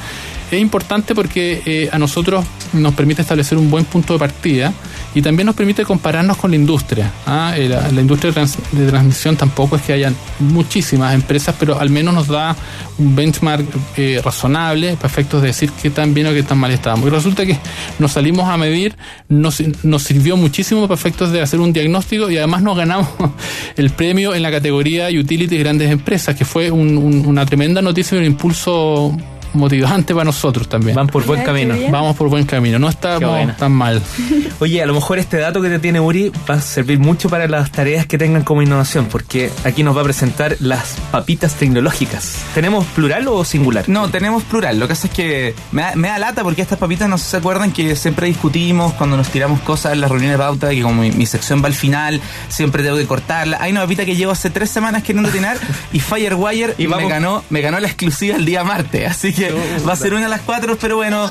es 0.51 0.59
importante 0.59 1.15
porque 1.15 1.89
a 1.93 1.97
nosotros 1.97 2.43
nos 2.73 2.93
permite 2.93 3.21
establecer 3.21 3.57
un 3.57 3.71
buen 3.71 3.85
punto 3.85 4.11
de 4.13 4.19
partida 4.19 4.73
y 5.13 5.21
también 5.21 5.45
nos 5.45 5.55
permite 5.55 5.83
compararnos 5.83 6.37
con 6.37 6.51
la 6.51 6.57
industria. 6.57 7.11
¿ah? 7.25 7.53
Eh, 7.55 7.67
la, 7.67 8.01
industria 8.01 8.31
de, 8.71 8.87
transmisión 8.87 9.35
tampoco 9.35 9.75
es 9.75 9.81
que 9.81 9.93
haya 9.93 10.13
muchísimas 10.39 11.13
empresas, 11.13 11.55
pero 11.59 11.79
al 11.79 11.89
menos 11.89 12.13
nos 12.13 12.27
da 12.27 12.55
un 12.97 13.15
benchmark 13.15 13.65
eh, 13.97 14.21
razonable 14.23 14.95
para 14.95 15.07
efectos 15.07 15.41
de 15.41 15.49
decir 15.49 15.71
qué 15.81 15.89
tan 15.89 16.13
bien 16.13 16.27
o 16.27 16.33
qué 16.33 16.43
tan 16.43 16.57
mal 16.57 16.71
estábamos. 16.71 17.07
Y 17.07 17.09
resulta 17.09 17.45
que 17.45 17.57
nos 17.99 18.13
salimos 18.13 18.47
a 18.47 18.57
medir, 18.57 18.95
nos, 19.27 19.61
nos 19.83 20.03
sirvió 20.03 20.37
muchísimo 20.37 20.81
para 20.83 20.95
efectos 20.95 21.31
de 21.31 21.41
hacer 21.41 21.59
un 21.59 21.73
diagnóstico 21.73 22.29
y 22.29 22.37
además 22.37 22.61
nos 22.61 22.77
ganamos 22.77 23.09
el 23.75 23.89
premio 23.89 24.33
en 24.33 24.41
la 24.41 24.51
categoría 24.51 25.07
Utilities 25.07 25.59
Grandes 25.59 25.91
Empresas, 25.91 26.35
que 26.35 26.45
fue 26.45 26.71
una 26.71 27.45
tremenda 27.45 27.81
noticia 27.81 28.15
y 28.15 28.19
un 28.19 28.25
impulso 28.25 29.17
motivante 29.53 30.13
para 30.13 30.25
nosotros 30.25 30.67
también. 30.67 30.95
Van 30.95 31.07
por 31.07 31.25
buen 31.25 31.43
camino. 31.43 31.75
Vamos 31.89 32.15
por 32.15 32.29
buen 32.29 32.45
camino, 32.45 32.79
no 32.79 32.89
estamos 32.89 33.57
tan 33.57 33.71
mal. 33.71 34.01
Oye, 34.59 34.81
a 34.81 34.85
lo 34.85 34.93
mejor 34.93 35.19
este 35.19 35.37
dato 35.37 35.61
que 35.61 35.69
te 35.69 35.79
tiene 35.79 35.99
Uri 35.99 36.31
va 36.49 36.55
a 36.55 36.61
servir 36.61 36.99
mucho 36.99 37.29
para 37.29 37.47
las 37.47 37.71
tareas 37.71 38.05
que 38.05 38.17
tengan 38.17 38.43
como 38.43 38.61
innovación, 38.61 39.05
porque 39.05 39.51
aquí 39.63 39.83
nos 39.83 39.95
va 39.95 40.01
a 40.01 40.03
presentar 40.03 40.55
las 40.59 40.97
papitas 41.11 41.55
tecnológicas. 41.55 42.37
¿Tenemos 42.53 42.85
plural 42.85 43.27
o 43.27 43.43
singular? 43.43 43.87
No, 43.87 44.09
tenemos 44.09 44.43
plural. 44.43 44.79
Lo 44.79 44.87
que 44.87 44.93
pasa 44.93 45.07
es 45.07 45.13
que 45.13 45.55
me 45.71 46.07
da, 46.07 46.19
lata 46.19 46.43
porque 46.43 46.61
estas 46.61 46.77
papitas 46.77 47.09
no 47.09 47.17
se 47.17 47.37
acuerdan 47.37 47.71
que 47.71 47.95
siempre 47.95 48.27
discutimos 48.27 48.93
cuando 48.93 49.17
nos 49.17 49.29
tiramos 49.29 49.61
cosas 49.61 49.93
en 49.93 50.01
las 50.01 50.09
reuniones 50.09 50.37
de 50.37 50.43
pauta, 50.43 50.69
que 50.69 50.81
como 50.81 51.01
mi, 51.01 51.25
sección 51.25 51.61
va 51.63 51.67
al 51.67 51.73
final, 51.73 52.21
siempre 52.49 52.83
tengo 52.83 52.97
que 52.97 53.05
cortarla. 53.05 53.57
Hay 53.61 53.71
una 53.71 53.81
papita 53.81 54.05
que 54.05 54.15
llevo 54.15 54.31
hace 54.31 54.49
tres 54.49 54.69
semanas 54.69 55.03
queriendo 55.03 55.29
tener 55.29 55.57
y 55.93 55.99
Firewire 55.99 56.75
y 56.77 56.87
me 56.87 57.07
ganó, 57.07 57.43
me 57.49 57.61
ganó 57.61 57.79
la 57.79 57.87
exclusiva 57.87 58.35
el 58.35 58.45
día 58.45 58.63
martes, 58.63 59.09
así 59.09 59.33
que 59.33 59.40
va 59.49 59.93
a 59.93 59.95
ser 59.95 60.13
una 60.13 60.25
a 60.25 60.29
las 60.29 60.41
cuatro, 60.41 60.77
pero 60.79 60.97
bueno. 60.97 61.29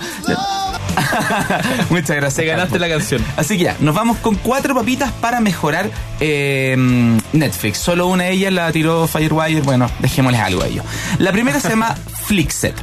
Muchas 1.90 2.16
gracias. 2.16 2.46
ganaste 2.46 2.79
la 2.79 2.88
canción. 2.88 3.25
Así 3.37 3.57
que 3.59 3.64
ya, 3.64 3.77
nos 3.81 3.94
vamos 3.94 4.18
con 4.18 4.35
cuatro 4.37 4.75
papitas 4.75 5.12
para 5.12 5.40
mejorar 5.40 5.90
em, 6.20 7.18
Netflix. 7.33 7.79
Solo 7.79 8.07
una 8.07 8.25
de 8.25 8.33
ellas 8.33 8.53
la 8.53 8.70
tiró 8.73 9.07
Firewire. 9.07 9.62
Bueno, 9.62 9.90
dejémosles 9.99 10.40
algo 10.40 10.62
a 10.62 10.66
ellos. 10.66 10.85
La 11.18 11.33
primera 11.33 11.61
se 11.61 11.68
llama 11.68 11.96
Flixet. 12.27 12.75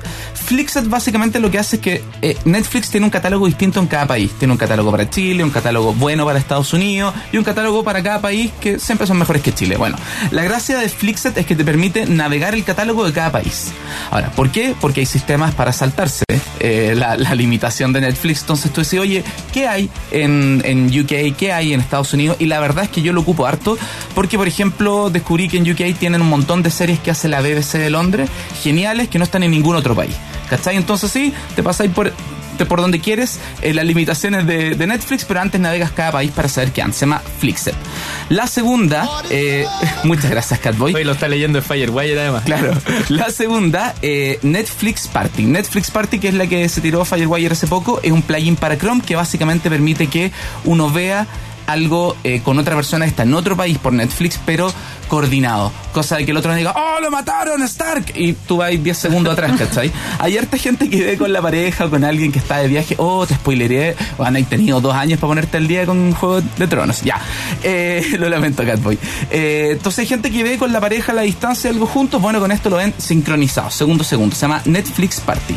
Flixet 0.47 0.87
básicamente 0.87 1.41
lo 1.41 1.51
que 1.51 1.59
hace 1.59 1.75
es 1.75 1.81
que 1.81 2.03
eh, 2.21 2.37
Netflix 2.45 2.89
tiene 2.89 3.05
un 3.05 3.09
catálogo 3.09 3.47
distinto 3.47 3.81
en 3.81 3.87
cada 3.87 4.07
país. 4.07 4.31
Tiene 4.39 4.53
un 4.53 4.57
catálogo 4.57 4.91
para 4.91 5.09
Chile, 5.09 5.43
un 5.43 5.49
catálogo 5.49 5.93
bueno 5.93 6.25
para 6.25 6.39
Estados 6.39 6.71
Unidos 6.71 7.13
y 7.33 7.37
un 7.37 7.43
catálogo 7.43 7.83
para 7.83 8.01
cada 8.01 8.21
país 8.21 8.49
que 8.61 8.79
siempre 8.79 9.05
son 9.05 9.17
mejores 9.17 9.41
que 9.41 9.53
Chile. 9.53 9.75
Bueno, 9.75 9.97
la 10.31 10.45
gracia 10.45 10.77
de 10.77 10.87
Flixet 10.87 11.37
es 11.37 11.45
que 11.45 11.53
te 11.53 11.65
permite 11.65 12.05
navegar 12.05 12.53
el 12.55 12.63
catálogo 12.63 13.03
de 13.03 13.11
cada 13.11 13.29
país. 13.29 13.73
Ahora, 14.09 14.31
¿por 14.31 14.49
qué? 14.49 14.73
Porque 14.79 15.01
hay 15.01 15.05
sistemas 15.05 15.53
para 15.53 15.73
saltarse 15.73 16.23
eh, 16.61 16.93
la, 16.95 17.17
limitación 17.35 17.91
de 17.91 17.99
Netflix. 17.99 18.39
Entonces 18.39 18.71
tú 18.71 18.79
dices, 18.79 19.01
oye, 19.01 19.25
¿qué 19.51 19.67
hay 19.67 19.89
en, 20.11 20.61
en 20.63 20.87
UK? 20.87 21.35
¿Qué 21.37 21.51
hay 21.51 21.73
en 21.73 21.81
Estados 21.81 22.13
Unidos? 22.13 22.37
Y 22.39 22.45
la 22.45 22.61
verdad 22.61 22.85
es 22.85 22.89
que 22.89 23.01
yo 23.01 23.11
lo 23.11 23.19
ocupo 23.19 23.45
harto 23.45 23.77
porque, 24.15 24.37
por 24.37 24.47
ejemplo, 24.47 25.09
descubrí 25.09 25.49
que 25.49 25.57
en 25.57 25.69
UK 25.69 25.99
tienen 25.99 26.21
un 26.21 26.29
montón 26.29 26.63
de 26.63 26.71
series 26.71 26.99
que 26.99 27.11
hace 27.11 27.27
la 27.27 27.41
BBC 27.41 27.73
de 27.73 27.89
Londres, 27.89 28.29
geniales, 28.63 29.09
que 29.09 29.17
no 29.17 29.25
están 29.25 29.43
en 29.43 29.51
ningún 29.51 29.75
otro 29.75 29.93
país. 29.93 30.15
¿Cachai? 30.49 30.77
Entonces 30.77 31.11
sí, 31.11 31.33
te 31.55 31.63
pasáis 31.63 31.91
por 31.91 32.13
por 32.65 32.81
donde 32.81 32.99
quieres 32.99 33.39
eh, 33.61 33.73
las 33.73 33.85
limitaciones 33.85 34.45
de, 34.45 34.75
de 34.75 34.87
Netflix, 34.87 35.25
pero 35.25 35.41
antes 35.41 35.59
navegas 35.59 35.91
cada 35.91 36.11
país 36.11 36.31
para 36.31 36.47
saber 36.47 36.71
qué 36.71 36.81
antes. 36.81 36.97
Se 36.97 37.05
llama 37.05 37.21
Flixet. 37.39 37.75
La 38.29 38.47
segunda, 38.47 39.07
eh, 39.29 39.65
muchas 40.03 40.31
gracias, 40.31 40.59
Catboy. 40.59 40.93
Hoy 40.95 41.03
lo 41.03 41.13
está 41.13 41.27
leyendo 41.27 41.59
en 41.59 41.63
Firewire 41.63 42.19
además. 42.19 42.43
Claro. 42.45 42.73
La 43.09 43.29
segunda, 43.29 43.93
eh, 44.01 44.39
Netflix 44.41 45.07
Party. 45.07 45.43
Netflix 45.43 45.91
Party, 45.91 46.19
que 46.19 46.29
es 46.29 46.33
la 46.33 46.47
que 46.47 46.67
se 46.69 46.81
tiró 46.81 47.05
Firewire 47.05 47.53
hace 47.53 47.67
poco, 47.67 47.99
es 48.01 48.11
un 48.11 48.21
plugin 48.21 48.55
para 48.55 48.77
Chrome 48.77 49.01
que 49.01 49.15
básicamente 49.15 49.69
permite 49.69 50.07
que 50.07 50.31
uno 50.65 50.89
vea 50.89 51.27
algo 51.67 52.15
eh, 52.23 52.41
con 52.43 52.57
otra 52.57 52.75
persona 52.75 53.05
que 53.05 53.09
está 53.09 53.23
en 53.23 53.33
otro 53.33 53.55
país 53.55 53.77
por 53.77 53.93
Netflix, 53.93 54.39
pero 54.45 54.73
coordinado. 55.07 55.71
Cosa 55.97 56.17
de 56.17 56.25
que 56.25 56.31
el 56.31 56.37
otro 56.37 56.53
diga, 56.53 56.75
¡Oh, 56.75 57.01
lo 57.01 57.09
mataron, 57.09 57.63
Stark! 57.63 58.13
Y 58.13 58.33
tú 58.33 58.57
vas 58.57 58.69
10 58.69 58.95
segundos 58.95 59.33
atrás, 59.33 59.53
¿cachai? 59.57 59.91
Hay 60.19 60.37
harta 60.37 60.55
gente 60.59 60.91
que 60.91 61.03
ve 61.03 61.17
con 61.17 61.33
la 61.33 61.41
pareja 61.41 61.85
o 61.85 61.89
con 61.89 62.03
alguien 62.03 62.31
que 62.31 62.37
está 62.37 62.59
de 62.59 62.67
viaje, 62.67 62.93
¡Oh, 62.99 63.25
te 63.25 63.33
spoileré! 63.33 63.95
Van 64.15 64.35
a 64.35 64.43
tenido 64.43 64.79
dos 64.79 64.93
años 64.93 65.19
para 65.19 65.29
ponerte 65.29 65.57
al 65.57 65.67
día 65.67 65.87
con 65.87 66.13
Juego 66.13 66.41
de 66.55 66.67
Tronos. 66.67 67.01
Ya. 67.01 67.19
Eh, 67.63 68.05
lo 68.19 68.29
lamento, 68.29 68.63
Catboy. 68.63 68.99
Eh, 69.31 69.69
entonces 69.71 69.97
hay 69.97 70.05
gente 70.05 70.29
que 70.29 70.43
ve 70.43 70.59
con 70.59 70.71
la 70.71 70.79
pareja 70.79 71.13
a 71.13 71.15
la 71.15 71.23
distancia 71.23 71.71
algo 71.71 71.87
juntos. 71.87 72.21
Bueno, 72.21 72.39
con 72.39 72.51
esto 72.51 72.69
lo 72.69 72.75
ven 72.75 72.93
sincronizado. 72.99 73.71
Segundo, 73.71 74.03
segundo. 74.03 74.35
Se 74.35 74.43
llama 74.43 74.61
Netflix 74.65 75.19
Party. 75.19 75.55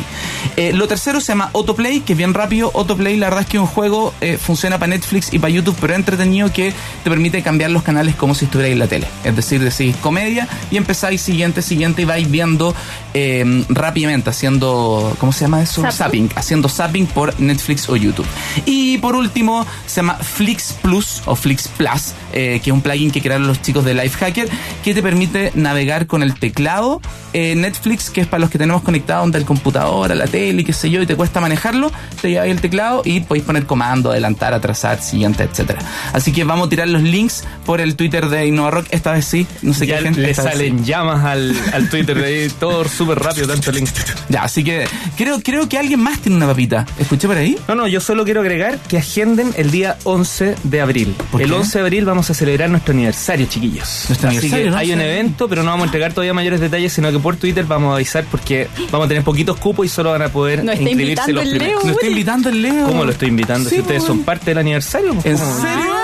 Eh, 0.57 0.73
lo 0.73 0.87
tercero 0.87 1.21
se 1.21 1.33
llama 1.33 1.51
Autoplay, 1.53 1.99
que 1.99 2.13
es 2.13 2.17
bien 2.17 2.33
rápido. 2.33 2.71
Autoplay, 2.73 3.15
la 3.15 3.27
verdad 3.27 3.41
es 3.43 3.47
que 3.47 3.57
es 3.57 3.61
un 3.61 3.67
juego, 3.67 4.11
eh, 4.21 4.39
funciona 4.41 4.79
para 4.79 4.89
Netflix 4.89 5.31
y 5.31 5.37
para 5.37 5.51
YouTube, 5.51 5.77
pero 5.79 5.93
entretenido 5.93 6.51
que 6.51 6.73
te 7.03 7.09
permite 7.11 7.43
cambiar 7.43 7.69
los 7.69 7.83
canales 7.83 8.15
como 8.15 8.33
si 8.33 8.45
estuvierais 8.45 8.73
en 8.73 8.79
la 8.79 8.87
tele. 8.87 9.07
Es 9.23 9.35
decir, 9.35 9.61
decís 9.61 9.95
comedia 9.97 10.30
y 10.69 10.77
empezáis 10.77 11.21
siguiente, 11.21 11.61
siguiente 11.61 12.01
y 12.01 12.05
vais 12.05 12.29
viendo 12.29 12.75
eh, 13.13 13.65
rápidamente, 13.69 14.29
haciendo, 14.29 15.15
¿cómo 15.19 15.31
se 15.31 15.41
llama 15.41 15.61
eso? 15.61 15.81
Zapping. 15.81 15.97
Zapping, 15.97 16.29
haciendo 16.35 16.69
zapping 16.69 17.05
por 17.07 17.39
Netflix 17.39 17.89
o 17.89 17.95
YouTube. 17.95 18.27
Y 18.65 18.97
por 18.99 19.15
último, 19.15 19.65
se 19.85 19.97
llama 19.97 20.15
Flix 20.15 20.73
Plus 20.81 21.21
o 21.25 21.35
Flix 21.35 21.67
Plus, 21.67 22.13
eh, 22.33 22.59
que 22.63 22.69
es 22.69 22.73
un 22.73 22.81
plugin 22.81 23.11
que 23.11 23.21
crearon 23.21 23.47
los 23.47 23.61
chicos 23.61 23.85
de 23.85 23.93
Lifehacker, 23.93 24.49
que 24.83 24.93
te 24.93 25.01
permite 25.01 25.51
navegar 25.55 26.07
con 26.07 26.23
el 26.23 26.35
teclado 26.35 27.01
eh, 27.33 27.55
Netflix, 27.55 28.09
que 28.09 28.21
es 28.21 28.27
para 28.27 28.41
los 28.41 28.49
que 28.49 28.57
tenemos 28.57 28.81
conectado 28.81 29.29
del 29.29 29.45
computador, 29.45 30.11
a 30.11 30.15
la 30.15 30.27
tele 30.27 30.61
y 30.61 30.65
qué 30.65 30.73
sé 30.73 30.89
yo, 30.89 31.01
y 31.01 31.05
te 31.05 31.15
cuesta 31.15 31.39
manejarlo, 31.39 31.91
te 32.21 32.29
lleváis 32.29 32.51
el 32.51 32.61
teclado 32.61 33.01
y 33.05 33.21
podéis 33.21 33.45
poner 33.45 33.65
comando, 33.65 34.11
adelantar, 34.11 34.53
atrasar, 34.53 35.01
siguiente, 35.01 35.43
etcétera. 35.43 35.79
Así 36.13 36.31
que 36.31 36.43
vamos 36.43 36.67
a 36.67 36.69
tirar 36.69 36.87
los 36.87 37.01
links 37.01 37.45
por 37.65 37.79
el 37.79 37.95
Twitter 37.95 38.27
de 38.29 38.47
Innova 38.47 38.71
Rock, 38.71 38.87
esta 38.91 39.13
vez 39.13 39.25
sí, 39.25 39.47
no 39.61 39.73
sé 39.73 39.87
ya 39.87 39.99
qué 39.99 40.10
gente. 40.15 40.27
le 40.27 40.33
salen 40.33 40.83
llamas 40.85 41.23
al, 41.25 41.55
al 41.73 41.89
Twitter 41.89 42.17
de 42.17 42.25
ahí, 42.25 42.49
todo 42.59 42.85
súper 42.87 43.19
rápido, 43.19 43.47
tanto 43.47 43.71
link. 43.71 43.89
Ya, 44.29 44.43
así 44.43 44.63
que 44.63 44.85
creo, 45.17 45.41
creo 45.41 45.67
que 45.67 45.77
alguien 45.77 45.99
más 45.99 46.19
tiene 46.19 46.37
una 46.37 46.47
papita. 46.47 46.85
¿Escuché 46.99 47.27
por 47.27 47.37
ahí? 47.37 47.57
No, 47.67 47.75
no, 47.75 47.87
yo 47.87 47.99
solo 48.01 48.23
quiero 48.23 48.41
agregar 48.41 48.77
que 48.87 48.97
agenden 48.97 49.51
el 49.57 49.71
día 49.71 49.97
11 50.03 50.55
de 50.63 50.81
abril. 50.81 51.15
¿Por 51.31 51.41
el 51.41 51.49
qué? 51.49 51.55
11 51.55 51.77
de 51.77 51.81
abril 51.83 52.05
vamos 52.05 52.29
a 52.29 52.33
celebrar 52.33 52.69
nuestro 52.69 52.93
aniversario, 52.93 53.45
chiquillos. 53.47 54.05
Nuestro 54.09 54.29
Así 54.29 54.37
aniversario, 54.37 54.65
que 54.65 54.71
¿no? 54.71 54.77
hay 54.77 54.91
un 54.93 55.01
evento, 55.01 55.47
pero 55.49 55.63
no 55.63 55.71
vamos 55.71 55.83
a 55.83 55.87
entregar 55.87 56.13
todavía 56.13 56.33
mayores 56.33 56.59
detalles, 56.59 56.93
sino 56.93 57.11
que 57.11 57.19
por 57.19 57.35
Twitter 57.37 57.65
vamos 57.65 57.91
a 57.91 57.95
avisar 57.95 58.25
porque 58.29 58.67
vamos 58.91 59.05
a 59.05 59.07
tener 59.09 59.23
poquitos 59.23 59.57
cupos 59.57 59.85
y 59.85 59.89
solo 59.89 60.11
van 60.11 60.21
a 60.21 60.29
poder 60.29 60.63
Nos 60.63 60.75
está 60.75 60.89
inscribirse 60.89 61.31
invitando 61.31 61.33
los 61.41 61.43
el 61.51 61.57
primeros. 61.57 61.83
Nos 61.85 61.93
está 61.93 62.07
invitando 62.07 62.49
el 62.49 62.61
Leo. 62.61 62.85
¿Cómo 62.87 63.05
lo 63.05 63.11
estoy 63.11 63.27
invitando? 63.29 63.69
Sí, 63.69 63.75
si 63.75 63.81
ustedes 63.81 64.03
son 64.03 64.23
parte 64.23 64.45
del 64.51 64.57
aniversario. 64.59 65.13
pues, 65.15 65.25
¿En 65.25 65.37
serio? 65.37 66.00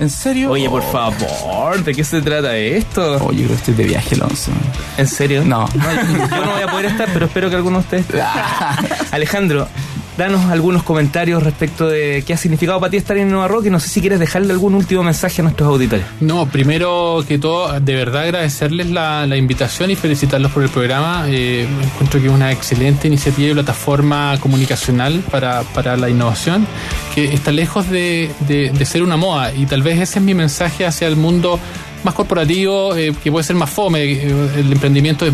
¿En 0.00 0.10
serio? 0.10 0.50
Oye, 0.50 0.68
por 0.68 0.82
Oh. 0.82 0.90
favor, 0.92 1.82
¿de 1.84 1.94
qué 1.94 2.04
se 2.04 2.20
trata 2.22 2.56
esto? 2.56 3.24
Oye, 3.24 3.38
creo 3.44 3.48
que 3.48 3.54
estoy 3.54 3.74
de 3.74 3.84
viaje, 3.84 4.14
Alonso. 4.14 4.50
¿En 4.96 5.06
serio? 5.06 5.44
No. 5.44 5.68
yo 5.72 6.44
no 6.44 6.52
voy 6.52 6.62
a 6.62 6.66
poder 6.68 6.86
estar, 6.86 7.08
pero 7.12 7.26
espero 7.26 7.48
que 7.50 7.56
alguno 7.56 7.78
de 7.78 7.84
ustedes 7.84 8.06
esté. 8.06 8.22
Alejandro, 9.12 9.68
danos 10.16 10.50
algunos 10.50 10.82
comentarios 10.82 11.42
respecto 11.42 11.88
de 11.88 12.22
qué 12.26 12.34
ha 12.34 12.36
significado 12.36 12.78
para 12.80 12.90
ti 12.90 12.96
estar 12.98 13.16
en 13.16 13.30
Nueva 13.30 13.48
Rock 13.48 13.66
y 13.66 13.70
no 13.70 13.80
sé 13.80 13.88
si 13.88 14.00
quieres 14.00 14.18
dejarle 14.20 14.52
algún 14.52 14.74
último 14.74 15.02
mensaje 15.02 15.40
a 15.40 15.44
nuestros 15.44 15.68
auditores. 15.68 16.04
No, 16.20 16.46
primero 16.46 17.24
que 17.26 17.38
todo, 17.38 17.80
de 17.80 17.94
verdad 17.94 18.22
agradecerles 18.22 18.90
la, 18.90 19.26
invitación 19.36 19.90
y 19.90 19.96
felicitarlos 19.96 20.52
por 20.52 20.62
el 20.62 20.68
programa. 20.68 21.24
Eh, 21.28 21.66
encuentro 21.82 22.20
que 22.20 22.26
es 22.26 22.32
una 22.32 22.52
excelente 22.52 23.08
iniciativa 23.08 23.50
y 23.50 23.54
plataforma 23.54 24.36
comunicacional 24.40 25.22
para, 25.30 25.62
para 25.62 25.96
la 25.96 26.10
innovación, 26.10 26.66
que 27.14 27.32
está 27.32 27.50
lejos 27.52 27.88
de, 27.88 28.30
de- 28.48 28.72
ser 28.84 29.02
una 29.02 29.16
moda 29.16 29.54
y 29.54 29.64
tal 29.66 29.80
vez 29.82 29.98
ese 30.00 30.18
es 30.18 30.24
mi 30.24 30.34
mensaje 30.34 30.84
hacia 30.84 31.06
el 31.08 31.16
mundo 31.16 31.58
más 32.04 32.14
corporativo, 32.14 32.94
eh, 32.96 33.14
que 33.22 33.30
puede 33.30 33.44
ser 33.44 33.56
más 33.56 33.70
fome. 33.70 34.02
Eh, 34.02 34.34
El 34.58 34.72
emprendimiento 34.72 35.24
es 35.24 35.32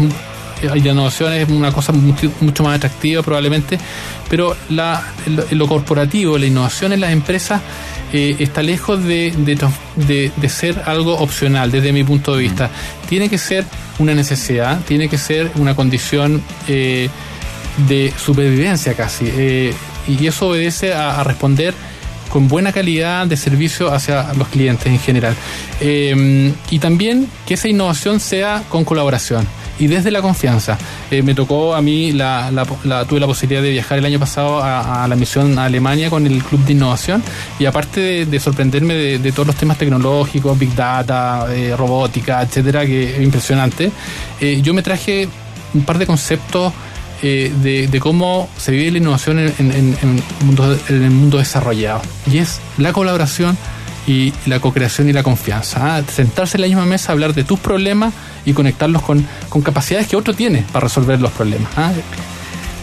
la 0.62 0.76
innovación 0.76 1.32
es 1.32 1.48
una 1.48 1.72
cosa 1.72 1.92
mucho, 1.92 2.30
mucho 2.40 2.62
más 2.62 2.76
atractiva 2.76 3.22
probablemente, 3.22 3.78
pero 4.28 4.56
la, 4.70 5.02
lo, 5.26 5.44
lo 5.50 5.66
corporativo, 5.68 6.36
la 6.38 6.46
innovación 6.46 6.92
en 6.92 7.00
las 7.00 7.12
empresas 7.12 7.60
eh, 8.12 8.36
está 8.38 8.62
lejos 8.62 9.02
de, 9.04 9.32
de 9.36 9.56
trans- 9.56 9.74
de- 9.96 10.32
de 10.34 10.48
ser 10.48 10.82
algo 10.86 11.18
opcional 11.18 11.70
desde 11.70 11.92
mi 11.92 12.04
punto 12.04 12.34
de 12.34 12.42
vista. 12.42 12.70
Tiene 13.08 13.28
que 13.28 13.38
ser 13.38 13.64
una 13.98 14.14
necesidad, 14.14 14.80
tiene 14.86 15.08
que 15.08 15.18
ser 15.18 15.50
una 15.56 15.74
condición 15.74 16.42
eh, 16.68 17.08
de 17.88 18.12
supervivencia 18.22 18.94
casi. 18.94 19.26
eh, 19.28 19.74
y 20.08 20.26
eso 20.26 20.48
obedece 20.48 20.94
a, 20.94 21.20
a 21.20 21.24
responder 21.24 21.74
con 22.30 22.46
buena 22.48 22.72
calidad 22.72 23.26
de 23.26 23.36
servicio 23.36 23.92
hacia 23.92 24.32
los 24.34 24.48
clientes 24.48 24.86
en 24.86 24.98
general. 24.98 25.34
Eh, 25.80 26.52
y 26.70 26.78
también 26.78 27.26
que 27.46 27.54
esa 27.54 27.68
innovación 27.68 28.20
sea 28.20 28.62
con 28.68 28.84
colaboración 28.84 29.46
y 29.78 29.86
desde 29.86 30.10
la 30.10 30.20
confianza. 30.22 30.76
Eh, 31.10 31.22
me 31.22 31.34
tocó 31.34 31.74
a 31.74 31.82
mí, 31.82 32.12
la, 32.12 32.50
la- 32.50 32.66
la- 32.84 33.04
tuve 33.04 33.20
la 33.20 33.26
posibilidad 33.26 33.62
de 33.62 33.70
viajar 33.70 33.98
el 33.98 34.04
año 34.04 34.18
pasado 34.18 34.62
a, 34.62 35.04
a 35.04 35.08
la 35.08 35.16
misión 35.16 35.58
a 35.58 35.64
Alemania 35.64 36.10
con 36.10 36.26
el 36.26 36.42
Club 36.42 36.64
de 36.64 36.72
Innovación 36.72 37.22
y 37.58 37.64
aparte 37.66 38.00
de, 38.00 38.26
de 38.26 38.40
sorprenderme 38.40 38.94
de, 38.94 39.18
de 39.18 39.32
todos 39.32 39.46
los 39.46 39.56
temas 39.56 39.78
tecnológicos, 39.78 40.58
Big 40.58 40.74
Data, 40.74 41.46
eh, 41.50 41.74
robótica, 41.76 42.42
etcétera, 42.42 42.84
que 42.86 43.16
es 43.16 43.22
impresionante, 43.22 43.90
eh, 44.40 44.60
yo 44.62 44.74
me 44.74 44.82
traje 44.82 45.28
un 45.74 45.82
par 45.84 45.98
de 45.98 46.06
conceptos 46.06 46.72
eh, 47.22 47.52
de, 47.62 47.88
de 47.88 48.00
cómo 48.00 48.48
se 48.56 48.70
vive 48.72 48.90
la 48.92 48.98
innovación 48.98 49.38
en, 49.40 49.52
en- 49.58 49.96
en- 50.02 50.22
mundo, 50.44 50.78
en 50.88 51.02
el 51.02 51.10
mundo 51.10 51.38
desarrollado. 51.38 52.00
Y 52.32 52.38
es 52.38 52.60
la 52.78 52.92
colaboración 52.92 53.56
y 54.08 54.32
la 54.46 54.58
co-creación 54.58 55.08
y 55.08 55.12
la 55.12 55.22
confianza. 55.22 55.96
¿ah? 55.98 56.02
Sentarse 56.10 56.56
en 56.56 56.62
la 56.62 56.66
misma 56.66 56.86
mesa, 56.86 57.12
hablar 57.12 57.34
de 57.34 57.44
tus 57.44 57.60
problemas 57.60 58.14
y 58.44 58.54
conectarlos 58.54 59.02
con, 59.02 59.24
con 59.50 59.60
capacidades 59.62 60.08
que 60.08 60.16
otro 60.16 60.34
tiene 60.34 60.64
para 60.72 60.84
resolver 60.84 61.20
los 61.20 61.30
problemas. 61.30 61.70
¿ah? 61.76 61.92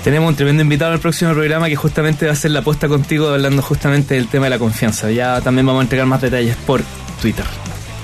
Tenemos 0.03 0.29
un 0.29 0.35
tremendo 0.35 0.61
invitado 0.61 0.93
al 0.93 0.99
próximo 0.99 1.33
programa 1.33 1.67
que 1.67 1.75
justamente 1.75 2.27
va 2.27 2.33
a 2.33 2.35
ser 2.35 2.51
la 2.51 2.59
apuesta 2.59 2.87
contigo 2.87 3.29
hablando 3.29 3.63
justamente 3.63 4.13
del 4.13 4.27
tema 4.27 4.45
de 4.45 4.51
la 4.51 4.59
confianza. 4.59 5.09
Ya 5.09 5.41
también 5.41 5.65
vamos 5.65 5.79
a 5.79 5.83
entregar 5.83 6.05
más 6.05 6.21
detalles 6.21 6.55
por 6.57 6.83
Twitter. 7.19 7.45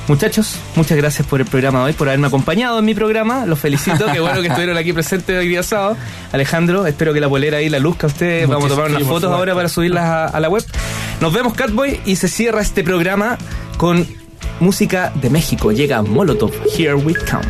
Muchachos, 0.08 0.56
muchas 0.76 0.98
gracias 0.98 1.28
por 1.28 1.42
el 1.42 1.46
programa 1.46 1.80
de 1.80 1.86
hoy, 1.86 1.94
por 1.94 2.08
haberme 2.08 2.26
acompañado 2.26 2.80
en 2.80 2.86
mi 2.86 2.96
programa. 2.96 3.46
Los 3.46 3.60
felicito, 3.60 4.08
qué 4.12 4.20
bueno 4.20 4.42
que 4.42 4.48
estuvieron 4.48 4.76
aquí 4.78 4.94
presentes 4.94 5.38
hoy 5.38 5.48
día 5.48 5.62
sábado. 5.62 5.96
Alejandro, 6.32 6.88
espero 6.88 7.14
que 7.14 7.20
la 7.20 7.30
polera 7.30 7.58
ahí 7.58 7.70
la 7.70 7.78
luzca 7.78 8.08
a 8.08 8.10
usted. 8.10 8.48
Vamos 8.48 8.72
a 8.72 8.76
tomar 8.76 8.90
unas 8.90 9.04
fotos 9.04 9.32
ahora 9.32 9.54
para 9.54 9.70
subirlas 9.70 10.04
a, 10.04 10.26
a 10.26 10.40
la 10.40 10.50
web. 10.50 10.66
Nos 11.22 11.32
vemos, 11.32 11.54
Catboy, 11.54 12.00
y 12.04 12.16
se 12.16 12.28
cierra 12.28 12.62
este 12.62 12.84
programa 12.84 13.38
con 13.78 14.08
música 14.60 15.14
de 15.22 15.30
México. 15.30 15.72
Llega 15.72 16.02
Molotov, 16.02 16.52
Here 16.76 16.96
We 16.96 17.14
Come. 17.14 17.46